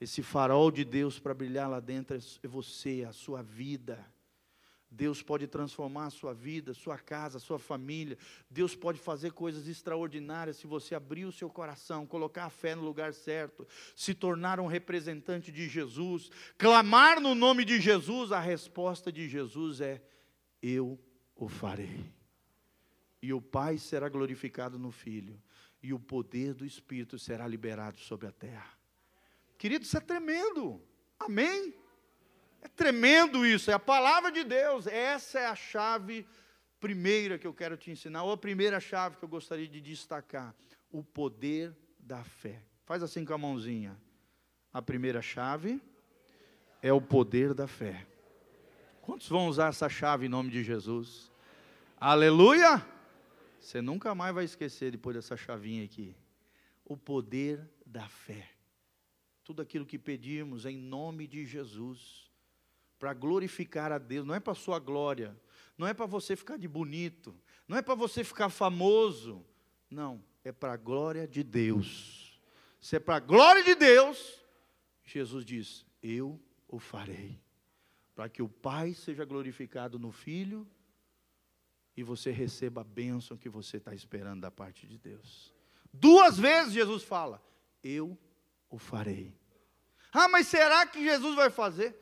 Esse 0.00 0.22
farol 0.22 0.70
de 0.70 0.82
Deus 0.82 1.18
para 1.18 1.34
brilhar 1.34 1.68
lá 1.68 1.78
dentro 1.78 2.16
é 2.16 2.48
você, 2.48 3.04
a 3.06 3.12
sua 3.12 3.42
vida. 3.42 4.02
Deus 4.90 5.22
pode 5.22 5.46
transformar 5.46 6.06
a 6.06 6.10
sua 6.10 6.32
vida, 6.32 6.72
sua 6.72 6.98
casa, 6.98 7.38
sua 7.38 7.58
família. 7.58 8.16
Deus 8.50 8.74
pode 8.74 8.98
fazer 8.98 9.32
coisas 9.32 9.68
extraordinárias 9.68 10.56
se 10.56 10.66
você 10.66 10.94
abrir 10.94 11.26
o 11.26 11.32
seu 11.32 11.50
coração, 11.50 12.06
colocar 12.06 12.46
a 12.46 12.50
fé 12.50 12.74
no 12.74 12.82
lugar 12.82 13.12
certo, 13.12 13.66
se 13.94 14.14
tornar 14.14 14.58
um 14.58 14.66
representante 14.66 15.52
de 15.52 15.68
Jesus, 15.68 16.30
clamar 16.56 17.20
no 17.20 17.34
nome 17.34 17.64
de 17.64 17.78
Jesus. 17.78 18.32
A 18.32 18.40
resposta 18.40 19.12
de 19.12 19.28
Jesus 19.28 19.82
é: 19.82 20.02
Eu 20.62 20.98
o 21.36 21.46
farei. 21.46 22.21
E 23.22 23.32
o 23.32 23.40
Pai 23.40 23.78
será 23.78 24.08
glorificado 24.08 24.78
no 24.78 24.90
Filho, 24.90 25.40
e 25.80 25.94
o 25.94 25.98
poder 25.98 26.52
do 26.52 26.66
Espírito 26.66 27.18
será 27.18 27.46
liberado 27.46 27.98
sobre 27.98 28.26
a 28.26 28.32
terra. 28.32 28.76
Querido, 29.56 29.84
isso 29.84 29.96
é 29.96 30.00
tremendo. 30.00 30.82
Amém? 31.18 31.72
É 32.60 32.68
tremendo 32.68 33.46
isso, 33.46 33.70
é 33.70 33.74
a 33.74 33.78
palavra 33.78 34.30
de 34.30 34.42
Deus. 34.42 34.86
Essa 34.86 35.38
é 35.38 35.46
a 35.46 35.54
chave 35.54 36.26
primeira 36.80 37.38
que 37.38 37.46
eu 37.46 37.54
quero 37.54 37.76
te 37.76 37.92
ensinar, 37.92 38.24
ou 38.24 38.32
a 38.32 38.36
primeira 38.36 38.80
chave 38.80 39.16
que 39.16 39.24
eu 39.24 39.28
gostaria 39.28 39.68
de 39.68 39.80
destacar: 39.80 40.52
o 40.90 41.02
poder 41.02 41.72
da 41.96 42.24
fé. 42.24 42.60
Faz 42.84 43.04
assim 43.04 43.24
com 43.24 43.32
a 43.32 43.38
mãozinha. 43.38 43.96
A 44.72 44.82
primeira 44.82 45.22
chave 45.22 45.80
é 46.82 46.92
o 46.92 47.00
poder 47.00 47.54
da 47.54 47.68
fé. 47.68 48.04
Quantos 49.00 49.28
vão 49.28 49.46
usar 49.46 49.68
essa 49.68 49.88
chave 49.88 50.26
em 50.26 50.28
nome 50.28 50.50
de 50.50 50.62
Jesus? 50.64 51.30
Aleluia! 52.00 52.84
Você 53.62 53.80
nunca 53.80 54.12
mais 54.12 54.34
vai 54.34 54.44
esquecer 54.44 54.90
depois 54.90 55.14
dessa 55.14 55.36
chavinha 55.36 55.84
aqui. 55.84 56.16
O 56.84 56.96
poder 56.96 57.70
da 57.86 58.08
fé. 58.08 58.50
Tudo 59.44 59.62
aquilo 59.62 59.86
que 59.86 59.98
pedimos 59.98 60.66
em 60.66 60.76
nome 60.76 61.28
de 61.28 61.46
Jesus, 61.46 62.28
para 62.98 63.14
glorificar 63.14 63.92
a 63.92 63.98
Deus, 63.98 64.26
não 64.26 64.34
é 64.34 64.40
para 64.40 64.54
sua 64.54 64.80
glória, 64.80 65.40
não 65.78 65.86
é 65.86 65.94
para 65.94 66.06
você 66.06 66.34
ficar 66.34 66.56
de 66.56 66.66
bonito, 66.66 67.34
não 67.68 67.76
é 67.76 67.82
para 67.82 67.94
você 67.94 68.24
ficar 68.24 68.48
famoso, 68.50 69.46
não, 69.88 70.22
é 70.44 70.50
para 70.50 70.72
a 70.72 70.76
glória 70.76 71.26
de 71.26 71.44
Deus. 71.44 72.40
Se 72.80 72.96
é 72.96 73.00
para 73.00 73.16
a 73.16 73.20
glória 73.20 73.62
de 73.62 73.76
Deus, 73.76 74.44
Jesus 75.04 75.44
diz: 75.44 75.86
Eu 76.02 76.40
o 76.66 76.80
farei, 76.80 77.40
para 78.12 78.28
que 78.28 78.42
o 78.42 78.48
Pai 78.48 78.92
seja 78.92 79.24
glorificado 79.24 80.00
no 80.00 80.10
Filho 80.10 80.66
e 81.96 82.02
você 82.02 82.30
receba 82.30 82.80
a 82.80 82.84
bênção 82.84 83.36
que 83.36 83.48
você 83.48 83.76
está 83.76 83.94
esperando 83.94 84.40
da 84.40 84.50
parte 84.50 84.86
de 84.86 84.98
Deus. 84.98 85.52
Duas 85.92 86.38
vezes 86.38 86.72
Jesus 86.72 87.02
fala: 87.02 87.42
Eu 87.82 88.18
o 88.70 88.78
farei. 88.78 89.34
Ah, 90.12 90.28
mas 90.28 90.46
será 90.46 90.86
que 90.86 91.02
Jesus 91.02 91.34
vai 91.34 91.50
fazer? 91.50 91.96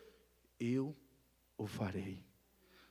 Eu 0.58 0.96
o 1.56 1.66
farei. 1.66 2.24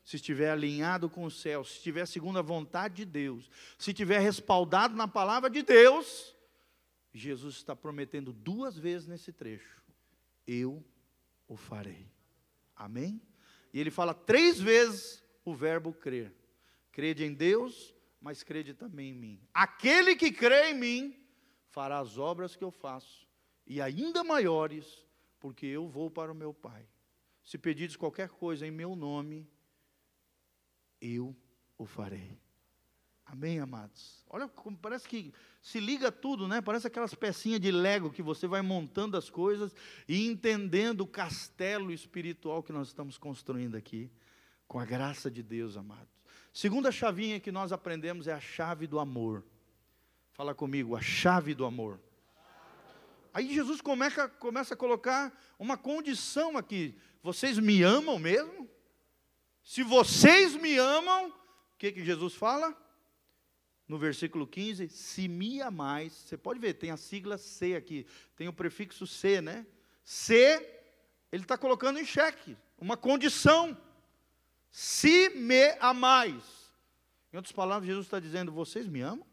Se 0.04 0.16
estiver 0.16 0.50
alinhado 0.50 1.10
com 1.10 1.24
o 1.24 1.32
céu, 1.32 1.64
se 1.64 1.74
estiver 1.74 2.06
segundo 2.06 2.40
a 2.40 2.42
vontade 2.42 2.96
de 2.96 3.06
Deus, 3.06 3.50
se 3.78 3.92
estiver 3.92 4.20
respaldado 4.20 4.96
na 4.96 5.08
palavra 5.08 5.50
de 5.50 5.62
Deus, 5.62 6.36
Jesus 7.14 7.56
está 7.56 7.76
prometendo 7.76 8.34
duas 8.34 8.78
vezes 8.78 9.08
nesse 9.08 9.32
trecho: 9.32 9.82
Eu 10.46 10.84
o 11.48 11.56
farei. 11.56 12.12
Amém? 12.76 13.22
E 13.74 13.80
ele 13.80 13.92
fala 13.92 14.14
três 14.14 14.60
vezes 14.60 15.24
o 15.46 15.54
verbo 15.54 15.94
crer. 15.94 16.34
Crede 17.00 17.24
em 17.24 17.34
Deus, 17.34 17.96
mas 18.20 18.44
crede 18.44 18.74
também 18.74 19.12
em 19.12 19.14
mim. 19.14 19.42
Aquele 19.54 20.18
que 20.18 20.34
crê 20.34 20.72
em 20.72 20.74
mim 20.74 21.16
fará 21.70 21.98
as 22.00 22.18
obras 22.18 22.58
que 22.58 22.64
eu 22.64 22.72
faço, 22.72 23.26
e 23.66 23.80
ainda 23.80 24.22
maiores, 24.22 25.08
porque 25.40 25.66
eu 25.66 25.88
vou 25.88 26.12
para 26.12 26.30
o 26.30 26.36
meu 26.36 26.54
Pai. 26.54 26.86
Se 27.42 27.58
pedires 27.58 27.96
qualquer 27.96 28.28
coisa 28.28 28.68
em 28.68 28.72
meu 28.72 28.98
nome, 28.98 29.50
eu 31.00 31.34
o 31.78 31.86
farei. 31.86 32.38
Amém, 33.26 33.62
amados? 33.62 34.22
Olha 34.30 34.50
como 34.50 34.78
parece 34.78 35.08
que 35.08 35.34
se 35.62 35.80
liga 35.80 36.12
tudo, 36.12 36.50
né? 36.50 36.62
Parece 36.62 36.88
aquelas 36.88 37.16
pecinhas 37.16 37.62
de 37.62 37.72
Lego 37.72 38.12
que 38.12 38.22
você 38.22 38.46
vai 38.46 38.62
montando 38.62 39.16
as 39.16 39.30
coisas 39.30 39.74
e 40.06 40.28
entendendo 40.28 41.00
o 41.00 41.08
castelo 41.08 41.94
espiritual 41.94 42.62
que 42.62 42.74
nós 42.74 42.90
estamos 42.90 43.18
construindo 43.18 43.76
aqui, 43.76 44.12
com 44.68 44.78
a 44.78 44.84
graça 44.84 45.32
de 45.32 45.42
Deus, 45.42 45.78
amados. 45.78 46.19
Segunda 46.54 46.92
chavinha 46.92 47.40
que 47.40 47.52
nós 47.52 47.72
aprendemos 47.72 48.28
é 48.28 48.34
a 48.34 48.40
chave 48.40 48.88
do 48.88 49.00
amor. 49.00 49.44
Fala 50.32 50.56
comigo, 50.56 50.96
a 50.96 51.02
chave 51.02 51.54
do 51.54 51.66
amor. 51.66 52.00
Aí 53.34 53.54
Jesus 53.54 53.80
começa, 53.82 54.28
começa 54.28 54.74
a 54.74 54.78
colocar 54.78 55.38
uma 55.58 55.78
condição 55.78 56.58
aqui. 56.58 56.98
Vocês 57.22 57.60
me 57.60 57.84
amam 57.84 58.18
mesmo? 58.18 58.70
Se 59.64 59.84
vocês 59.84 60.56
me 60.56 60.78
amam, 60.78 61.30
o 61.30 61.78
que, 61.78 61.92
que 61.92 62.04
Jesus 62.04 62.34
fala? 62.34 62.76
No 63.88 63.98
versículo 63.98 64.48
15, 64.48 64.90
se 64.90 65.28
me 65.28 65.62
amais, 65.62 66.14
você 66.14 66.38
pode 66.38 66.60
ver, 66.60 66.74
tem 66.74 66.92
a 66.92 66.98
sigla 66.98 67.38
C 67.38 67.76
aqui, 67.76 68.06
tem 68.36 68.48
o 68.48 68.54
prefixo 68.54 69.06
C, 69.06 69.42
né? 69.42 69.66
C, 70.04 70.36
ele 71.32 71.44
está 71.44 71.58
colocando 71.58 72.00
em 72.00 72.06
xeque, 72.06 72.58
uma 72.80 72.98
condição. 72.98 73.78
Se 74.72 75.30
me 75.30 75.72
amais. 75.80 76.44
Em 77.32 77.38
outras 77.38 77.52
palavras, 77.52 77.88
Jesus 77.88 78.06
está 78.06 78.20
dizendo: 78.20 78.52
Vocês 78.52 78.88
me 78.88 79.02
amam? 79.02 79.26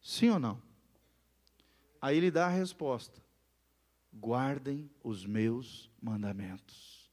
Sim 0.00 0.30
ou 0.30 0.38
não? 0.38 0.62
Aí 2.00 2.16
ele 2.16 2.30
dá 2.30 2.46
a 2.46 2.50
resposta: 2.50 3.22
Guardem 4.12 4.90
os 5.02 5.26
meus 5.26 5.90
mandamentos. 6.00 7.10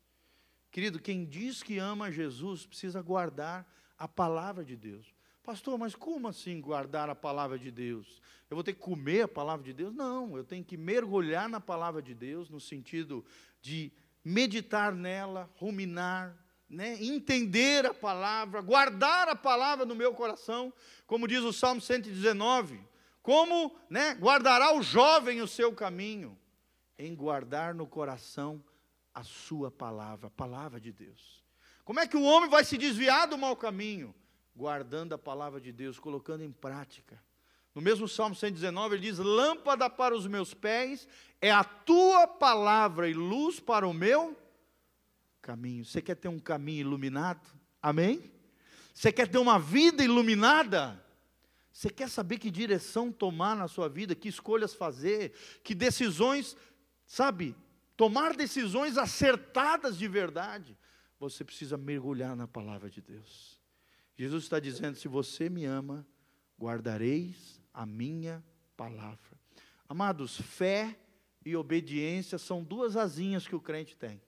Querido, 0.72 1.00
quem 1.00 1.26
diz 1.26 1.62
que 1.62 1.78
ama 1.78 2.12
Jesus 2.12 2.65
precisa 2.65 3.02
guardar 3.02 3.67
a 3.98 4.08
palavra 4.08 4.65
de 4.65 4.76
Deus. 4.76 5.13
Pastor, 5.43 5.78
mas 5.78 5.93
como 5.93 6.28
assim 6.28 6.60
guardar 6.62 7.10
a 7.10 7.15
palavra 7.15 7.60
de 7.60 7.69
Deus? 7.69 8.22
Eu 8.50 8.56
vou 8.56 8.63
ter 8.63 8.74
que 8.74 8.80
comer 8.80 9.24
a 9.24 9.28
palavra 9.28 9.63
de 9.63 9.74
Deus? 9.74 9.93
Não, 9.93 10.38
eu 10.38 10.43
tenho 10.43 10.63
que 10.63 10.78
mergulhar 10.78 11.50
na 11.50 11.60
palavra 11.60 12.02
de 12.02 12.15
Deus, 12.15 12.50
no 12.50 12.60
sentido 12.60 13.26
de 13.62 13.91
meditar 14.24 14.93
nela, 14.93 15.50
ruminar, 15.56 16.43
né, 16.74 16.98
entender 17.00 17.86
a 17.86 17.94
palavra, 17.94 18.62
guardar 18.62 19.30
a 19.30 19.36
palavra 19.36 19.86
no 19.86 19.96
meu 19.96 20.14
coração, 20.14 20.74
como 21.06 21.28
diz 21.28 21.44
o 21.44 21.54
Salmo 21.54 21.80
119, 21.80 22.82
como 23.22 23.76
né, 23.90 24.16
guardará 24.16 24.76
o 24.76 24.82
jovem 24.82 25.40
o 25.42 25.48
seu 25.48 25.72
caminho, 25.72 26.38
em 26.98 27.16
guardar 27.16 27.76
no 27.76 27.86
coração 27.86 28.64
a 29.14 29.24
sua 29.24 29.70
palavra, 29.70 30.28
a 30.28 30.32
palavra 30.32 30.80
de 30.80 30.92
Deus. 30.92 31.44
Como 31.86 32.00
é 32.00 32.08
que 32.08 32.18
o 32.18 32.24
homem 32.24 32.50
vai 32.50 32.64
se 32.64 32.78
desviar 32.78 33.28
do 33.28 33.38
mau 33.38 33.56
caminho? 33.56 34.14
Guardando 34.56 35.14
a 35.14 35.18
palavra 35.18 35.62
de 35.62 35.72
Deus, 35.72 36.00
colocando 36.00 36.44
em 36.44 36.52
prática. 36.52 37.22
No 37.76 37.82
mesmo 37.82 38.08
Salmo 38.08 38.36
119, 38.36 38.96
ele 38.96 39.02
diz: 39.02 39.18
Lâmpada 39.18 39.90
para 39.90 40.16
os 40.16 40.28
meus 40.28 40.54
pés 40.54 41.08
é 41.42 41.52
a 41.52 41.64
tua 41.64 42.28
palavra 42.28 43.10
e 43.10 43.14
luz 43.14 43.60
para 43.60 43.88
o 43.88 43.94
meu 43.94 44.38
caminho. 45.44 45.86
Você 45.86 46.02
quer 46.02 46.16
ter 46.16 46.30
um 46.30 46.40
caminho 46.40 46.82
iluminado? 46.82 47.46
Amém? 47.82 48.32
Você 48.94 49.12
quer 49.12 49.28
ter 49.28 49.38
uma 49.38 49.60
vida 49.60 50.04
iluminada? 50.04 51.04
Você 51.72 51.90
quer 51.90 52.10
saber 52.10 52.40
que 52.40 52.50
direção 52.50 53.12
tomar 53.12 53.56
na 53.56 53.68
sua 53.68 53.90
vida, 53.90 54.16
que 54.16 54.30
escolhas 54.30 54.74
fazer, 54.74 55.34
que 55.64 55.76
decisões, 55.76 56.56
sabe, 57.06 57.56
tomar 57.98 58.36
decisões 58.36 58.98
acertadas 58.98 59.98
de 59.98 60.08
verdade? 60.08 60.78
Você 61.20 61.44
precisa 61.44 61.78
mergulhar 61.78 62.36
na 62.36 62.48
palavra 62.48 62.90
de 62.90 63.02
Deus. 63.02 63.60
Jesus 64.16 64.44
está 64.44 64.60
dizendo: 64.60 64.96
se 64.96 65.08
você 65.08 65.50
me 65.50 65.66
ama, 65.66 66.08
guardareis 66.60 67.60
a 67.74 67.86
minha 67.86 68.44
palavra. 68.78 69.38
Amados, 69.90 70.40
fé 70.40 70.98
e 71.46 71.56
obediência 71.56 72.38
são 72.38 72.64
duas 72.64 72.96
asinhas 72.96 73.48
que 73.48 73.56
o 73.56 73.60
crente 73.60 73.98
tem. 73.98 74.22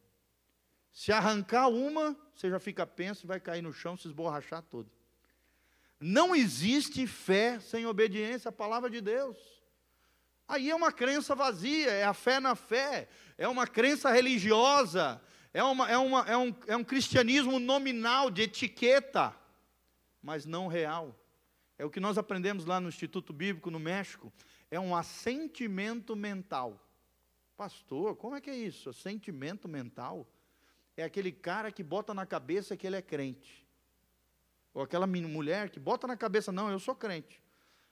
Se 0.96 1.12
arrancar 1.12 1.68
uma, 1.68 2.16
você 2.34 2.50
já 2.50 2.58
fica 2.58 2.88
penso 2.88 3.26
e 3.26 3.28
vai 3.28 3.38
cair 3.38 3.62
no 3.62 3.74
chão, 3.74 3.98
se 3.98 4.08
esborrachar 4.08 4.62
todo. 4.62 4.90
Não 6.00 6.34
existe 6.34 7.06
fé 7.06 7.60
sem 7.60 7.86
obediência 7.86 8.48
à 8.48 8.52
palavra 8.52 8.90
de 8.90 9.02
Deus. 9.02 9.38
Aí 10.48 10.70
é 10.70 10.76
uma 10.76 10.94
crença 10.94 11.36
vazia, 11.36 11.92
é 11.92 12.06
a 12.06 12.14
fé 12.14 12.40
na 12.40 12.56
fé, 12.56 13.10
é 13.38 13.46
uma 13.46 13.68
crença 13.68 14.10
religiosa, 14.10 15.22
é, 15.54 15.62
uma, 15.62 15.92
é, 15.92 15.98
uma, 15.98 16.22
é, 16.30 16.38
um, 16.38 16.56
é 16.66 16.78
um 16.78 16.84
cristianismo 16.84 17.60
nominal, 17.60 18.32
de 18.32 18.44
etiqueta, 18.44 19.36
mas 20.22 20.46
não 20.46 20.68
real. 20.68 21.14
É 21.78 21.84
o 21.84 21.90
que 21.90 22.00
nós 22.00 22.18
aprendemos 22.18 22.64
lá 22.64 22.80
no 22.80 22.88
Instituto 22.88 23.34
Bíblico 23.34 23.70
no 23.70 23.80
México, 23.80 24.32
é 24.72 24.80
um 24.80 24.96
assentimento 24.96 26.16
mental. 26.16 26.82
Pastor, 27.58 28.16
como 28.16 28.38
é 28.38 28.40
que 28.40 28.50
é 28.50 28.56
isso? 28.56 28.90
Assentimento 28.90 29.68
mental? 29.68 30.26
É 30.98 31.04
aquele 31.04 31.32
cara 31.32 31.72
que 31.72 31.84
bota 31.84 32.14
na 32.14 32.26
cabeça 32.26 32.78
que 32.78 32.88
ele 32.88 32.96
é 32.96 33.02
crente. 33.02 33.66
Ou 34.74 34.82
aquela 34.82 35.08
mulher 35.08 35.70
que 35.70 35.80
bota 35.80 36.08
na 36.08 36.18
cabeça, 36.18 36.52
não, 36.52 36.70
eu 36.70 36.80
sou 36.80 36.96
crente. 36.96 37.42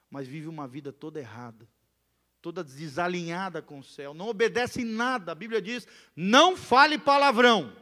Mas 0.09 0.27
vive 0.27 0.47
uma 0.47 0.67
vida 0.67 0.91
toda 0.91 1.19
errada, 1.19 1.67
toda 2.41 2.63
desalinhada 2.63 3.61
com 3.61 3.79
o 3.79 3.83
céu, 3.83 4.13
não 4.13 4.27
obedece 4.27 4.81
em 4.81 4.85
nada. 4.85 5.31
A 5.31 5.35
Bíblia 5.35 5.61
diz: 5.61 5.87
não 6.15 6.55
fale 6.55 6.97
palavrão. 6.97 7.75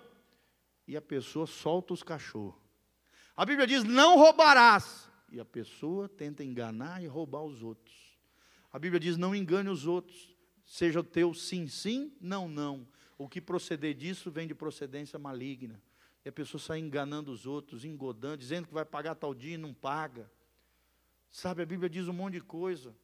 E 0.87 0.95
a 0.95 1.01
pessoa 1.01 1.45
solta 1.45 1.93
os 1.93 2.03
cachorros. 2.03 2.61
A 3.35 3.45
Bíblia 3.45 3.67
diz: 3.67 3.83
não 3.83 4.17
roubarás. 4.17 5.09
E 5.31 5.39
a 5.39 5.45
pessoa 5.45 6.09
tenta 6.09 6.43
enganar 6.43 7.01
e 7.01 7.07
roubar 7.07 7.43
os 7.43 7.63
outros. 7.63 7.95
A 8.71 8.79
Bíblia 8.79 8.99
diz: 8.99 9.17
não 9.17 9.35
engane 9.35 9.69
os 9.69 9.85
outros. 9.85 10.35
Seja 10.63 11.01
o 11.01 11.03
teu 11.03 11.33
sim, 11.33 11.67
sim, 11.67 12.15
não, 12.21 12.47
não 12.47 12.87
o 13.23 13.29
que 13.29 13.39
proceder 13.39 13.93
disso 13.93 14.31
vem 14.31 14.47
de 14.47 14.55
procedência 14.55 15.19
maligna. 15.19 15.81
E 16.25 16.29
a 16.29 16.31
pessoa 16.31 16.61
sai 16.61 16.79
enganando 16.79 17.31
os 17.31 17.45
outros, 17.45 17.83
engodando, 17.83 18.37
dizendo 18.37 18.67
que 18.67 18.73
vai 18.73 18.85
pagar 18.85 19.15
tal 19.15 19.33
dia 19.33 19.55
e 19.55 19.57
não 19.57 19.73
paga. 19.73 20.31
Sabe, 21.29 21.61
a 21.61 21.65
Bíblia 21.65 21.89
diz 21.89 22.07
um 22.07 22.13
monte 22.13 22.33
de 22.33 22.41
coisa. 22.41 22.95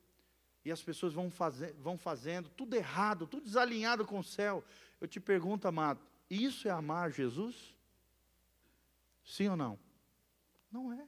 E 0.64 0.72
as 0.72 0.82
pessoas 0.82 1.14
vão, 1.14 1.30
fazer, 1.32 1.74
vão 1.76 1.98
fazendo 1.98 2.50
tudo 2.50 2.76
errado, 2.76 3.26
tudo 3.26 3.46
desalinhado 3.46 4.06
com 4.06 4.20
o 4.20 4.24
céu. 4.24 4.64
Eu 5.00 5.08
te 5.08 5.20
pergunto, 5.20 5.68
amado, 5.68 6.02
isso 6.30 6.68
é 6.68 6.72
amar 6.72 7.12
Jesus? 7.12 7.76
Sim 9.24 9.50
ou 9.50 9.58
não? 9.58 9.80
Não 10.72 10.92
é. 10.92 11.08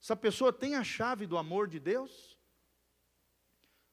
Essa 0.00 0.16
pessoa 0.16 0.52
tem 0.52 0.74
a 0.74 0.82
chave 0.82 1.26
do 1.26 1.36
amor 1.36 1.68
de 1.68 1.78
Deus? 1.78 2.36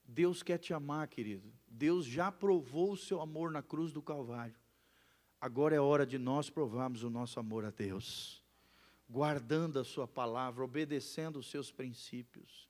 Deus 0.05 0.41
quer 0.41 0.57
te 0.57 0.73
amar, 0.73 1.07
querido. 1.07 1.51
Deus 1.79 2.05
já 2.05 2.29
provou 2.29 2.91
o 2.91 2.97
seu 2.97 3.21
amor 3.21 3.49
na 3.51 3.63
cruz 3.63 3.93
do 3.93 4.01
Calvário. 4.01 4.59
Agora 5.39 5.73
é 5.73 5.79
hora 5.79 6.05
de 6.05 6.17
nós 6.17 6.49
provarmos 6.49 7.03
o 7.03 7.09
nosso 7.09 7.39
amor 7.39 7.63
a 7.63 7.71
Deus, 7.71 8.43
guardando 9.09 9.79
a 9.79 9.85
Sua 9.85 10.05
palavra, 10.05 10.61
obedecendo 10.61 11.39
os 11.39 11.49
seus 11.49 11.71
princípios, 11.71 12.67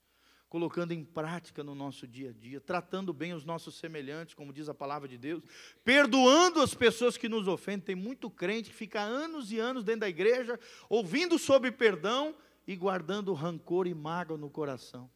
colocando 0.48 0.92
em 0.92 1.04
prática 1.04 1.64
no 1.64 1.74
nosso 1.74 2.08
dia 2.08 2.30
a 2.30 2.34
dia, 2.34 2.62
tratando 2.62 3.12
bem 3.12 3.34
os 3.34 3.44
nossos 3.44 3.74
semelhantes, 3.80 4.36
como 4.36 4.54
diz 4.54 4.70
a 4.70 4.76
palavra 4.76 5.08
de 5.08 5.18
Deus, 5.18 5.44
perdoando 5.84 6.62
as 6.62 6.76
pessoas 6.76 7.18
que 7.18 7.28
nos 7.28 7.48
ofendem. 7.48 7.86
Tem 7.88 7.96
muito 7.96 8.30
crente 8.30 8.70
que 8.70 8.76
fica 8.76 9.02
anos 9.02 9.52
e 9.52 9.58
anos 9.58 9.84
dentro 9.84 10.02
da 10.02 10.10
igreja, 10.10 10.60
ouvindo 10.88 11.40
sobre 11.40 11.72
perdão 11.72 12.36
e 12.68 12.76
guardando 12.76 13.34
rancor 13.34 13.88
e 13.88 13.94
mágoa 13.96 14.38
no 14.38 14.52
coração. 14.52 15.10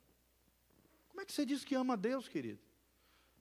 Como 1.10 1.22
é 1.22 1.26
que 1.26 1.32
você 1.32 1.46
diz 1.46 1.64
que 1.64 1.76
ama 1.76 1.94
a 1.94 1.98
Deus, 1.98 2.28
querido? 2.28 2.73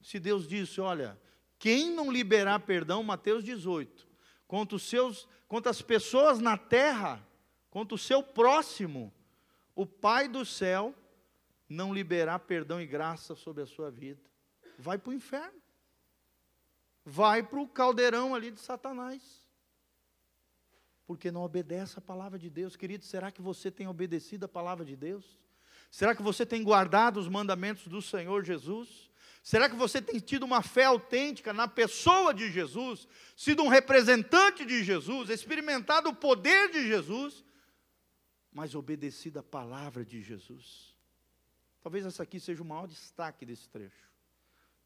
Se 0.03 0.19
Deus 0.19 0.47
disse, 0.47 0.81
olha, 0.81 1.19
quem 1.59 1.91
não 1.91 2.11
liberar 2.11 2.61
perdão, 2.61 3.03
Mateus 3.03 3.45
18, 3.45 4.07
contra 4.47 4.77
os 4.77 4.83
seus, 4.83 5.29
contra 5.47 5.71
as 5.71 5.81
pessoas 5.81 6.41
na 6.41 6.59
terra, 6.59 7.27
contra 7.71 7.95
o 7.95 7.99
seu 7.99 8.23
próximo, 8.23 9.13
o 9.75 9.87
Pai 9.87 10.29
do 10.29 10.45
céu 10.45 10.95
não 11.69 11.95
liberar 11.95 12.41
perdão 12.41 12.81
e 12.81 12.87
graça 12.87 13.35
sobre 13.35 13.63
a 13.63 13.67
sua 13.67 13.91
vida, 13.91 14.21
vai 14.79 14.99
para 14.99 15.11
o 15.11 15.15
inferno. 15.15 15.63
Vai 17.05 17.43
para 17.43 17.61
o 17.61 17.69
caldeirão 17.69 18.35
ali 18.35 18.51
de 18.51 18.61
Satanás. 18.61 19.23
Porque 21.07 21.33
não 21.33 21.43
obedece 21.43 21.99
a 21.99 22.03
palavra 22.03 22.39
de 22.39 22.49
Deus. 22.49 22.77
Querido, 22.77 23.05
será 23.05 23.31
que 23.31 23.43
você 23.43 23.71
tem 23.71 23.89
obedecido 23.89 24.45
a 24.45 24.49
palavra 24.49 24.85
de 24.85 24.95
Deus? 24.95 25.39
Será 25.91 26.15
que 26.15 26.23
você 26.23 26.47
tem 26.47 26.63
guardado 26.63 27.19
os 27.19 27.29
mandamentos 27.29 27.89
do 27.89 28.01
Senhor 28.01 28.45
Jesus? 28.45 29.11
Será 29.43 29.69
que 29.69 29.75
você 29.75 30.01
tem 30.01 30.21
tido 30.21 30.45
uma 30.45 30.63
fé 30.63 30.85
autêntica 30.85 31.53
na 31.53 31.67
pessoa 31.67 32.33
de 32.33 32.51
Jesus, 32.51 33.09
sido 33.37 33.63
um 33.63 33.69
representante 33.69 34.65
de 34.65 34.85
Jesus, 34.85 35.31
experimentado 35.31 36.09
o 36.09 36.15
poder 36.15 36.71
de 36.71 36.87
Jesus, 36.87 37.45
mas 38.53 38.75
obedecido 38.75 39.41
a 39.41 39.43
palavra 39.43 40.05
de 40.05 40.23
Jesus? 40.23 40.95
Talvez 41.83 42.07
essa 42.07 42.23
aqui 42.23 42.39
seja 42.39 42.63
o 42.63 42.67
maior 42.67 42.87
destaque 42.87 43.45
desse 43.45 43.69
trecho. 43.69 44.09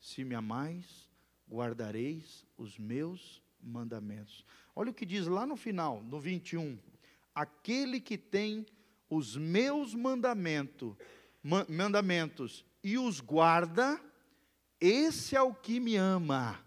Se 0.00 0.24
me 0.24 0.34
amais, 0.34 1.06
guardareis 1.46 2.46
os 2.56 2.78
meus 2.78 3.42
mandamentos. 3.60 4.44
Olha 4.74 4.90
o 4.90 4.94
que 4.94 5.04
diz 5.04 5.26
lá 5.26 5.46
no 5.46 5.56
final, 5.56 6.02
no 6.02 6.18
21. 6.18 6.78
Aquele 7.34 8.00
que 8.00 8.16
tem 8.16 8.64
os 9.10 9.36
meus 9.36 9.94
mandamento, 9.94 10.96
mandamentos 11.68 12.64
e 12.82 12.96
os 12.96 13.20
guarda, 13.20 14.00
esse 14.80 15.36
é 15.36 15.42
o 15.42 15.54
que 15.54 15.80
me 15.80 15.96
ama. 15.96 16.58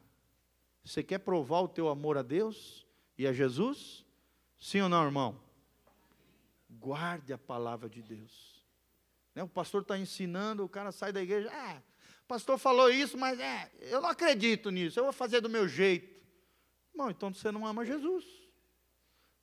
Você 0.83 1.03
quer 1.03 1.19
provar 1.19 1.61
o 1.61 1.67
teu 1.67 1.89
amor 1.89 2.17
a 2.17 2.21
Deus 2.21 2.85
e 3.17 3.27
a 3.27 3.33
Jesus? 3.33 4.05
Sim 4.57 4.81
ou 4.81 4.89
não, 4.89 5.05
irmão? 5.05 5.39
Guarde 6.69 7.31
a 7.33 7.37
palavra 7.37 7.89
de 7.89 8.01
Deus. 8.01 8.63
Né, 9.35 9.43
o 9.43 9.47
pastor 9.47 9.83
está 9.83 9.97
ensinando, 9.97 10.63
o 10.63 10.69
cara 10.69 10.91
sai 10.91 11.13
da 11.13 11.21
igreja, 11.21 11.49
ah, 11.53 11.81
o 12.23 12.27
pastor 12.27 12.57
falou 12.57 12.89
isso, 12.89 13.17
mas 13.17 13.39
é, 13.39 13.71
eu 13.81 14.01
não 14.01 14.09
acredito 14.09 14.69
nisso, 14.69 14.99
eu 14.99 15.03
vou 15.03 15.13
fazer 15.13 15.41
do 15.41 15.49
meu 15.49 15.67
jeito. 15.67 16.23
Bom, 16.95 17.09
então 17.09 17.33
você 17.33 17.51
não 17.51 17.65
ama 17.65 17.85
Jesus. 17.85 18.25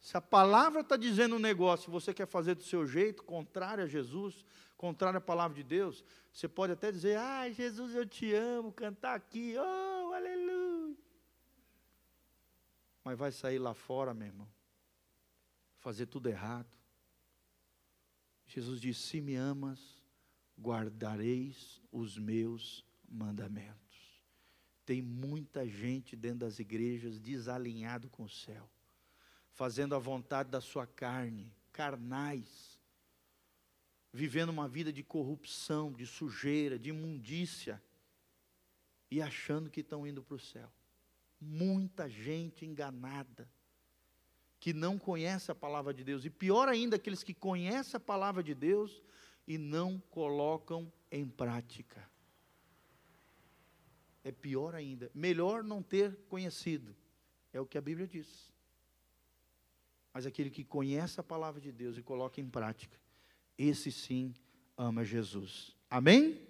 Se 0.01 0.17
a 0.17 0.21
palavra 0.21 0.81
está 0.81 0.97
dizendo 0.97 1.37
um 1.37 1.41
negócio, 1.41 1.91
você 1.91 2.15
quer 2.15 2.27
fazer 2.27 2.55
do 2.55 2.63
seu 2.63 2.87
jeito, 2.87 3.23
contrário 3.23 3.85
a 3.85 3.87
Jesus, 3.87 4.45
contrário 4.77 5.19
à 5.19 5.21
palavra 5.21 5.57
de 5.57 5.63
Deus, 5.63 6.05
você 6.33 6.47
pode 6.49 6.73
até 6.73 6.93
dizer, 6.93 7.19
ah, 7.19 7.51
Jesus, 7.51 7.95
eu 7.95 8.07
te 8.07 8.33
amo, 8.35 8.73
cantar 8.73 9.15
aqui, 9.15 9.55
oh, 9.59 10.13
aleluia. 10.13 10.97
Mas 13.03 13.19
vai 13.19 13.33
sair 13.33 13.59
lá 13.59 13.73
fora, 13.73 14.13
meu 14.13 14.27
irmão, 14.27 14.49
fazer 15.79 16.07
tudo 16.07 16.29
errado. 16.29 16.77
Jesus 18.47 18.81
disse: 18.81 19.01
Se 19.01 19.21
me 19.21 19.35
amas, 19.35 20.03
guardareis 20.59 21.81
os 21.93 22.19
meus 22.19 22.85
mandamentos. 23.09 23.77
Tem 24.85 25.03
muita 25.03 25.69
gente 25.69 26.17
dentro 26.17 26.41
das 26.41 26.59
igrejas 26.59 27.19
desalinhado 27.19 28.09
com 28.09 28.25
o 28.25 28.29
céu, 28.29 28.69
fazendo 29.57 29.95
a 29.95 29.99
vontade 29.99 30.51
da 30.51 30.61
sua 30.61 30.87
carne, 30.87 31.51
carnais, 31.73 32.79
vivendo 34.13 34.51
uma 34.51 34.69
vida 34.69 34.93
de 34.93 35.03
corrupção, 35.03 35.91
de 35.91 36.07
sujeira, 36.07 36.79
de 36.79 36.91
imundícia, 36.91 37.83
e 39.11 39.21
achando 39.23 39.71
que 39.71 39.81
estão 39.81 40.07
indo 40.07 40.23
para 40.23 40.37
o 40.37 40.39
céu. 40.39 40.71
Muita 41.41 42.09
gente 42.09 42.67
enganada, 42.67 43.49
que 44.61 44.75
não 44.75 44.99
conhece 44.99 45.51
a 45.51 45.55
palavra 45.55 45.95
de 45.95 46.05
Deus, 46.05 46.27
e 46.27 46.31
pior 46.31 46.69
ainda, 46.69 46.97
aqueles 46.97 47.23
que 47.23 47.33
conhecem 47.33 47.97
a 47.97 48.01
palavra 48.01 48.43
de 48.43 48.55
Deus 48.55 49.03
e 49.47 49.57
não 49.57 49.99
colocam 50.11 50.93
em 51.11 51.27
prática. 51.27 52.07
É 54.23 54.31
pior 54.31 54.75
ainda. 54.75 55.11
Melhor 55.15 55.63
não 55.65 55.83
ter 55.83 56.15
conhecido, 56.29 56.95
é 57.55 57.61
o 57.61 57.65
que 57.65 57.79
a 57.79 57.81
Bíblia 57.81 58.07
diz. 58.07 58.55
Mas 60.17 60.25
aquele 60.25 60.49
que 60.49 60.65
conhece 60.65 61.21
a 61.21 61.23
palavra 61.23 61.61
de 61.61 61.71
Deus 61.71 61.99
e 61.99 62.03
coloca 62.03 62.41
em 62.41 62.49
prática, 62.49 62.99
esse 63.59 63.93
sim 63.93 64.33
ama 64.75 65.05
Jesus. 65.05 65.77
Amém? 65.91 66.41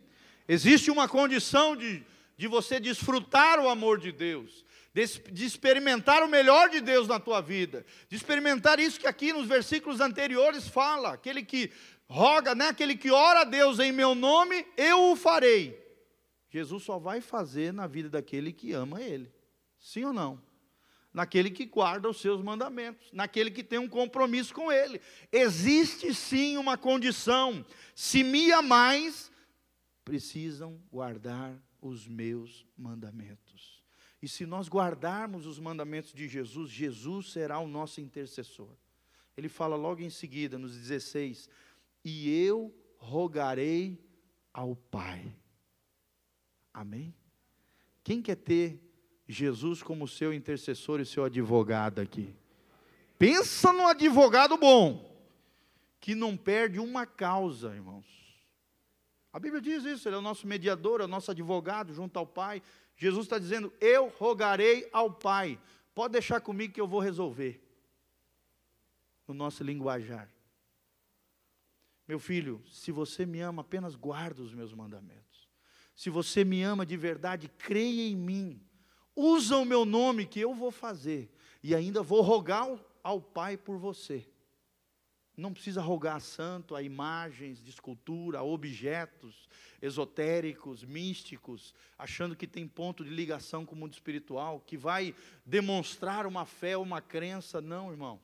Existe 0.46 0.88
uma 0.88 1.08
condição 1.08 1.74
de, 1.74 2.06
de 2.36 2.46
você 2.46 2.78
desfrutar 2.78 3.58
o 3.58 3.68
amor 3.68 3.98
de 3.98 4.12
Deus 4.12 4.64
de, 4.94 5.44
experimentar 5.44 6.22
o 6.22 6.28
melhor 6.28 6.70
de 6.70 6.80
Deus 6.80 7.08
na 7.08 7.18
tua 7.18 7.40
vida, 7.40 7.84
de 8.08 8.14
experimentar 8.14 8.78
isso 8.78 9.00
que 9.00 9.06
aqui 9.08 9.32
nos 9.32 9.48
versículos 9.48 10.00
anteriores 10.00 10.68
fala, 10.68 11.14
aquele 11.14 11.42
que 11.42 11.72
roga, 12.08 12.54
né, 12.54 12.68
aquele 12.68 12.96
que 12.96 13.10
ora 13.10 13.40
a 13.40 13.44
Deus 13.44 13.80
em 13.80 13.90
meu 13.90 14.14
nome, 14.14 14.64
eu 14.76 15.10
o 15.10 15.16
farei. 15.16 15.76
Jesus 16.50 16.84
só 16.84 17.00
vai 17.00 17.20
fazer 17.20 17.72
na 17.72 17.88
vida 17.88 18.08
daquele 18.08 18.52
que 18.52 18.72
ama 18.72 19.02
Ele, 19.02 19.28
sim 19.76 20.04
ou 20.04 20.12
não? 20.12 20.40
Naquele 21.16 21.50
que 21.50 21.64
guarda 21.64 22.10
os 22.10 22.20
seus 22.20 22.42
mandamentos, 22.42 23.10
naquele 23.10 23.50
que 23.50 23.64
tem 23.64 23.78
um 23.78 23.88
compromisso 23.88 24.52
com 24.52 24.70
Ele. 24.70 25.00
Existe 25.32 26.12
sim 26.12 26.58
uma 26.58 26.76
condição: 26.76 27.64
se 27.94 28.22
me 28.22 28.52
amais, 28.52 29.32
precisam 30.04 30.78
guardar 30.92 31.58
os 31.80 32.06
meus 32.06 32.66
mandamentos. 32.76 33.82
E 34.20 34.28
se 34.28 34.44
nós 34.44 34.68
guardarmos 34.68 35.46
os 35.46 35.58
mandamentos 35.58 36.12
de 36.12 36.28
Jesus, 36.28 36.70
Jesus 36.70 37.32
será 37.32 37.58
o 37.60 37.66
nosso 37.66 37.98
intercessor. 37.98 38.76
Ele 39.38 39.48
fala 39.48 39.74
logo 39.74 40.02
em 40.02 40.10
seguida, 40.10 40.58
nos 40.58 40.76
16: 40.76 41.48
E 42.04 42.28
eu 42.44 42.74
rogarei 42.98 43.98
ao 44.52 44.76
Pai. 44.76 45.34
Amém? 46.74 47.14
Quem 48.04 48.20
quer 48.20 48.36
ter 48.36 48.85
Jesus 49.28 49.82
como 49.82 50.06
seu 50.06 50.32
intercessor 50.32 51.00
e 51.00 51.06
seu 51.06 51.24
advogado 51.24 52.00
aqui? 52.00 52.34
Pensa 53.18 53.72
no 53.72 53.86
advogado 53.86 54.56
bom, 54.56 55.14
que 56.00 56.14
não 56.14 56.36
perde 56.36 56.78
uma 56.78 57.06
causa, 57.06 57.74
irmãos. 57.74 58.04
A 59.32 59.38
Bíblia 59.38 59.60
diz 59.60 59.84
isso, 59.84 60.08
ele 60.08 60.16
é 60.16 60.18
o 60.18 60.22
nosso 60.22 60.46
mediador, 60.46 61.00
é 61.00 61.04
o 61.04 61.08
nosso 61.08 61.30
advogado 61.30 61.92
junto 61.92 62.18
ao 62.18 62.26
Pai. 62.26 62.62
Jesus 62.96 63.26
está 63.26 63.38
dizendo: 63.38 63.72
Eu 63.80 64.08
rogarei 64.08 64.88
ao 64.92 65.12
Pai. 65.12 65.58
Pode 65.94 66.12
deixar 66.12 66.40
comigo 66.40 66.72
que 66.72 66.80
eu 66.80 66.86
vou 66.86 67.00
resolver. 67.00 67.62
No 69.26 69.34
nosso 69.34 69.64
linguajar. 69.64 70.30
Meu 72.06 72.18
filho, 72.18 72.62
se 72.70 72.92
você 72.92 73.26
me 73.26 73.40
ama, 73.40 73.62
apenas 73.62 73.96
guarda 73.96 74.40
os 74.40 74.54
meus 74.54 74.72
mandamentos. 74.72 75.48
Se 75.94 76.08
você 76.08 76.44
me 76.44 76.62
ama 76.62 76.86
de 76.86 76.96
verdade, 76.96 77.48
creia 77.58 78.08
em 78.08 78.14
mim. 78.14 78.60
Usa 79.16 79.56
o 79.56 79.64
meu 79.64 79.86
nome 79.86 80.26
que 80.26 80.38
eu 80.38 80.54
vou 80.54 80.70
fazer. 80.70 81.32
E 81.62 81.74
ainda 81.74 82.02
vou 82.02 82.20
rogar 82.20 82.68
ao 83.02 83.20
Pai 83.20 83.56
por 83.56 83.78
você. 83.78 84.28
Não 85.36 85.52
precisa 85.52 85.82
rogar 85.82 86.16
a 86.16 86.20
santo, 86.20 86.74
a 86.74 86.82
imagens 86.82 87.62
de 87.62 87.70
escultura, 87.70 88.38
a 88.38 88.42
objetos 88.42 89.48
esotéricos, 89.82 90.82
místicos, 90.82 91.74
achando 91.98 92.34
que 92.34 92.46
tem 92.46 92.66
ponto 92.66 93.04
de 93.04 93.10
ligação 93.10 93.66
com 93.66 93.74
o 93.74 93.78
mundo 93.78 93.92
espiritual, 93.92 94.60
que 94.60 94.76
vai 94.76 95.14
demonstrar 95.44 96.26
uma 96.26 96.46
fé, 96.46 96.76
uma 96.76 97.02
crença. 97.02 97.60
Não, 97.60 97.90
irmão. 97.90 98.20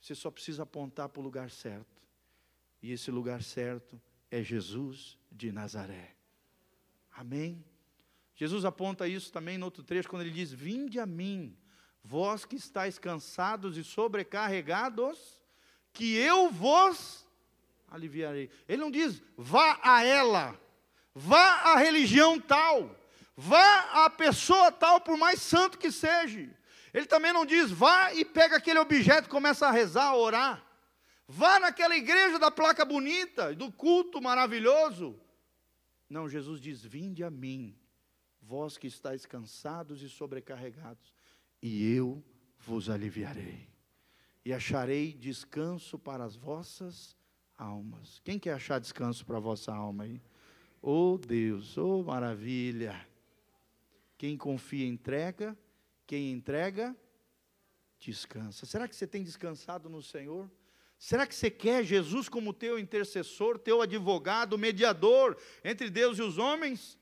Você 0.00 0.14
só 0.14 0.30
precisa 0.30 0.62
apontar 0.62 1.08
para 1.08 1.20
o 1.20 1.24
lugar 1.24 1.50
certo. 1.50 2.00
E 2.80 2.92
esse 2.92 3.10
lugar 3.10 3.42
certo 3.42 4.00
é 4.30 4.42
Jesus 4.42 5.18
de 5.30 5.50
Nazaré. 5.50 6.14
Amém? 7.10 7.64
Jesus 8.38 8.64
aponta 8.64 9.08
isso 9.08 9.32
também 9.32 9.58
no 9.58 9.64
outro 9.64 9.82
trecho, 9.82 10.08
quando 10.08 10.22
ele 10.22 10.30
diz: 10.30 10.52
Vinde 10.52 11.00
a 11.00 11.04
mim, 11.04 11.58
vós 12.04 12.44
que 12.44 12.54
estáis 12.54 12.96
cansados 12.96 13.76
e 13.76 13.82
sobrecarregados 13.82 15.42
que 15.92 16.14
eu 16.14 16.48
vos 16.48 17.26
aliviarei. 17.88 18.48
Ele 18.68 18.80
não 18.80 18.92
diz, 18.92 19.20
vá 19.36 19.80
a 19.82 20.04
ela, 20.04 20.56
vá 21.12 21.72
à 21.72 21.78
religião 21.78 22.38
tal, 22.38 22.96
vá 23.36 24.04
à 24.04 24.08
pessoa 24.08 24.70
tal, 24.70 25.00
por 25.00 25.18
mais 25.18 25.42
santo 25.42 25.76
que 25.76 25.90
seja. 25.90 26.48
Ele 26.94 27.06
também 27.06 27.32
não 27.32 27.44
diz, 27.44 27.72
vá 27.72 28.14
e 28.14 28.24
pega 28.24 28.58
aquele 28.58 28.78
objeto 28.78 29.26
e 29.26 29.30
começa 29.30 29.66
a 29.66 29.72
rezar, 29.72 30.04
a 30.04 30.16
orar. 30.16 30.64
Vá 31.26 31.58
naquela 31.58 31.96
igreja 31.96 32.38
da 32.38 32.52
placa 32.52 32.84
bonita, 32.84 33.52
do 33.52 33.72
culto 33.72 34.22
maravilhoso. 34.22 35.20
Não, 36.08 36.28
Jesus 36.28 36.60
diz: 36.60 36.82
Vinde 36.82 37.22
a 37.22 37.30
mim, 37.30 37.76
vós 38.48 38.78
que 38.78 38.86
estáis 38.86 39.26
cansados 39.26 40.02
e 40.02 40.08
sobrecarregados, 40.08 41.12
e 41.60 41.94
eu 41.94 42.24
vos 42.60 42.88
aliviarei 42.88 43.68
e 44.42 44.54
acharei 44.54 45.12
descanso 45.12 45.98
para 45.98 46.24
as 46.24 46.34
vossas 46.34 47.14
almas. 47.58 48.18
Quem 48.24 48.38
quer 48.38 48.54
achar 48.54 48.78
descanso 48.78 49.26
para 49.26 49.36
a 49.36 49.40
vossa 49.40 49.70
alma 49.70 50.04
aí? 50.04 50.22
Oh 50.80 51.18
Deus, 51.18 51.76
oh 51.76 52.02
maravilha. 52.02 53.06
Quem 54.16 54.38
confia 54.38 54.86
entrega, 54.86 55.54
quem 56.06 56.32
entrega 56.32 56.96
descansa. 58.00 58.64
Será 58.64 58.88
que 58.88 58.96
você 58.96 59.06
tem 59.06 59.22
descansado 59.22 59.90
no 59.90 60.02
Senhor? 60.02 60.50
Será 60.98 61.26
que 61.26 61.34
você 61.34 61.50
quer 61.50 61.84
Jesus 61.84 62.30
como 62.30 62.54
teu 62.54 62.78
intercessor, 62.78 63.58
teu 63.58 63.82
advogado, 63.82 64.56
mediador 64.56 65.36
entre 65.62 65.90
Deus 65.90 66.18
e 66.18 66.22
os 66.22 66.38
homens? 66.38 66.98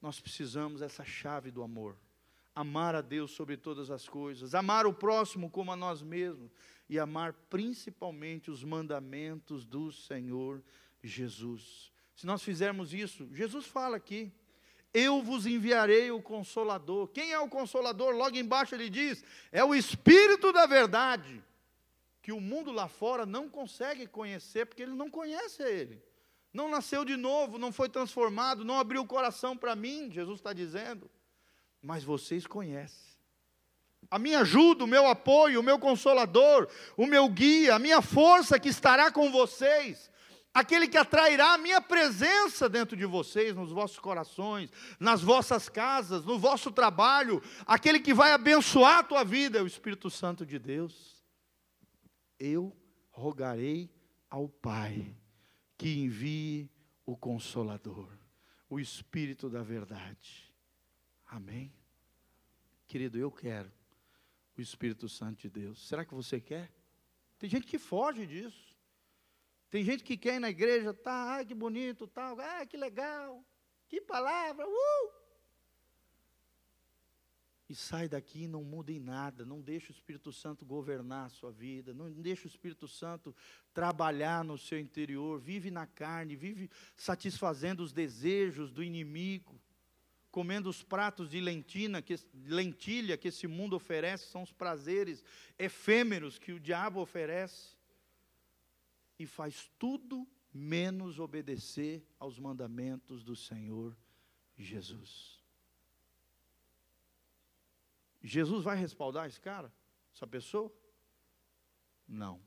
Nós 0.00 0.18
precisamos 0.18 0.80
dessa 0.80 1.04
chave 1.04 1.50
do 1.50 1.62
amor. 1.62 1.96
Amar 2.54 2.94
a 2.94 3.00
Deus 3.00 3.30
sobre 3.32 3.56
todas 3.56 3.90
as 3.90 4.08
coisas, 4.08 4.54
amar 4.54 4.86
o 4.86 4.92
próximo 4.92 5.50
como 5.50 5.70
a 5.70 5.76
nós 5.76 6.02
mesmos, 6.02 6.50
e 6.88 6.98
amar 6.98 7.32
principalmente 7.48 8.50
os 8.50 8.64
mandamentos 8.64 9.64
do 9.64 9.92
Senhor 9.92 10.62
Jesus. 11.02 11.92
Se 12.16 12.26
nós 12.26 12.42
fizermos 12.42 12.92
isso, 12.92 13.28
Jesus 13.32 13.66
fala 13.66 13.96
aqui: 13.96 14.32
Eu 14.92 15.22
vos 15.22 15.46
enviarei 15.46 16.10
o 16.10 16.20
consolador. 16.20 17.08
Quem 17.08 17.32
é 17.32 17.38
o 17.38 17.48
consolador? 17.48 18.14
Logo 18.14 18.36
embaixo 18.36 18.74
ele 18.74 18.90
diz: 18.90 19.24
É 19.52 19.64
o 19.64 19.74
Espírito 19.74 20.52
da 20.52 20.66
verdade, 20.66 21.42
que 22.20 22.32
o 22.32 22.40
mundo 22.40 22.72
lá 22.72 22.88
fora 22.88 23.24
não 23.24 23.48
consegue 23.48 24.06
conhecer, 24.06 24.66
porque 24.66 24.82
ele 24.82 24.94
não 24.94 25.10
conhece 25.10 25.62
ele. 25.62 26.02
Não 26.52 26.68
nasceu 26.68 27.04
de 27.04 27.16
novo, 27.16 27.58
não 27.58 27.72
foi 27.72 27.88
transformado, 27.88 28.64
não 28.64 28.78
abriu 28.78 29.02
o 29.02 29.06
coração 29.06 29.56
para 29.56 29.76
mim, 29.76 30.10
Jesus 30.10 30.38
está 30.38 30.52
dizendo. 30.52 31.10
Mas 31.82 32.04
vocês 32.04 32.46
conhecem 32.46 33.10
a 34.10 34.18
minha 34.18 34.40
ajuda, 34.40 34.84
o 34.84 34.88
meu 34.88 35.06
apoio, 35.08 35.60
o 35.60 35.62
meu 35.62 35.78
consolador, 35.78 36.68
o 36.96 37.06
meu 37.06 37.28
guia, 37.28 37.76
a 37.76 37.78
minha 37.78 38.02
força 38.02 38.58
que 38.58 38.68
estará 38.68 39.10
com 39.10 39.30
vocês, 39.30 40.10
aquele 40.52 40.88
que 40.88 40.98
atrairá 40.98 41.54
a 41.54 41.58
minha 41.58 41.80
presença 41.80 42.68
dentro 42.68 42.96
de 42.96 43.06
vocês, 43.06 43.54
nos 43.54 43.70
vossos 43.70 44.00
corações, 44.00 44.70
nas 44.98 45.22
vossas 45.22 45.68
casas, 45.68 46.24
no 46.24 46.38
vosso 46.38 46.72
trabalho, 46.72 47.40
aquele 47.64 48.00
que 48.00 48.12
vai 48.12 48.32
abençoar 48.32 48.98
a 48.98 49.04
tua 49.04 49.24
vida, 49.24 49.58
é 49.58 49.62
o 49.62 49.66
Espírito 49.66 50.10
Santo 50.10 50.44
de 50.44 50.58
Deus. 50.58 51.22
Eu 52.38 52.76
rogarei 53.10 53.90
ao 54.28 54.48
Pai 54.48 55.14
que 55.80 55.98
envie 55.98 56.70
o 57.06 57.16
Consolador, 57.16 58.06
o 58.68 58.78
Espírito 58.78 59.48
da 59.48 59.62
verdade. 59.62 60.54
Amém? 61.24 61.72
Querido, 62.86 63.16
eu 63.16 63.32
quero 63.32 63.72
o 64.58 64.60
Espírito 64.60 65.08
Santo 65.08 65.40
de 65.40 65.48
Deus. 65.48 65.88
Será 65.88 66.04
que 66.04 66.12
você 66.12 66.38
quer? 66.38 66.70
Tem 67.38 67.48
gente 67.48 67.66
que 67.66 67.78
foge 67.78 68.26
disso. 68.26 68.76
Tem 69.70 69.82
gente 69.82 70.04
que 70.04 70.18
quer 70.18 70.34
ir 70.34 70.38
na 70.38 70.50
igreja, 70.50 70.92
tá, 70.92 71.36
ai 71.36 71.46
que 71.46 71.54
bonito, 71.54 72.06
tal, 72.06 72.38
ah, 72.38 72.66
que 72.66 72.76
legal, 72.76 73.42
que 73.88 74.02
palavra, 74.02 74.68
uh! 74.68 75.19
E 77.70 77.74
sai 77.76 78.08
daqui 78.08 78.42
e 78.42 78.48
não 78.48 78.64
muda 78.64 78.90
em 78.90 78.98
nada, 78.98 79.44
não 79.44 79.60
deixa 79.60 79.92
o 79.92 79.94
Espírito 79.94 80.32
Santo 80.32 80.66
governar 80.66 81.26
a 81.26 81.28
sua 81.28 81.52
vida, 81.52 81.94
não 81.94 82.10
deixa 82.10 82.42
o 82.42 82.50
Espírito 82.50 82.88
Santo 82.88 83.32
trabalhar 83.72 84.42
no 84.42 84.58
seu 84.58 84.76
interior, 84.76 85.38
vive 85.38 85.70
na 85.70 85.86
carne, 85.86 86.34
vive 86.34 86.68
satisfazendo 86.96 87.84
os 87.84 87.92
desejos 87.92 88.72
do 88.72 88.82
inimigo, 88.82 89.62
comendo 90.32 90.68
os 90.68 90.82
pratos 90.82 91.30
de 91.30 91.40
lentina, 91.40 92.02
que, 92.02 92.16
lentilha 92.44 93.16
que 93.16 93.28
esse 93.28 93.46
mundo 93.46 93.76
oferece, 93.76 94.26
são 94.26 94.42
os 94.42 94.52
prazeres 94.52 95.22
efêmeros 95.56 96.40
que 96.40 96.50
o 96.50 96.58
diabo 96.58 97.00
oferece, 97.00 97.76
e 99.16 99.26
faz 99.26 99.70
tudo 99.78 100.26
menos 100.52 101.20
obedecer 101.20 102.04
aos 102.18 102.36
mandamentos 102.36 103.22
do 103.22 103.36
Senhor 103.36 103.96
Jesus. 104.56 105.39
Jesus 108.22 108.64
vai 108.64 108.76
respaldar 108.76 109.26
esse 109.26 109.40
cara, 109.40 109.72
essa 110.14 110.26
pessoa? 110.26 110.72
Não. 112.06 112.40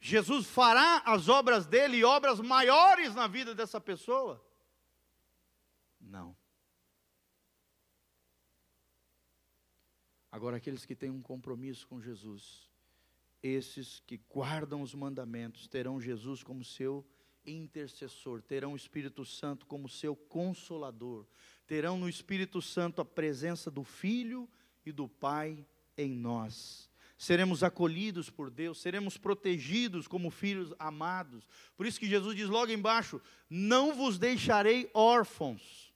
Jesus 0.00 0.46
fará 0.46 0.98
as 1.06 1.28
obras 1.28 1.66
dele 1.66 1.96
e 1.98 2.04
obras 2.04 2.38
maiores 2.40 3.14
na 3.14 3.26
vida 3.26 3.54
dessa 3.54 3.80
pessoa? 3.80 4.44
Não. 5.98 6.36
Agora, 10.30 10.56
aqueles 10.56 10.84
que 10.84 10.94
têm 10.94 11.10
um 11.10 11.22
compromisso 11.22 11.86
com 11.86 12.00
Jesus, 12.00 12.68
esses 13.42 14.00
que 14.00 14.18
guardam 14.28 14.82
os 14.82 14.94
mandamentos, 14.94 15.68
terão 15.68 16.00
Jesus 16.00 16.42
como 16.42 16.64
seu 16.64 17.06
intercessor, 17.46 18.42
terão 18.42 18.72
o 18.72 18.76
Espírito 18.76 19.24
Santo 19.24 19.64
como 19.64 19.88
seu 19.88 20.16
consolador, 20.16 21.26
terão 21.66 21.98
no 21.98 22.08
Espírito 22.08 22.60
Santo 22.60 23.00
a 23.00 23.04
presença 23.04 23.70
do 23.70 23.84
Filho 23.84 24.48
e 24.84 24.92
do 24.92 25.08
Pai 25.08 25.66
em 25.96 26.14
nós. 26.14 26.90
Seremos 27.16 27.62
acolhidos 27.62 28.28
por 28.28 28.50
Deus, 28.50 28.80
seremos 28.80 29.16
protegidos 29.16 30.06
como 30.06 30.30
filhos 30.30 30.74
amados. 30.78 31.48
Por 31.76 31.86
isso 31.86 31.98
que 31.98 32.08
Jesus 32.08 32.36
diz 32.36 32.48
logo 32.48 32.72
embaixo: 32.72 33.20
Não 33.48 33.94
vos 33.94 34.18
deixarei 34.18 34.90
órfãos. 34.92 35.94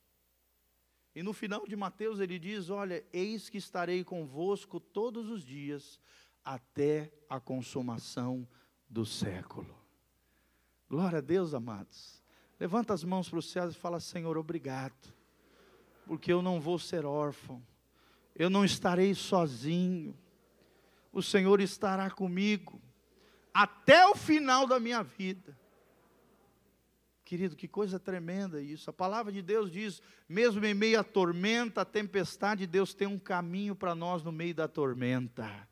E 1.14 1.22
no 1.22 1.32
final 1.32 1.66
de 1.66 1.74
Mateus 1.74 2.20
ele 2.20 2.38
diz: 2.38 2.70
Olha, 2.70 3.04
eis 3.12 3.50
que 3.50 3.58
estarei 3.58 4.04
convosco 4.04 4.78
todos 4.78 5.28
os 5.28 5.44
dias, 5.44 6.00
até 6.44 7.12
a 7.28 7.40
consumação 7.40 8.48
do 8.88 9.04
século. 9.04 9.76
Glória 10.88 11.18
a 11.18 11.22
Deus, 11.22 11.52
amados. 11.52 12.22
Levanta 12.58 12.94
as 12.94 13.04
mãos 13.04 13.28
para 13.28 13.40
os 13.40 13.50
céus 13.50 13.74
e 13.74 13.78
fala: 13.78 13.98
Senhor, 13.98 14.38
obrigado 14.38 15.17
porque 16.08 16.32
eu 16.32 16.40
não 16.40 16.58
vou 16.58 16.78
ser 16.78 17.04
órfão, 17.04 17.62
eu 18.34 18.48
não 18.48 18.64
estarei 18.64 19.14
sozinho, 19.14 20.16
o 21.12 21.22
Senhor 21.22 21.60
estará 21.60 22.10
comigo 22.10 22.80
até 23.52 24.06
o 24.06 24.14
final 24.14 24.66
da 24.66 24.80
minha 24.80 25.02
vida. 25.02 25.54
Querido, 27.26 27.54
que 27.54 27.68
coisa 27.68 28.00
tremenda 28.00 28.58
isso. 28.58 28.88
A 28.88 28.92
palavra 28.92 29.30
de 29.30 29.42
Deus 29.42 29.70
diz: 29.70 30.00
mesmo 30.26 30.64
em 30.64 30.72
meio 30.72 30.98
à 30.98 31.04
tormenta, 31.04 31.82
à 31.82 31.84
tempestade, 31.84 32.66
Deus 32.66 32.94
tem 32.94 33.06
um 33.06 33.18
caminho 33.18 33.76
para 33.76 33.94
nós 33.94 34.22
no 34.22 34.32
meio 34.32 34.54
da 34.54 34.66
tormenta. 34.66 35.68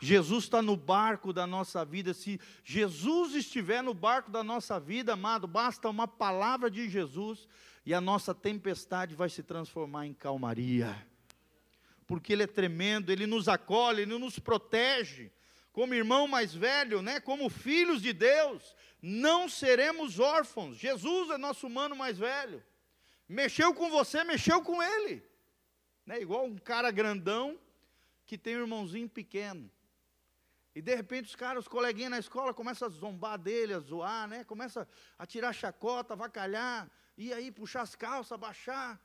Jesus 0.00 0.44
está 0.44 0.60
no 0.60 0.76
barco 0.76 1.32
da 1.32 1.46
nossa 1.46 1.84
vida. 1.84 2.12
Se 2.12 2.40
Jesus 2.64 3.36
estiver 3.36 3.82
no 3.82 3.94
barco 3.94 4.32
da 4.32 4.42
nossa 4.42 4.80
vida, 4.80 5.12
amado, 5.12 5.46
basta 5.46 5.88
uma 5.88 6.08
palavra 6.08 6.68
de 6.68 6.88
Jesus 6.88 7.46
e 7.90 7.94
a 7.94 8.00
nossa 8.00 8.32
tempestade 8.32 9.16
vai 9.16 9.28
se 9.28 9.42
transformar 9.42 10.06
em 10.06 10.14
calmaria. 10.14 10.96
Porque 12.06 12.32
Ele 12.32 12.44
é 12.44 12.46
tremendo, 12.46 13.10
Ele 13.10 13.26
nos 13.26 13.48
acolhe, 13.48 14.02
Ele 14.02 14.16
nos 14.16 14.38
protege. 14.38 15.32
Como 15.72 15.92
irmão 15.92 16.28
mais 16.28 16.54
velho, 16.54 17.02
né, 17.02 17.18
como 17.18 17.50
filhos 17.50 18.00
de 18.00 18.12
Deus, 18.12 18.76
não 19.02 19.48
seremos 19.48 20.20
órfãos. 20.20 20.76
Jesus 20.76 21.30
é 21.30 21.36
nosso 21.36 21.66
humano 21.66 21.96
mais 21.96 22.16
velho. 22.16 22.62
Mexeu 23.28 23.74
com 23.74 23.90
você, 23.90 24.22
mexeu 24.22 24.62
com 24.62 24.80
Ele. 24.80 25.20
Né, 26.06 26.20
igual 26.22 26.44
um 26.44 26.58
cara 26.58 26.92
grandão 26.92 27.58
que 28.24 28.38
tem 28.38 28.56
um 28.56 28.60
irmãozinho 28.60 29.08
pequeno. 29.08 29.68
E 30.76 30.80
de 30.80 30.94
repente 30.94 31.24
os 31.24 31.34
caras, 31.34 31.64
os 31.64 31.68
coleguinhas 31.68 32.12
na 32.12 32.20
escola 32.20 32.54
começam 32.54 32.86
a 32.86 32.90
zombar 32.92 33.36
dele, 33.36 33.74
a 33.74 33.80
zoar, 33.80 34.28
né? 34.28 34.44
Começa 34.44 34.86
a 35.18 35.26
tirar 35.26 35.52
chacota, 35.52 36.14
avacalhar 36.14 36.88
e 37.20 37.34
aí 37.34 37.52
puxar 37.52 37.82
as 37.82 37.94
calças, 37.94 38.38
baixar. 38.38 38.98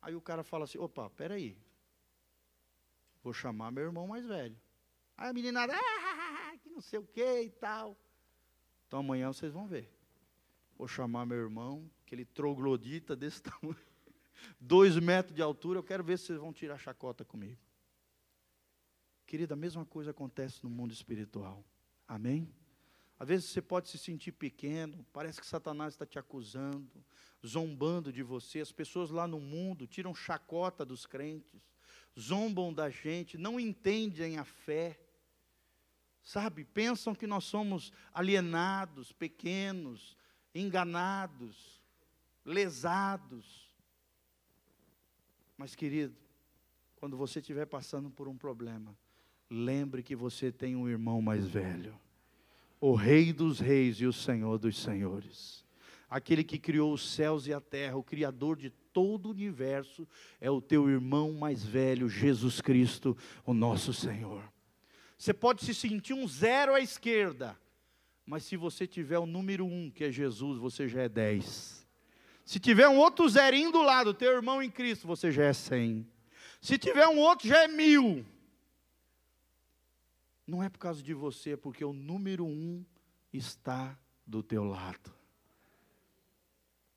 Aí 0.00 0.14
o 0.16 0.20
cara 0.20 0.42
fala 0.42 0.64
assim: 0.64 0.78
opa, 0.78 1.10
peraí, 1.10 1.58
vou 3.22 3.34
chamar 3.34 3.70
meu 3.70 3.84
irmão 3.84 4.06
mais 4.06 4.24
velho. 4.24 4.58
Aí 5.14 5.28
a 5.28 5.32
menina, 5.32 5.64
ah, 5.64 6.56
que 6.62 6.70
não 6.70 6.80
sei 6.80 6.98
o 6.98 7.06
que 7.06 7.42
e 7.42 7.50
tal. 7.50 7.98
Então 8.86 9.00
amanhã 9.00 9.30
vocês 9.30 9.52
vão 9.52 9.66
ver. 9.66 9.92
Vou 10.74 10.88
chamar 10.88 11.26
meu 11.26 11.36
irmão, 11.36 11.90
aquele 12.06 12.24
troglodita 12.24 13.14
desse 13.14 13.42
tamanho, 13.44 13.76
dois 14.58 14.98
metros 14.98 15.34
de 15.34 15.42
altura, 15.42 15.80
eu 15.80 15.84
quero 15.84 16.02
ver 16.02 16.18
se 16.18 16.26
vocês 16.26 16.38
vão 16.38 16.50
tirar 16.50 16.78
chacota 16.78 17.26
comigo. 17.26 17.60
Querida, 19.26 19.52
a 19.52 19.56
mesma 19.56 19.84
coisa 19.84 20.12
acontece 20.12 20.64
no 20.64 20.70
mundo 20.70 20.92
espiritual. 20.92 21.62
Amém? 22.08 22.50
Às 23.24 23.28
vezes 23.28 23.48
você 23.48 23.62
pode 23.62 23.88
se 23.88 23.96
sentir 23.96 24.32
pequeno, 24.32 25.02
parece 25.10 25.40
que 25.40 25.46
Satanás 25.46 25.94
está 25.94 26.04
te 26.04 26.18
acusando, 26.18 27.02
zombando 27.44 28.12
de 28.12 28.22
você. 28.22 28.60
As 28.60 28.70
pessoas 28.70 29.08
lá 29.08 29.26
no 29.26 29.40
mundo 29.40 29.86
tiram 29.86 30.14
chacota 30.14 30.84
dos 30.84 31.06
crentes, 31.06 31.66
zombam 32.20 32.70
da 32.70 32.90
gente, 32.90 33.38
não 33.38 33.58
entendem 33.58 34.36
a 34.36 34.44
fé. 34.44 35.00
Sabe, 36.22 36.66
pensam 36.66 37.14
que 37.14 37.26
nós 37.26 37.44
somos 37.44 37.94
alienados, 38.12 39.10
pequenos, 39.10 40.18
enganados, 40.54 41.82
lesados. 42.44 43.74
Mas, 45.56 45.74
querido, 45.74 46.14
quando 46.96 47.16
você 47.16 47.40
estiver 47.40 47.64
passando 47.64 48.10
por 48.10 48.28
um 48.28 48.36
problema, 48.36 48.94
lembre 49.48 50.02
que 50.02 50.14
você 50.14 50.52
tem 50.52 50.76
um 50.76 50.86
irmão 50.86 51.22
mais 51.22 51.48
velho, 51.48 51.98
o 52.86 52.94
Rei 52.94 53.32
dos 53.32 53.60
Reis 53.60 53.96
e 53.96 54.06
o 54.06 54.12
Senhor 54.12 54.58
dos 54.58 54.78
Senhores 54.78 55.64
aquele 56.14 56.44
que 56.44 56.60
criou 56.60 56.92
os 56.92 57.12
céus 57.12 57.48
e 57.48 57.52
a 57.52 57.60
terra, 57.60 57.96
o 57.96 58.02
Criador 58.04 58.56
de 58.56 58.70
todo 58.70 59.26
o 59.26 59.30
universo, 59.32 60.06
é 60.40 60.48
o 60.48 60.60
teu 60.60 60.88
irmão 60.88 61.32
mais 61.32 61.64
velho, 61.64 62.08
Jesus 62.08 62.60
Cristo, 62.60 63.16
o 63.44 63.52
nosso 63.52 63.92
Senhor. 63.92 64.40
Você 65.18 65.34
pode 65.34 65.64
se 65.64 65.74
sentir 65.74 66.14
um 66.14 66.28
zero 66.28 66.72
à 66.72 66.80
esquerda, 66.80 67.58
mas 68.24 68.44
se 68.44 68.56
você 68.56 68.86
tiver 68.86 69.18
o 69.18 69.26
número 69.26 69.66
um, 69.66 69.90
que 69.90 70.04
é 70.04 70.12
Jesus, 70.12 70.56
você 70.56 70.86
já 70.86 71.02
é 71.02 71.08
dez. 71.08 71.84
Se 72.44 72.60
tiver 72.60 72.88
um 72.88 72.98
outro 72.98 73.28
zerinho 73.28 73.72
do 73.72 73.82
lado, 73.82 74.14
teu 74.14 74.36
irmão 74.36 74.62
em 74.62 74.70
Cristo, 74.70 75.08
você 75.08 75.32
já 75.32 75.46
é 75.46 75.52
cem. 75.52 76.06
Se 76.60 76.78
tiver 76.78 77.08
um 77.08 77.18
outro, 77.18 77.48
já 77.48 77.64
é 77.64 77.66
mil. 77.66 78.24
Não 80.46 80.62
é 80.62 80.68
por 80.68 80.78
causa 80.78 81.02
de 81.02 81.14
você, 81.14 81.52
é 81.52 81.56
porque 81.56 81.84
o 81.84 81.92
número 81.92 82.44
um 82.44 82.84
está 83.32 83.98
do 84.26 84.42
teu 84.42 84.64
lado. 84.64 85.12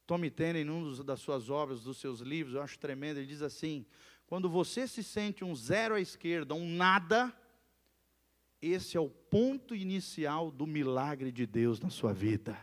Tommy 0.05 0.29
Tenney, 0.29 0.63
em 0.63 0.69
uma 0.69 1.03
das 1.03 1.19
suas 1.19 1.49
obras, 1.49 1.81
dos 1.81 1.97
seus 1.97 2.21
livros, 2.21 2.55
eu 2.55 2.61
acho 2.61 2.79
tremendo, 2.79 3.17
ele 3.17 3.27
diz 3.27 3.41
assim: 3.41 3.85
quando 4.25 4.49
você 4.49 4.87
se 4.87 5.03
sente 5.03 5.43
um 5.43 5.55
zero 5.55 5.95
à 5.95 6.01
esquerda, 6.01 6.53
um 6.53 6.67
nada, 6.69 7.33
esse 8.61 8.97
é 8.97 8.99
o 8.99 9.09
ponto 9.09 9.75
inicial 9.75 10.49
do 10.49 10.65
milagre 10.65 11.31
de 11.31 11.45
Deus 11.45 11.79
na 11.79 11.89
sua 11.89 12.13
vida. 12.13 12.57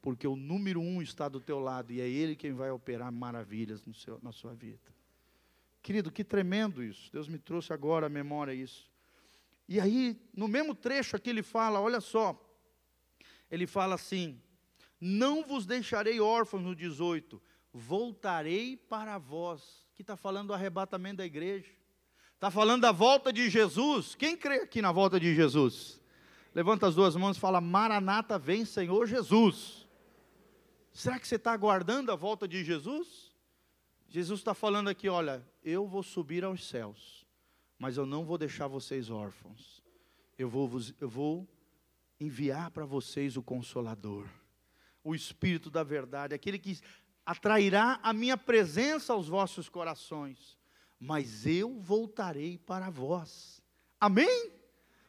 Porque 0.00 0.26
o 0.26 0.36
número 0.36 0.80
um 0.80 1.02
está 1.02 1.28
do 1.28 1.40
teu 1.40 1.58
lado 1.58 1.92
e 1.92 2.00
é 2.00 2.08
Ele 2.08 2.36
quem 2.36 2.52
vai 2.52 2.70
operar 2.70 3.10
maravilhas 3.12 3.82
seu, 3.94 4.18
na 4.22 4.32
sua 4.32 4.54
vida. 4.54 4.94
Querido, 5.82 6.10
que 6.10 6.24
tremendo 6.24 6.82
isso. 6.82 7.10
Deus 7.12 7.28
me 7.28 7.38
trouxe 7.38 7.72
agora 7.72 8.06
à 8.06 8.08
memória 8.08 8.52
isso. 8.52 8.88
E 9.68 9.78
aí, 9.78 10.18
no 10.34 10.48
mesmo 10.48 10.74
trecho 10.74 11.16
aqui, 11.16 11.30
ele 11.30 11.42
fala: 11.42 11.80
olha 11.80 12.00
só, 12.00 12.40
ele 13.50 13.66
fala 13.66 13.94
assim: 13.94 14.40
não 15.00 15.42
vos 15.44 15.66
deixarei 15.66 16.20
órfãos 16.20 16.62
no 16.62 16.74
18, 16.74 17.40
voltarei 17.72 18.76
para 18.76 19.18
vós. 19.18 19.86
Que 19.94 20.02
está 20.02 20.16
falando 20.16 20.48
do 20.48 20.54
arrebatamento 20.54 21.16
da 21.18 21.26
igreja. 21.26 21.72
Está 22.34 22.52
falando 22.52 22.82
da 22.82 22.92
volta 22.92 23.32
de 23.32 23.50
Jesus. 23.50 24.14
Quem 24.14 24.36
crê 24.36 24.60
aqui 24.60 24.80
na 24.80 24.92
volta 24.92 25.18
de 25.18 25.34
Jesus? 25.34 26.00
Levanta 26.54 26.86
as 26.86 26.94
duas 26.94 27.16
mãos 27.16 27.36
e 27.36 27.40
fala: 27.40 27.60
Maranata, 27.60 28.38
vem 28.38 28.64
Senhor 28.64 29.06
Jesus. 29.06 29.86
Será 30.92 31.18
que 31.18 31.28
você 31.28 31.36
está 31.36 31.52
aguardando 31.52 32.10
a 32.10 32.16
volta 32.16 32.48
de 32.48 32.64
Jesus? 32.64 33.32
Jesus 34.08 34.40
está 34.40 34.54
falando 34.54 34.88
aqui: 34.88 35.08
olha, 35.08 35.46
eu 35.62 35.86
vou 35.86 36.02
subir 36.02 36.44
aos 36.44 36.66
céus, 36.66 37.17
mas 37.78 37.96
eu 37.96 38.04
não 38.04 38.24
vou 38.24 38.36
deixar 38.36 38.66
vocês 38.66 39.10
órfãos. 39.10 39.82
Eu 40.38 40.48
vou, 40.48 40.70
eu 41.00 41.08
vou 41.08 41.48
enviar 42.20 42.70
para 42.70 42.84
vocês 42.84 43.36
o 43.36 43.42
Consolador 43.42 44.26
o 45.08 45.14
Espírito 45.14 45.70
da 45.70 45.82
verdade, 45.82 46.34
aquele 46.34 46.58
que 46.58 46.78
atrairá 47.24 47.98
a 48.02 48.12
minha 48.12 48.36
presença 48.36 49.12
aos 49.12 49.28
vossos 49.28 49.68
corações, 49.68 50.58
mas 51.00 51.46
eu 51.46 51.80
voltarei 51.80 52.58
para 52.58 52.90
vós. 52.90 53.62
Amém? 54.00 54.52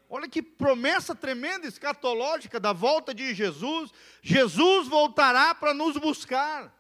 Olha 0.09 0.27
que 0.27 0.41
promessa 0.41 1.13
tremenda, 1.13 1.67
escatológica 1.67 2.59
da 2.59 2.71
volta 2.71 3.13
de 3.13 3.33
Jesus. 3.33 3.91
Jesus 4.21 4.87
voltará 4.87 5.53
para 5.53 5.73
nos 5.73 5.97
buscar, 5.97 6.73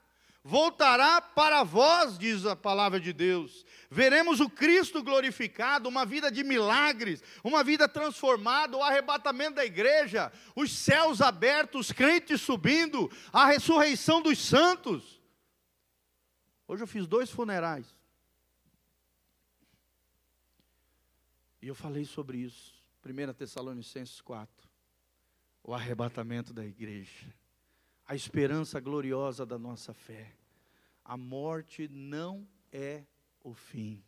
voltará 0.43 1.21
para 1.21 1.63
vós, 1.63 2.17
diz 2.17 2.45
a 2.45 2.55
palavra 2.55 2.99
de 2.99 3.11
Deus. 3.11 3.65
Veremos 3.89 4.39
o 4.39 4.49
Cristo 4.49 5.03
glorificado, 5.03 5.89
uma 5.89 6.05
vida 6.05 6.31
de 6.31 6.43
milagres, 6.43 7.23
uma 7.43 7.63
vida 7.63 7.87
transformada, 7.87 8.77
o 8.77 8.83
arrebatamento 8.83 9.55
da 9.55 9.65
igreja, 9.65 10.31
os 10.55 10.71
céus 10.71 11.21
abertos, 11.21 11.87
os 11.87 11.91
crentes 11.91 12.41
subindo, 12.41 13.11
a 13.33 13.45
ressurreição 13.45 14.21
dos 14.21 14.39
santos. 14.39 15.21
Hoje 16.67 16.83
eu 16.83 16.87
fiz 16.87 17.07
dois 17.07 17.29
funerais. 17.29 17.95
E 21.61 21.67
eu 21.67 21.75
falei 21.75 22.05
sobre 22.05 22.37
isso. 22.37 22.73
1 23.05 23.33
Tessalonicenses 23.33 24.21
4. 24.21 24.69
O 25.63 25.73
arrebatamento 25.73 26.53
da 26.53 26.65
igreja. 26.65 27.33
A 28.09 28.15
esperança 28.15 28.79
gloriosa 28.79 29.45
da 29.45 29.59
nossa 29.59 29.93
fé. 29.93 30.33
A 31.05 31.15
morte 31.15 31.87
não 31.87 32.47
é 32.71 33.03
o 33.43 33.53
fim, 33.53 34.03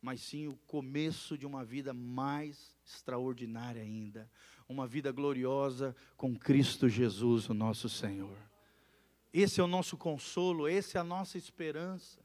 mas 0.00 0.20
sim 0.20 0.48
o 0.48 0.56
começo 0.66 1.38
de 1.38 1.46
uma 1.46 1.64
vida 1.64 1.94
mais 1.94 2.76
extraordinária 2.84 3.80
ainda. 3.80 4.28
Uma 4.68 4.86
vida 4.86 5.12
gloriosa 5.12 5.94
com 6.16 6.36
Cristo 6.36 6.88
Jesus, 6.88 7.48
o 7.48 7.54
nosso 7.54 7.88
Senhor. 7.88 8.36
Esse 9.32 9.60
é 9.60 9.62
o 9.62 9.68
nosso 9.68 9.96
consolo, 9.96 10.66
essa 10.66 10.98
é 10.98 11.00
a 11.00 11.04
nossa 11.04 11.38
esperança 11.38 12.21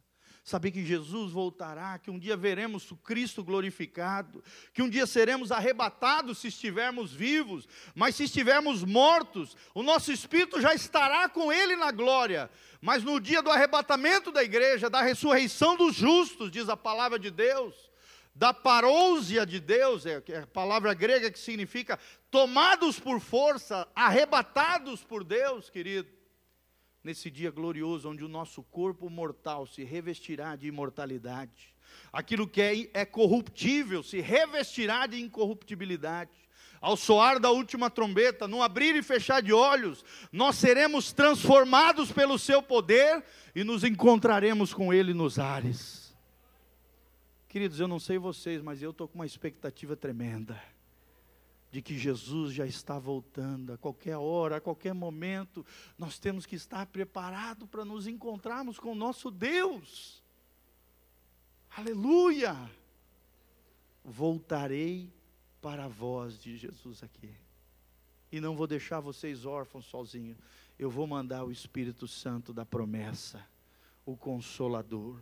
saber 0.48 0.72
que 0.72 0.86
Jesus 0.86 1.34
voltará, 1.34 2.00
que 2.00 2.10
um 2.10 2.18
dia 2.18 2.38
veremos 2.38 2.90
o 2.90 2.96
Cristo 2.96 3.44
glorificado, 3.44 4.42
que 4.74 4.82
um 4.82 4.90
dia 4.90 5.06
seremos 5.06 5.52
arrebatados 5.52 6.38
se 6.38 6.48
estivermos 6.48 7.12
vivos, 7.12 7.68
mas 7.94 8.16
se 8.16 8.24
estivermos 8.24 8.82
mortos, 8.82 9.58
o 9.76 9.84
nosso 9.84 10.10
espírito 10.10 10.62
já 10.62 10.74
estará 10.74 11.28
com 11.28 11.52
Ele 11.52 11.76
na 11.76 11.92
glória. 11.92 12.50
Mas 12.80 13.04
no 13.04 13.20
dia 13.20 13.42
do 13.42 13.52
arrebatamento 13.52 14.32
da 14.32 14.42
igreja, 14.42 14.90
da 14.90 15.02
ressurreição 15.02 15.76
dos 15.76 15.94
justos, 15.94 16.50
diz 16.50 16.70
a 16.70 16.78
palavra 16.78 17.20
de 17.20 17.30
Deus, 17.30 17.76
da 18.34 18.54
parousia 18.54 19.46
de 19.46 19.60
Deus, 19.60 20.06
é, 20.06 20.24
é 20.30 20.38
a 20.38 20.48
palavra 20.48 20.94
grega 20.94 21.30
que 21.30 21.40
significa 21.40 22.00
tomados 22.32 22.98
por 22.98 23.20
força, 23.20 23.86
arrebatados 23.94 25.04
por 25.04 25.26
Deus, 25.26 25.70
querido 25.70 26.17
nesse 27.04 27.30
dia 27.30 27.52
glorioso, 27.52 28.10
onde 28.10 28.24
o 28.24 28.28
nosso 28.28 28.64
corpo 28.64 29.10
mortal 29.10 29.66
se 29.66 29.84
revestirá 29.84 30.56
de 30.56 30.68
imortalidade, 30.68 31.74
aquilo 32.12 32.48
que 32.48 32.62
é, 32.62 32.90
é 32.94 33.06
corruptível 33.06 34.04
se 34.04 34.20
revestirá 34.20 35.08
de 35.08 35.20
incorruptibilidade. 35.20 36.32
Ao 36.80 36.96
soar 36.96 37.40
da 37.40 37.50
última 37.50 37.90
trombeta, 37.90 38.48
no 38.48 38.62
abrir 38.62 38.96
e 38.96 39.02
fechar 39.02 39.42
de 39.42 39.52
olhos, 39.52 40.06
nós 40.32 40.58
seremos 40.58 41.12
transformados 41.12 42.12
pelo 42.12 42.38
seu 42.38 42.62
poder 42.62 43.24
e 43.56 43.64
nos 43.64 43.84
encontraremos 43.84 44.74
com 44.74 44.94
ele 44.94 45.12
nos 45.14 45.40
ares. 45.40 46.16
Queridos, 47.50 47.80
eu 47.80 47.88
não 47.88 48.00
sei 48.00 48.20
vocês, 48.20 48.62
mas 48.62 48.82
eu 48.82 48.92
estou 48.92 49.08
com 49.08 49.16
uma 49.16 49.26
expectativa 49.26 49.96
tremenda 49.96 50.62
de 51.72 51.82
que 51.82 51.98
Jesus 51.98 52.54
já 52.54 52.66
está 52.66 52.98
voltando, 52.98 53.74
a 53.74 53.78
qualquer 53.78 54.18
hora, 54.18 54.58
a 54.58 54.62
qualquer 54.62 54.94
momento, 54.94 55.66
nós 55.98 56.18
temos 56.18 56.46
que 56.46 56.56
estar 56.56 56.86
preparados 56.88 57.68
para 57.68 57.84
nos 57.84 58.08
encontrarmos 58.08 58.80
com 58.80 58.94
o 58.94 58.96
nosso 58.96 59.30
Deus. 59.30 60.24
Aleluia! 61.76 62.56
Voltarei 64.04 65.12
para 65.62 65.86
a 65.86 65.90
voz 65.90 66.42
de 66.42 66.56
Jesus 66.56 67.04
aqui. 67.04 67.34
E 68.32 68.40
não 68.40 68.56
vou 68.56 68.68
deixar 68.68 69.02
vocês 69.02 69.46
órfãos 69.46 69.86
sozinhos. 69.86 70.38
Eu 70.80 70.90
vou 70.90 71.06
mandar 71.06 71.44
o 71.44 71.52
Espírito 71.52 72.08
Santo 72.08 72.54
da 72.54 72.66
promessa, 72.66 73.46
o 74.06 74.16
Consolador. 74.16 75.20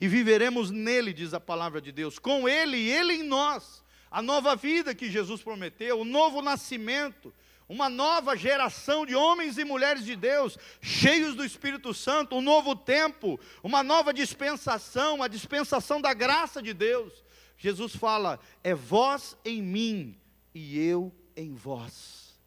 E 0.00 0.08
viveremos 0.08 0.70
nele, 0.70 1.12
diz 1.12 1.32
a 1.32 1.40
palavra 1.40 1.80
de 1.80 1.92
Deus, 1.92 2.18
com 2.18 2.48
ele 2.48 2.76
e 2.76 2.90
ele 2.90 3.14
em 3.14 3.22
nós 3.22 3.85
a 4.16 4.22
nova 4.22 4.56
vida 4.56 4.94
que 4.94 5.10
Jesus 5.10 5.42
prometeu, 5.42 6.00
o 6.00 6.04
novo 6.04 6.40
nascimento, 6.40 7.34
uma 7.68 7.90
nova 7.90 8.34
geração 8.34 9.04
de 9.04 9.14
homens 9.14 9.58
e 9.58 9.64
mulheres 9.64 10.06
de 10.06 10.16
Deus, 10.16 10.56
cheios 10.80 11.34
do 11.34 11.44
Espírito 11.44 11.92
Santo, 11.92 12.34
um 12.34 12.40
novo 12.40 12.74
tempo, 12.74 13.38
uma 13.62 13.82
nova 13.82 14.14
dispensação, 14.14 15.22
a 15.22 15.28
dispensação 15.28 16.00
da 16.00 16.14
graça 16.14 16.62
de 16.62 16.72
Deus. 16.72 17.22
Jesus 17.58 17.94
fala: 17.94 18.40
é 18.64 18.74
vós 18.74 19.36
em 19.44 19.60
mim 19.60 20.18
e 20.54 20.78
eu 20.78 21.14
em 21.36 21.52
vós. 21.52 22.40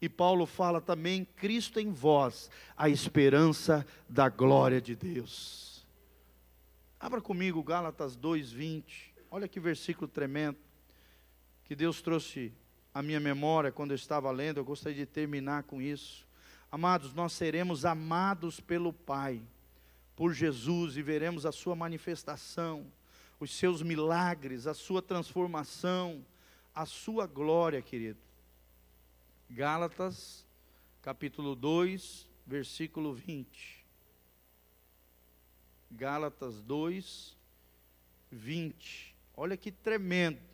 E 0.00 0.08
Paulo 0.08 0.44
fala 0.44 0.80
também: 0.80 1.24
Cristo 1.36 1.78
em 1.78 1.92
vós, 1.92 2.50
a 2.76 2.88
esperança 2.88 3.86
da 4.08 4.28
glória 4.28 4.80
de 4.80 4.96
Deus. 4.96 5.86
Abra 6.98 7.20
comigo 7.20 7.62
Gálatas 7.62 8.16
2:20. 8.16 9.12
Olha 9.30 9.46
que 9.46 9.60
versículo 9.60 10.08
tremendo 10.08 10.58
que 11.72 11.76
Deus 11.76 12.02
trouxe 12.02 12.52
à 12.92 13.00
minha 13.00 13.18
memória 13.18 13.72
quando 13.72 13.92
eu 13.92 13.94
estava 13.94 14.30
lendo, 14.30 14.58
eu 14.58 14.64
gostaria 14.64 15.06
de 15.06 15.10
terminar 15.10 15.62
com 15.62 15.80
isso. 15.80 16.28
Amados, 16.70 17.14
nós 17.14 17.32
seremos 17.32 17.86
amados 17.86 18.60
pelo 18.60 18.92
Pai, 18.92 19.40
por 20.14 20.34
Jesus, 20.34 20.98
e 20.98 21.02
veremos 21.02 21.46
a 21.46 21.50
Sua 21.50 21.74
manifestação, 21.74 22.92
os 23.40 23.56
seus 23.56 23.80
milagres, 23.80 24.66
a 24.66 24.74
Sua 24.74 25.00
transformação, 25.00 26.22
a 26.74 26.84
Sua 26.84 27.26
glória, 27.26 27.80
querido. 27.80 28.20
Gálatas, 29.48 30.46
capítulo 31.00 31.56
2, 31.56 32.28
versículo 32.46 33.14
20. 33.14 33.82
Gálatas 35.90 36.60
2, 36.60 37.34
20. 38.30 39.16
Olha 39.34 39.56
que 39.56 39.72
tremendo. 39.72 40.51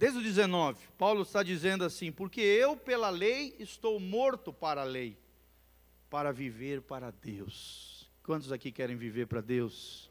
Desde 0.00 0.18
o 0.18 0.22
19, 0.22 0.78
Paulo 0.96 1.20
está 1.20 1.42
dizendo 1.42 1.84
assim: 1.84 2.10
Porque 2.10 2.40
eu, 2.40 2.74
pela 2.74 3.10
lei, 3.10 3.54
estou 3.58 4.00
morto 4.00 4.50
para 4.50 4.80
a 4.80 4.84
lei, 4.84 5.14
para 6.08 6.32
viver 6.32 6.80
para 6.80 7.10
Deus. 7.10 8.10
Quantos 8.22 8.50
aqui 8.50 8.72
querem 8.72 8.96
viver 8.96 9.26
para 9.26 9.42
Deus? 9.42 10.10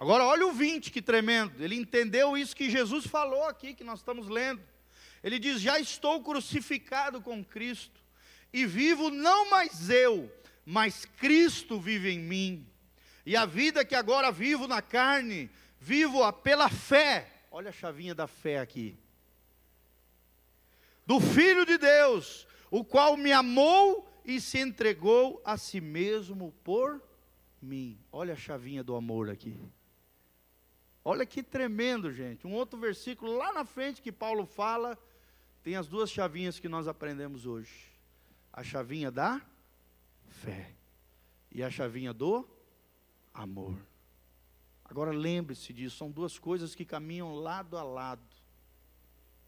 Agora, 0.00 0.24
olha 0.24 0.46
o 0.46 0.54
20, 0.54 0.90
que 0.90 1.02
tremendo. 1.02 1.62
Ele 1.62 1.74
entendeu 1.74 2.34
isso 2.34 2.56
que 2.56 2.70
Jesus 2.70 3.06
falou 3.06 3.44
aqui, 3.44 3.74
que 3.74 3.84
nós 3.84 3.98
estamos 3.98 4.26
lendo. 4.26 4.62
Ele 5.22 5.38
diz: 5.38 5.60
Já 5.60 5.78
estou 5.78 6.22
crucificado 6.22 7.20
com 7.20 7.44
Cristo, 7.44 8.00
e 8.50 8.64
vivo 8.64 9.10
não 9.10 9.50
mais 9.50 9.90
eu, 9.90 10.32
mas 10.64 11.04
Cristo 11.04 11.78
vive 11.78 12.10
em 12.10 12.20
mim. 12.20 12.66
E 13.26 13.36
a 13.36 13.44
vida 13.44 13.84
que 13.84 13.94
agora 13.94 14.32
vivo 14.32 14.66
na 14.66 14.80
carne, 14.80 15.50
vivo-a 15.78 16.32
pela 16.32 16.70
fé. 16.70 17.30
Olha 17.50 17.68
a 17.68 17.72
chavinha 17.72 18.14
da 18.14 18.26
fé 18.26 18.60
aqui 18.60 18.96
do 21.06 21.20
Filho 21.20 21.64
de 21.64 21.78
Deus, 21.78 22.46
o 22.70 22.84
qual 22.84 23.16
me 23.16 23.32
amou 23.32 24.10
e 24.24 24.40
se 24.40 24.58
entregou 24.58 25.40
a 25.44 25.56
si 25.56 25.80
mesmo 25.80 26.52
por 26.64 27.00
mim. 27.62 27.98
Olha 28.10 28.34
a 28.34 28.36
chavinha 28.36 28.82
do 28.82 28.96
amor 28.96 29.30
aqui. 29.30 29.58
Olha 31.04 31.24
que 31.24 31.42
tremendo, 31.42 32.12
gente. 32.12 32.46
Um 32.46 32.52
outro 32.52 32.78
versículo 32.78 33.36
lá 33.36 33.52
na 33.52 33.64
frente 33.64 34.02
que 34.02 34.10
Paulo 34.10 34.44
fala, 34.44 34.98
tem 35.62 35.76
as 35.76 35.86
duas 35.86 36.10
chavinhas 36.10 36.58
que 36.58 36.68
nós 36.68 36.88
aprendemos 36.88 37.46
hoje: 37.46 37.92
a 38.52 38.64
chavinha 38.64 39.10
da 39.10 39.40
fé 40.26 40.74
e 41.52 41.62
a 41.62 41.70
chavinha 41.70 42.12
do 42.12 42.48
amor. 43.32 43.76
Agora 44.84 45.12
lembre-se 45.12 45.72
disso, 45.72 45.96
são 45.96 46.10
duas 46.10 46.38
coisas 46.38 46.74
que 46.74 46.84
caminham 46.84 47.34
lado 47.34 47.76
a 47.78 47.82
lado 47.82 48.35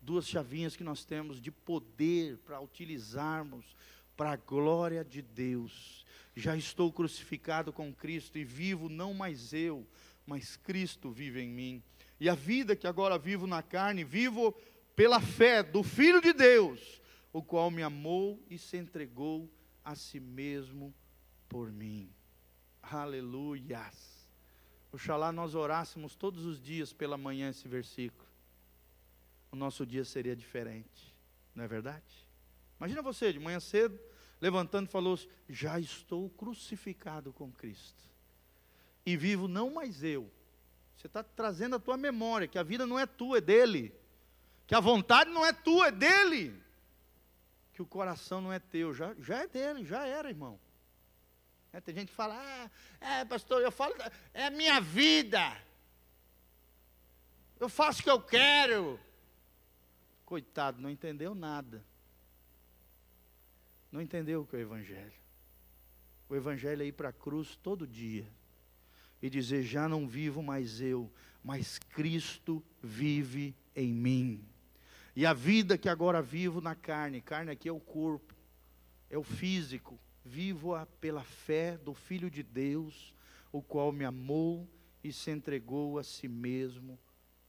duas 0.00 0.26
chavinhas 0.26 0.76
que 0.76 0.84
nós 0.84 1.04
temos 1.04 1.40
de 1.40 1.50
poder 1.50 2.38
para 2.38 2.60
utilizarmos 2.60 3.76
para 4.16 4.32
a 4.32 4.36
glória 4.36 5.04
de 5.04 5.22
Deus. 5.22 6.04
Já 6.34 6.56
estou 6.56 6.92
crucificado 6.92 7.72
com 7.72 7.92
Cristo 7.92 8.38
e 8.38 8.44
vivo 8.44 8.88
não 8.88 9.14
mais 9.14 9.52
eu, 9.52 9.86
mas 10.26 10.56
Cristo 10.56 11.10
vive 11.10 11.40
em 11.40 11.48
mim. 11.48 11.82
E 12.20 12.28
a 12.28 12.34
vida 12.34 12.74
que 12.74 12.86
agora 12.86 13.18
vivo 13.18 13.46
na 13.46 13.62
carne, 13.62 14.04
vivo 14.04 14.52
pela 14.96 15.20
fé 15.20 15.62
do 15.62 15.82
Filho 15.82 16.20
de 16.20 16.32
Deus, 16.32 17.00
o 17.32 17.42
qual 17.42 17.70
me 17.70 17.82
amou 17.82 18.42
e 18.50 18.58
se 18.58 18.76
entregou 18.76 19.48
a 19.84 19.94
si 19.94 20.18
mesmo 20.18 20.92
por 21.48 21.70
mim. 21.70 22.10
Aleluias. 22.82 24.28
Oxalá 24.90 25.30
nós 25.30 25.54
orássemos 25.54 26.16
todos 26.16 26.44
os 26.44 26.60
dias 26.60 26.92
pela 26.92 27.16
manhã 27.16 27.50
esse 27.50 27.68
versículo 27.68 28.27
o 29.50 29.56
nosso 29.56 29.86
dia 29.86 30.04
seria 30.04 30.36
diferente, 30.36 31.14
não 31.54 31.64
é 31.64 31.68
verdade? 31.68 32.28
Imagina 32.78 33.02
você, 33.02 33.32
de 33.32 33.38
manhã 33.38 33.58
cedo, 33.60 33.98
levantando, 34.40 34.88
falou: 34.88 35.18
Já 35.48 35.78
estou 35.80 36.30
crucificado 36.30 37.32
com 37.32 37.50
Cristo. 37.50 38.08
E 39.04 39.16
vivo 39.16 39.48
não 39.48 39.70
mais 39.70 40.04
eu. 40.04 40.30
Você 40.96 41.06
está 41.06 41.22
trazendo 41.22 41.76
a 41.76 41.78
tua 41.78 41.96
memória 41.96 42.48
que 42.48 42.58
a 42.58 42.62
vida 42.62 42.86
não 42.86 42.98
é 42.98 43.06
tua, 43.06 43.38
é 43.38 43.40
dele. 43.40 43.94
Que 44.66 44.74
a 44.74 44.80
vontade 44.80 45.30
não 45.30 45.44
é 45.44 45.52
tua, 45.52 45.88
é 45.88 45.90
dele. 45.90 46.62
Que 47.72 47.80
o 47.80 47.86
coração 47.86 48.40
não 48.40 48.52
é 48.52 48.58
teu, 48.58 48.92
já, 48.92 49.14
já 49.18 49.38
é 49.38 49.46
dele, 49.46 49.84
já 49.84 50.06
era, 50.06 50.28
irmão. 50.28 50.58
É, 51.72 51.80
tem 51.80 51.94
gente 51.94 52.08
que 52.08 52.14
fala, 52.14 52.34
ah, 52.36 52.70
é, 53.00 53.24
pastor, 53.24 53.62
eu 53.62 53.70
falo, 53.70 53.94
é 54.34 54.46
a 54.46 54.50
minha 54.50 54.80
vida. 54.80 55.56
Eu 57.60 57.68
faço 57.68 58.00
o 58.00 58.02
que 58.02 58.10
eu 58.10 58.20
quero. 58.20 58.98
Coitado, 60.28 60.78
não 60.78 60.90
entendeu 60.90 61.34
nada. 61.34 61.82
Não 63.90 63.98
entendeu 63.98 64.42
o 64.42 64.46
que 64.46 64.56
é 64.56 64.58
o 64.58 64.60
Evangelho. 64.60 65.22
O 66.28 66.36
Evangelho 66.36 66.82
é 66.82 66.86
ir 66.86 66.92
para 66.92 67.08
a 67.08 67.14
cruz 67.14 67.56
todo 67.56 67.86
dia 67.86 68.30
e 69.22 69.30
dizer: 69.30 69.62
Já 69.62 69.88
não 69.88 70.06
vivo 70.06 70.42
mais 70.42 70.82
eu, 70.82 71.10
mas 71.42 71.78
Cristo 71.78 72.62
vive 72.82 73.56
em 73.74 73.90
mim. 73.90 74.46
E 75.16 75.24
a 75.24 75.32
vida 75.32 75.78
que 75.78 75.88
agora 75.88 76.20
vivo 76.20 76.60
na 76.60 76.74
carne, 76.74 77.22
carne 77.22 77.50
aqui 77.50 77.66
é 77.66 77.72
o 77.72 77.80
corpo, 77.80 78.34
é 79.08 79.16
o 79.16 79.22
físico, 79.22 79.98
vivo-a 80.22 80.84
pela 80.84 81.24
fé 81.24 81.78
do 81.78 81.94
Filho 81.94 82.30
de 82.30 82.42
Deus, 82.42 83.14
o 83.50 83.62
qual 83.62 83.92
me 83.92 84.04
amou 84.04 84.68
e 85.02 85.10
se 85.10 85.30
entregou 85.30 85.98
a 85.98 86.04
si 86.04 86.28
mesmo 86.28 86.98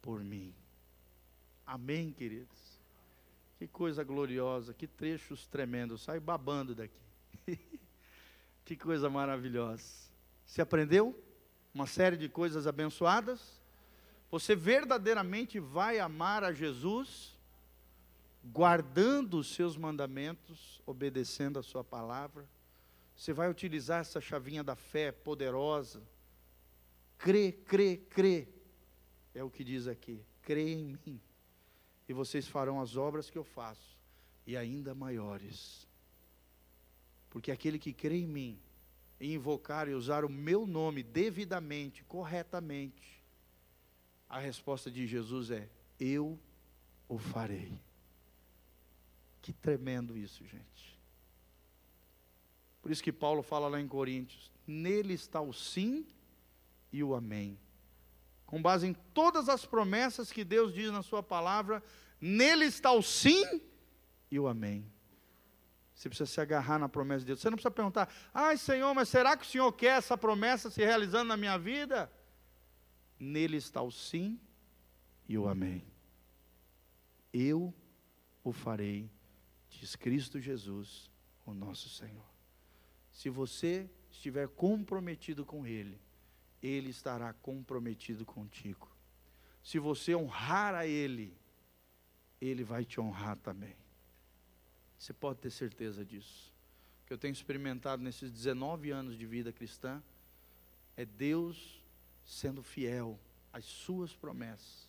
por 0.01 0.23
mim. 0.23 0.55
Amém, 1.65 2.13
queridos? 2.13 2.68
Que 3.59 3.67
coisa 3.67 4.05
gloriosa, 4.05 4.73
que 4.73 4.87
trechos 4.87 5.45
tremendos, 5.45 6.01
sai 6.01 6.17
babando 6.17 6.73
daqui. 6.73 6.97
que 8.63 8.77
coisa 8.77 9.09
maravilhosa. 9.09 9.83
Você 10.45 10.61
aprendeu 10.61 11.13
uma 11.73 11.85
série 11.85 12.15
de 12.15 12.29
coisas 12.29 12.65
abençoadas? 12.65 13.61
Você 14.31 14.55
verdadeiramente 14.55 15.59
vai 15.59 15.99
amar 15.99 16.41
a 16.41 16.53
Jesus, 16.53 17.37
guardando 18.45 19.39
os 19.39 19.53
seus 19.53 19.75
mandamentos, 19.75 20.81
obedecendo 20.85 21.59
a 21.59 21.63
sua 21.63 21.83
palavra? 21.83 22.47
Você 23.13 23.33
vai 23.33 23.49
utilizar 23.49 23.99
essa 23.99 24.21
chavinha 24.21 24.63
da 24.63 24.77
fé 24.77 25.11
poderosa? 25.11 26.01
Crê, 27.17 27.51
crê, 27.51 27.97
crê. 27.97 28.47
É 29.35 29.43
o 29.43 29.49
que 29.49 29.65
diz 29.65 29.85
aqui. 29.85 30.23
Crê 30.43 30.75
em 30.75 30.97
mim 31.05 31.21
e 32.09 32.13
vocês 32.13 32.47
farão 32.47 32.81
as 32.81 32.97
obras 32.97 33.29
que 33.29 33.37
eu 33.37 33.43
faço, 33.43 33.95
e 34.47 34.57
ainda 34.57 34.95
maiores. 34.95 35.87
Porque 37.29 37.51
aquele 37.51 37.77
que 37.77 37.93
crê 37.93 38.17
em 38.17 38.27
mim, 38.27 38.59
e 39.19 39.35
invocar 39.35 39.87
e 39.87 39.93
usar 39.93 40.25
o 40.25 40.29
meu 40.29 40.65
nome 40.65 41.03
devidamente, 41.03 42.03
corretamente, 42.05 43.23
a 44.27 44.39
resposta 44.39 44.89
de 44.89 45.05
Jesus 45.05 45.51
é: 45.51 45.69
Eu 45.99 46.39
o 47.07 47.19
farei. 47.19 47.79
Que 49.41 49.53
tremendo 49.53 50.17
isso, 50.17 50.43
gente. 50.45 50.99
Por 52.81 52.91
isso 52.91 53.03
que 53.03 53.11
Paulo 53.11 53.43
fala 53.43 53.67
lá 53.67 53.79
em 53.79 53.87
Coríntios: 53.87 54.51
Nele 54.65 55.13
está 55.13 55.41
o 55.41 55.53
sim 55.53 56.07
e 56.91 57.03
o 57.03 57.13
amém 57.13 57.59
com 58.49 58.59
base 58.59 58.87
em 58.87 58.95
todas 59.13 59.47
as 59.47 59.63
promessas 59.63 60.31
que 60.31 60.43
Deus 60.43 60.73
diz 60.73 60.91
na 60.91 61.03
Sua 61.03 61.21
palavra, 61.21 61.83
nele 62.19 62.65
está 62.65 62.91
o 62.91 63.03
sim 63.03 63.61
e 64.31 64.39
o 64.39 64.47
amém. 64.47 64.91
Você 65.93 66.09
precisa 66.09 66.25
se 66.25 66.41
agarrar 66.41 66.79
na 66.79 66.89
promessa 66.89 67.19
de 67.19 67.27
Deus. 67.27 67.41
Você 67.41 67.49
não 67.51 67.57
precisa 67.57 67.69
perguntar, 67.69 68.11
ai 68.33 68.57
Senhor, 68.57 68.91
mas 68.95 69.07
será 69.07 69.37
que 69.37 69.45
o 69.45 69.47
Senhor 69.47 69.71
quer 69.73 69.99
essa 69.99 70.17
promessa 70.17 70.71
se 70.71 70.83
realizando 70.83 71.27
na 71.27 71.37
minha 71.37 71.59
vida? 71.59 72.11
Nele 73.19 73.57
está 73.57 73.83
o 73.83 73.91
sim 73.91 74.39
e 75.27 75.37
o 75.37 75.47
amém. 75.47 75.85
Eu 77.31 77.71
o 78.43 78.51
farei, 78.51 79.11
diz 79.69 79.95
Cristo 79.95 80.39
Jesus, 80.39 81.11
o 81.45 81.53
nosso 81.53 81.87
Senhor. 81.87 82.25
Se 83.11 83.29
você 83.29 83.87
estiver 84.09 84.47
comprometido 84.47 85.45
com 85.45 85.67
Ele, 85.67 86.01
ele 86.61 86.89
estará 86.89 87.33
comprometido 87.33 88.25
contigo. 88.25 88.89
Se 89.63 89.79
você 89.79 90.15
honrar 90.15 90.75
a 90.75 90.85
Ele, 90.85 91.37
Ele 92.39 92.63
vai 92.63 92.85
te 92.85 92.99
honrar 92.99 93.37
também. 93.37 93.75
Você 94.97 95.13
pode 95.13 95.39
ter 95.39 95.51
certeza 95.51 96.03
disso. 96.03 96.53
O 97.03 97.07
que 97.07 97.13
eu 97.13 97.17
tenho 97.17 97.31
experimentado 97.31 98.03
nesses 98.03 98.31
19 98.31 98.91
anos 98.91 99.17
de 99.17 99.25
vida 99.25 99.51
cristã 99.51 100.03
é 100.95 101.05
Deus 101.05 101.81
sendo 102.25 102.61
fiel 102.61 103.19
às 103.51 103.65
Suas 103.65 104.15
promessas, 104.15 104.87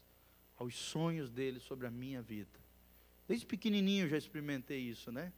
aos 0.57 0.75
sonhos 0.75 1.31
dele 1.31 1.61
sobre 1.61 1.87
a 1.87 1.91
minha 1.91 2.21
vida. 2.21 2.59
Desde 3.27 3.47
pequenininho 3.47 4.07
eu 4.07 4.09
já 4.09 4.19
experimentei 4.19 4.81
isso, 4.81 5.13
né? 5.13 5.33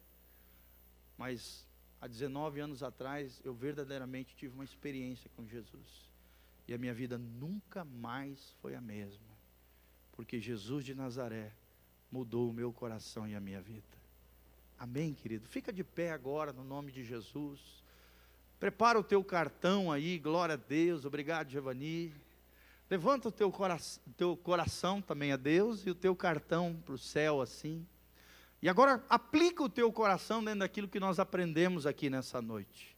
Mas 1.18 1.68
há 2.00 2.08
19 2.08 2.58
anos 2.58 2.82
atrás 2.82 3.40
eu 3.44 3.54
verdadeiramente 3.54 4.34
tive 4.34 4.54
uma 4.54 4.64
experiência 4.64 5.30
com 5.36 5.46
Jesus. 5.46 6.11
E 6.66 6.74
a 6.74 6.78
minha 6.78 6.94
vida 6.94 7.18
nunca 7.18 7.84
mais 7.84 8.54
foi 8.60 8.74
a 8.74 8.80
mesma. 8.80 9.32
Porque 10.12 10.40
Jesus 10.40 10.84
de 10.84 10.94
Nazaré 10.94 11.52
mudou 12.10 12.50
o 12.50 12.52
meu 12.52 12.72
coração 12.72 13.26
e 13.26 13.34
a 13.34 13.40
minha 13.40 13.60
vida. 13.60 13.96
Amém, 14.78 15.14
querido? 15.14 15.46
Fica 15.46 15.72
de 15.72 15.82
pé 15.82 16.10
agora 16.10 16.52
no 16.52 16.64
nome 16.64 16.92
de 16.92 17.04
Jesus. 17.04 17.82
Prepara 18.58 18.98
o 18.98 19.04
teu 19.04 19.24
cartão 19.24 19.90
aí, 19.90 20.18
glória 20.18 20.54
a 20.54 20.56
Deus. 20.56 21.04
Obrigado, 21.04 21.50
Giovanni. 21.50 22.14
Levanta 22.90 23.28
o 23.28 23.32
teu 23.32 23.50
coração, 23.50 24.02
teu 24.16 24.36
coração 24.36 25.00
também 25.00 25.32
a 25.32 25.36
Deus 25.36 25.86
e 25.86 25.90
o 25.90 25.94
teu 25.94 26.14
cartão 26.14 26.80
para 26.84 26.94
o 26.94 26.98
céu 26.98 27.40
assim. 27.40 27.86
E 28.60 28.68
agora 28.68 29.04
aplica 29.08 29.62
o 29.62 29.68
teu 29.68 29.90
coração 29.90 30.44
dentro 30.44 30.60
daquilo 30.60 30.86
que 30.86 31.00
nós 31.00 31.18
aprendemos 31.18 31.86
aqui 31.86 32.10
nessa 32.10 32.42
noite. 32.42 32.96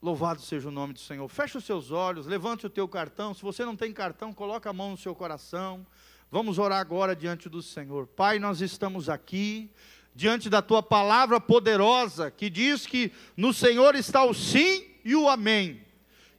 Louvado 0.00 0.40
seja 0.40 0.68
o 0.68 0.72
nome 0.72 0.92
do 0.92 1.00
Senhor. 1.00 1.26
Feche 1.28 1.56
os 1.56 1.64
seus 1.64 1.90
olhos, 1.90 2.26
levante 2.26 2.66
o 2.66 2.70
teu 2.70 2.86
cartão. 2.86 3.32
Se 3.32 3.42
você 3.42 3.64
não 3.64 3.74
tem 3.74 3.92
cartão, 3.92 4.32
coloque 4.32 4.68
a 4.68 4.72
mão 4.72 4.90
no 4.90 4.96
seu 4.96 5.14
coração. 5.14 5.86
Vamos 6.30 6.58
orar 6.58 6.80
agora 6.80 7.16
diante 7.16 7.48
do 7.48 7.62
Senhor. 7.62 8.06
Pai, 8.06 8.38
nós 8.38 8.60
estamos 8.60 9.08
aqui 9.08 9.70
diante 10.14 10.50
da 10.50 10.60
tua 10.60 10.82
palavra 10.82 11.40
poderosa 11.40 12.30
que 12.30 12.50
diz 12.50 12.86
que 12.86 13.12
no 13.36 13.52
Senhor 13.52 13.94
está 13.94 14.24
o 14.24 14.34
sim 14.34 14.86
e 15.04 15.14
o 15.14 15.28
amém. 15.28 15.80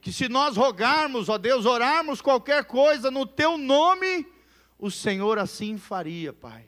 Que 0.00 0.12
se 0.12 0.28
nós 0.28 0.56
rogarmos, 0.56 1.28
ó 1.28 1.36
Deus, 1.36 1.66
orarmos 1.66 2.20
qualquer 2.20 2.64
coisa 2.64 3.10
no 3.10 3.26
teu 3.26 3.58
nome, 3.58 4.26
o 4.78 4.90
Senhor 4.90 5.38
assim 5.38 5.76
faria, 5.76 6.32
Pai. 6.32 6.64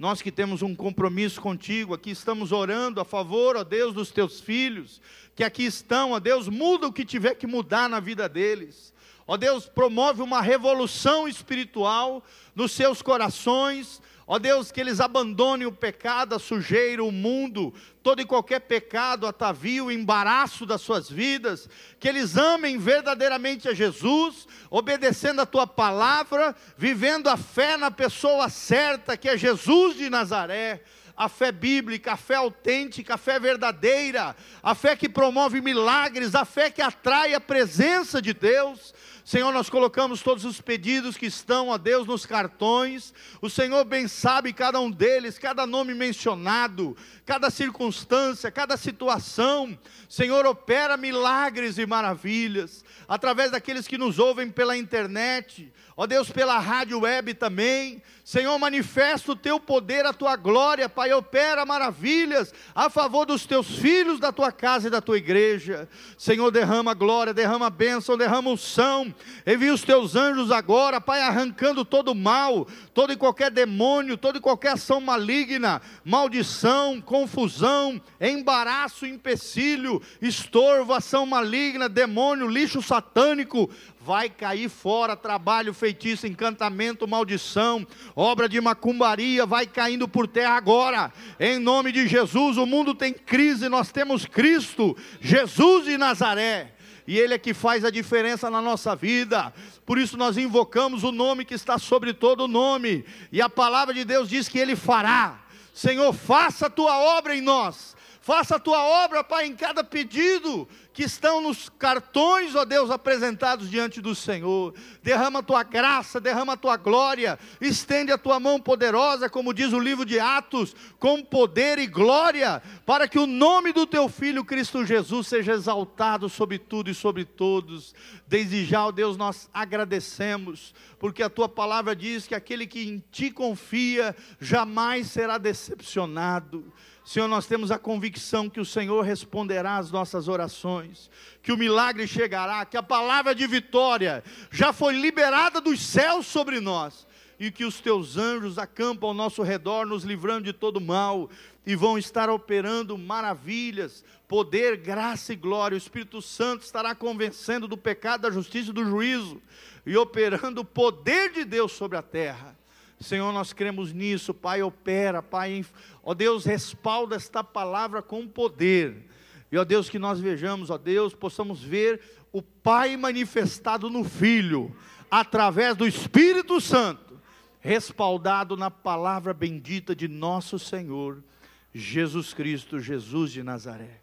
Nós 0.00 0.22
que 0.22 0.32
temos 0.32 0.62
um 0.62 0.74
compromisso 0.74 1.42
contigo, 1.42 1.92
aqui 1.92 2.08
estamos 2.08 2.52
orando 2.52 3.02
a 3.02 3.04
favor, 3.04 3.54
ó 3.54 3.62
Deus, 3.62 3.92
dos 3.92 4.10
teus 4.10 4.40
filhos, 4.40 4.98
que 5.36 5.44
aqui 5.44 5.62
estão, 5.66 6.12
ó 6.12 6.18
Deus, 6.18 6.48
muda 6.48 6.86
o 6.86 6.92
que 6.92 7.04
tiver 7.04 7.34
que 7.34 7.46
mudar 7.46 7.86
na 7.86 8.00
vida 8.00 8.26
deles. 8.26 8.89
Ó 9.30 9.36
Deus, 9.36 9.68
promove 9.68 10.22
uma 10.22 10.42
revolução 10.42 11.28
espiritual 11.28 12.20
nos 12.52 12.72
seus 12.72 13.00
corações, 13.00 14.02
Ó 14.26 14.38
Deus, 14.38 14.70
que 14.70 14.80
eles 14.80 15.00
abandonem 15.00 15.66
o 15.66 15.72
pecado, 15.72 16.36
a 16.36 16.38
sujeira, 16.38 17.02
o 17.02 17.10
mundo, 17.10 17.74
todo 18.00 18.20
e 18.20 18.24
qualquer 18.24 18.60
pecado, 18.60 19.26
atavio, 19.26 19.86
o 19.86 19.92
embaraço 19.92 20.64
das 20.64 20.80
suas 20.80 21.10
vidas, 21.10 21.68
que 21.98 22.08
eles 22.08 22.36
amem 22.36 22.78
verdadeiramente 22.78 23.68
a 23.68 23.74
Jesus, 23.74 24.46
obedecendo 24.70 25.40
a 25.40 25.46
tua 25.46 25.66
palavra, 25.66 26.54
vivendo 26.76 27.28
a 27.28 27.36
fé 27.36 27.76
na 27.76 27.90
pessoa 27.90 28.48
certa, 28.48 29.16
que 29.16 29.28
é 29.28 29.36
Jesus 29.36 29.96
de 29.96 30.08
Nazaré. 30.10 30.82
A 31.16 31.28
fé 31.28 31.52
bíblica, 31.52 32.12
a 32.12 32.16
fé 32.16 32.36
autêntica, 32.36 33.14
a 33.14 33.18
fé 33.18 33.38
verdadeira, 33.38 34.34
a 34.62 34.74
fé 34.74 34.96
que 34.96 35.06
promove 35.06 35.60
milagres, 35.60 36.34
a 36.34 36.46
fé 36.46 36.70
que 36.70 36.80
atrai 36.80 37.34
a 37.34 37.40
presença 37.40 38.22
de 38.22 38.32
Deus, 38.32 38.94
Senhor, 39.30 39.52
nós 39.52 39.70
colocamos 39.70 40.22
todos 40.22 40.44
os 40.44 40.60
pedidos 40.60 41.16
que 41.16 41.26
estão, 41.26 41.72
a 41.72 41.76
Deus, 41.76 42.04
nos 42.04 42.26
cartões. 42.26 43.14
O 43.40 43.48
Senhor 43.48 43.84
bem 43.84 44.08
sabe 44.08 44.52
cada 44.52 44.80
um 44.80 44.90
deles, 44.90 45.38
cada 45.38 45.64
nome 45.68 45.94
mencionado, 45.94 46.96
cada 47.24 47.48
circunstância, 47.48 48.50
cada 48.50 48.76
situação. 48.76 49.78
Senhor, 50.08 50.44
opera 50.46 50.96
milagres 50.96 51.78
e 51.78 51.86
maravilhas 51.86 52.84
através 53.06 53.52
daqueles 53.52 53.86
que 53.86 53.96
nos 53.96 54.18
ouvem 54.18 54.50
pela 54.50 54.76
internet, 54.76 55.72
ó 55.96 56.08
Deus, 56.08 56.28
pela 56.32 56.58
rádio 56.58 56.98
web 56.98 57.32
também. 57.34 58.02
Senhor, 58.24 58.58
manifesta 58.58 59.32
o 59.32 59.36
teu 59.36 59.60
poder, 59.60 60.06
a 60.06 60.12
tua 60.12 60.34
glória, 60.34 60.88
Pai, 60.88 61.12
opera 61.12 61.64
maravilhas 61.64 62.52
a 62.74 62.90
favor 62.90 63.26
dos 63.26 63.46
teus 63.46 63.68
filhos, 63.78 64.18
da 64.18 64.32
tua 64.32 64.50
casa 64.50 64.88
e 64.88 64.90
da 64.90 65.00
tua 65.00 65.18
igreja. 65.18 65.88
Senhor, 66.18 66.50
derrama 66.50 66.94
glória, 66.94 67.34
derrama 67.34 67.70
bênção, 67.70 68.16
derrama 68.16 68.50
unção, 68.50 69.12
Envia 69.46 69.72
os 69.72 69.82
teus 69.82 70.16
anjos 70.16 70.50
agora, 70.50 71.00
Pai, 71.00 71.20
arrancando 71.20 71.84
todo 71.84 72.14
mal, 72.14 72.66
todo 72.92 73.12
e 73.12 73.16
qualquer 73.16 73.50
demônio, 73.50 74.16
toda 74.16 74.38
e 74.38 74.40
qualquer 74.40 74.72
ação 74.72 75.00
maligna, 75.00 75.80
maldição, 76.04 77.00
confusão, 77.00 78.00
embaraço, 78.20 79.06
empecilho, 79.06 80.00
estorvo, 80.20 80.92
ação 80.92 81.24
maligna, 81.24 81.88
demônio, 81.88 82.48
lixo 82.48 82.82
satânico, 82.82 83.70
vai 84.00 84.28
cair 84.28 84.68
fora 84.68 85.14
trabalho, 85.14 85.74
feitiço, 85.74 86.26
encantamento, 86.26 87.06
maldição, 87.06 87.86
obra 88.16 88.48
de 88.48 88.60
macumbaria, 88.60 89.44
vai 89.44 89.66
caindo 89.66 90.08
por 90.08 90.26
terra 90.26 90.56
agora, 90.56 91.12
em 91.38 91.58
nome 91.58 91.92
de 91.92 92.08
Jesus. 92.08 92.56
O 92.56 92.66
mundo 92.66 92.94
tem 92.94 93.12
crise, 93.12 93.68
nós 93.68 93.92
temos 93.92 94.24
Cristo, 94.24 94.96
Jesus 95.20 95.84
de 95.84 95.98
Nazaré. 95.98 96.74
E 97.06 97.18
Ele 97.18 97.34
é 97.34 97.38
que 97.38 97.54
faz 97.54 97.84
a 97.84 97.90
diferença 97.90 98.50
na 98.50 98.60
nossa 98.60 98.94
vida, 98.94 99.52
por 99.84 99.98
isso 99.98 100.16
nós 100.16 100.36
invocamos 100.36 101.02
o 101.02 101.12
nome 101.12 101.44
que 101.44 101.54
está 101.54 101.78
sobre 101.78 102.12
todo 102.12 102.46
nome, 102.46 103.04
e 103.32 103.40
a 103.40 103.48
palavra 103.48 103.92
de 103.94 104.04
Deus 104.04 104.28
diz 104.28 104.48
que 104.48 104.58
Ele 104.58 104.76
fará. 104.76 105.40
Senhor, 105.72 106.12
faça 106.12 106.66
a 106.66 106.70
tua 106.70 106.98
obra 106.98 107.34
em 107.34 107.40
nós, 107.40 107.96
faça 108.20 108.56
a 108.56 108.60
tua 108.60 108.82
obra, 108.84 109.24
Pai, 109.24 109.46
em 109.46 109.56
cada 109.56 109.82
pedido, 109.82 110.68
que 110.92 111.04
estão 111.04 111.40
nos 111.40 111.68
cartões, 111.68 112.54
ó 112.54 112.64
Deus, 112.64 112.90
apresentados 112.90 113.70
diante 113.70 114.00
do 114.00 114.14
Senhor. 114.14 114.74
Derrama 115.02 115.38
a 115.38 115.42
tua 115.42 115.62
graça, 115.62 116.20
derrama 116.20 116.52
a 116.52 116.56
tua 116.56 116.76
glória, 116.76 117.38
estende 117.60 118.12
a 118.12 118.18
tua 118.18 118.38
mão 118.38 118.60
poderosa, 118.60 119.30
como 119.30 119.54
diz 119.54 119.72
o 119.72 119.78
livro 119.78 120.04
de 120.04 120.20
Atos, 120.20 120.74
com 120.98 121.22
poder 121.22 121.78
e 121.78 121.86
glória, 121.86 122.62
para 122.84 123.08
que 123.08 123.18
o 123.18 123.26
nome 123.26 123.72
do 123.72 123.86
teu 123.86 124.08
filho 124.08 124.44
Cristo 124.44 124.84
Jesus 124.84 125.26
seja 125.26 125.52
exaltado 125.52 126.28
sobre 126.28 126.58
tudo 126.58 126.90
e 126.90 126.94
sobre 126.94 127.24
todos. 127.24 127.94
Desde 128.26 128.64
já, 128.64 128.86
ó 128.86 128.92
Deus, 128.92 129.16
nós 129.16 129.48
agradecemos, 129.54 130.74
porque 130.98 131.22
a 131.22 131.30
tua 131.30 131.48
palavra 131.48 131.96
diz 131.96 132.26
que 132.26 132.34
aquele 132.34 132.66
que 132.66 132.88
em 132.88 133.02
ti 133.10 133.30
confia 133.30 134.14
jamais 134.38 135.06
será 135.06 135.38
decepcionado. 135.38 136.72
Senhor, 137.04 137.26
nós 137.26 137.46
temos 137.46 137.70
a 137.70 137.78
convicção 137.78 138.48
que 138.48 138.60
o 138.60 138.64
Senhor 138.64 139.02
responderá 139.02 139.78
às 139.78 139.90
nossas 139.90 140.28
orações, 140.28 141.10
que 141.42 141.52
o 141.52 141.56
milagre 141.56 142.06
chegará, 142.06 142.64
que 142.64 142.76
a 142.76 142.82
palavra 142.82 143.34
de 143.34 143.46
vitória 143.46 144.22
já 144.50 144.72
foi 144.72 144.94
liberada 144.94 145.60
dos 145.60 145.80
céus 145.80 146.26
sobre 146.26 146.60
nós, 146.60 147.06
e 147.38 147.50
que 147.50 147.64
os 147.64 147.80
teus 147.80 148.18
anjos 148.18 148.58
acampam 148.58 149.08
ao 149.08 149.14
nosso 149.14 149.42
redor, 149.42 149.86
nos 149.86 150.04
livrando 150.04 150.44
de 150.44 150.52
todo 150.52 150.78
mal, 150.78 151.30
e 151.66 151.74
vão 151.74 151.96
estar 151.96 152.28
operando 152.28 152.98
maravilhas, 152.98 154.04
poder, 154.28 154.76
graça 154.76 155.32
e 155.32 155.36
glória. 155.36 155.74
O 155.74 155.78
Espírito 155.78 156.20
Santo 156.20 156.64
estará 156.64 156.94
convencendo 156.94 157.66
do 157.66 157.78
pecado, 157.78 158.22
da 158.22 158.30
justiça 158.30 158.70
e 158.70 158.74
do 158.74 158.84
juízo, 158.84 159.40
e 159.86 159.96
operando 159.96 160.60
o 160.60 160.64
poder 160.64 161.32
de 161.32 161.44
Deus 161.46 161.72
sobre 161.72 161.96
a 161.96 162.02
terra. 162.02 162.59
Senhor, 163.00 163.32
nós 163.32 163.54
cremos 163.54 163.94
nisso, 163.94 164.34
Pai, 164.34 164.62
opera, 164.62 165.22
Pai, 165.22 165.64
ó 166.02 166.12
Deus, 166.12 166.44
respalda 166.44 167.16
esta 167.16 167.42
palavra 167.42 168.02
com 168.02 168.28
poder. 168.28 169.08
E 169.50 169.56
ó 169.56 169.64
Deus, 169.64 169.88
que 169.88 169.98
nós 169.98 170.20
vejamos, 170.20 170.68
ó 170.68 170.76
Deus, 170.76 171.14
possamos 171.14 171.62
ver 171.62 172.00
o 172.30 172.42
Pai 172.42 172.98
manifestado 172.98 173.88
no 173.88 174.04
Filho, 174.04 174.76
através 175.10 175.74
do 175.74 175.86
Espírito 175.86 176.60
Santo, 176.60 177.18
respaldado 177.58 178.54
na 178.54 178.70
palavra 178.70 179.32
bendita 179.32 179.96
de 179.96 180.06
nosso 180.06 180.58
Senhor, 180.58 181.24
Jesus 181.72 182.34
Cristo, 182.34 182.78
Jesus 182.78 183.32
de 183.32 183.42
Nazaré. 183.42 184.02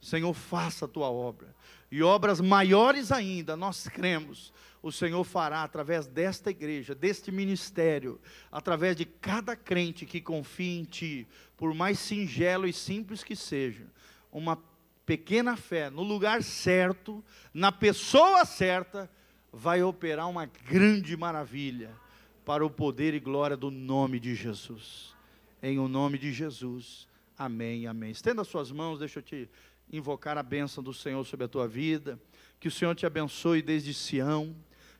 Senhor, 0.00 0.34
faça 0.34 0.84
a 0.84 0.88
tua 0.88 1.08
obra, 1.08 1.54
e 1.90 2.02
obras 2.02 2.40
maiores 2.40 3.12
ainda, 3.12 3.56
nós 3.56 3.88
cremos, 3.88 4.52
o 4.84 4.92
Senhor 4.92 5.24
fará 5.24 5.62
através 5.62 6.06
desta 6.06 6.50
igreja, 6.50 6.94
deste 6.94 7.32
ministério, 7.32 8.20
através 8.52 8.94
de 8.94 9.06
cada 9.06 9.56
crente 9.56 10.04
que 10.04 10.20
confia 10.20 10.78
em 10.78 10.84
Ti, 10.84 11.26
por 11.56 11.72
mais 11.72 11.98
singelo 11.98 12.66
e 12.66 12.72
simples 12.72 13.24
que 13.24 13.34
seja, 13.34 13.86
uma 14.30 14.62
pequena 15.06 15.56
fé 15.56 15.88
no 15.88 16.02
lugar 16.02 16.42
certo, 16.42 17.24
na 17.54 17.72
pessoa 17.72 18.44
certa, 18.44 19.10
vai 19.50 19.82
operar 19.82 20.28
uma 20.28 20.44
grande 20.44 21.16
maravilha 21.16 21.90
para 22.44 22.62
o 22.62 22.68
poder 22.68 23.14
e 23.14 23.20
glória 23.20 23.56
do 23.56 23.70
nome 23.70 24.20
de 24.20 24.34
Jesus. 24.34 25.14
Em 25.62 25.78
o 25.78 25.88
nome 25.88 26.18
de 26.18 26.30
Jesus. 26.30 27.08
Amém, 27.38 27.86
amém. 27.86 28.10
Estenda 28.10 28.44
suas 28.44 28.70
mãos, 28.70 28.98
deixa 28.98 29.20
eu 29.20 29.22
te 29.22 29.48
invocar 29.90 30.36
a 30.36 30.42
bênção 30.42 30.84
do 30.84 30.92
Senhor 30.92 31.24
sobre 31.24 31.46
a 31.46 31.48
tua 31.48 31.66
vida. 31.66 32.20
Que 32.60 32.68
o 32.68 32.70
Senhor 32.70 32.94
te 32.94 33.06
abençoe 33.06 33.62
desde 33.62 33.94
Sião 33.94 34.54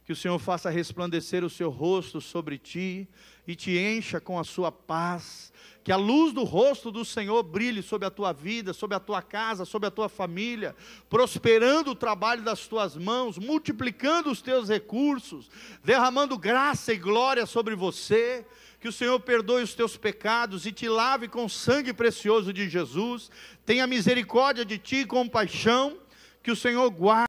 que 0.04 0.12
o 0.12 0.16
Senhor 0.16 0.38
faça 0.38 0.68
resplandecer 0.68 1.42
o 1.42 1.50
seu 1.50 1.70
rosto 1.70 2.20
sobre 2.20 2.58
ti 2.58 3.08
e 3.46 3.54
te 3.54 3.78
encha 3.78 4.20
com 4.20 4.38
a 4.38 4.44
sua 4.44 4.70
paz, 4.70 5.52
que 5.82 5.92
a 5.92 5.96
luz 5.96 6.32
do 6.32 6.44
rosto 6.44 6.90
do 6.90 7.04
Senhor 7.04 7.42
brilhe 7.42 7.82
sobre 7.82 8.06
a 8.06 8.10
tua 8.10 8.32
vida, 8.32 8.72
sobre 8.72 8.96
a 8.96 9.00
tua 9.00 9.22
casa, 9.22 9.64
sobre 9.64 9.88
a 9.88 9.90
tua 9.90 10.08
família, 10.08 10.74
prosperando 11.08 11.90
o 11.90 11.94
trabalho 11.94 12.42
das 12.42 12.66
tuas 12.66 12.96
mãos, 12.96 13.38
multiplicando 13.38 14.30
os 14.30 14.40
teus 14.40 14.68
recursos, 14.68 15.50
derramando 15.82 16.38
graça 16.38 16.92
e 16.92 16.98
glória 16.98 17.46
sobre 17.46 17.74
você. 17.74 18.46
Que 18.80 18.88
o 18.88 18.92
Senhor 18.92 19.18
perdoe 19.20 19.62
os 19.62 19.74
teus 19.74 19.96
pecados 19.96 20.66
e 20.66 20.72
te 20.72 20.86
lave 20.86 21.26
com 21.28 21.46
o 21.46 21.50
sangue 21.50 21.94
precioso 21.94 22.52
de 22.52 22.68
Jesus. 22.68 23.30
Tenha 23.64 23.86
misericórdia 23.86 24.62
de 24.62 24.76
ti 24.76 24.96
e 24.96 25.06
compaixão. 25.06 25.98
Que 26.42 26.50
o 26.50 26.56
Senhor 26.56 26.90
guarde 26.90 27.22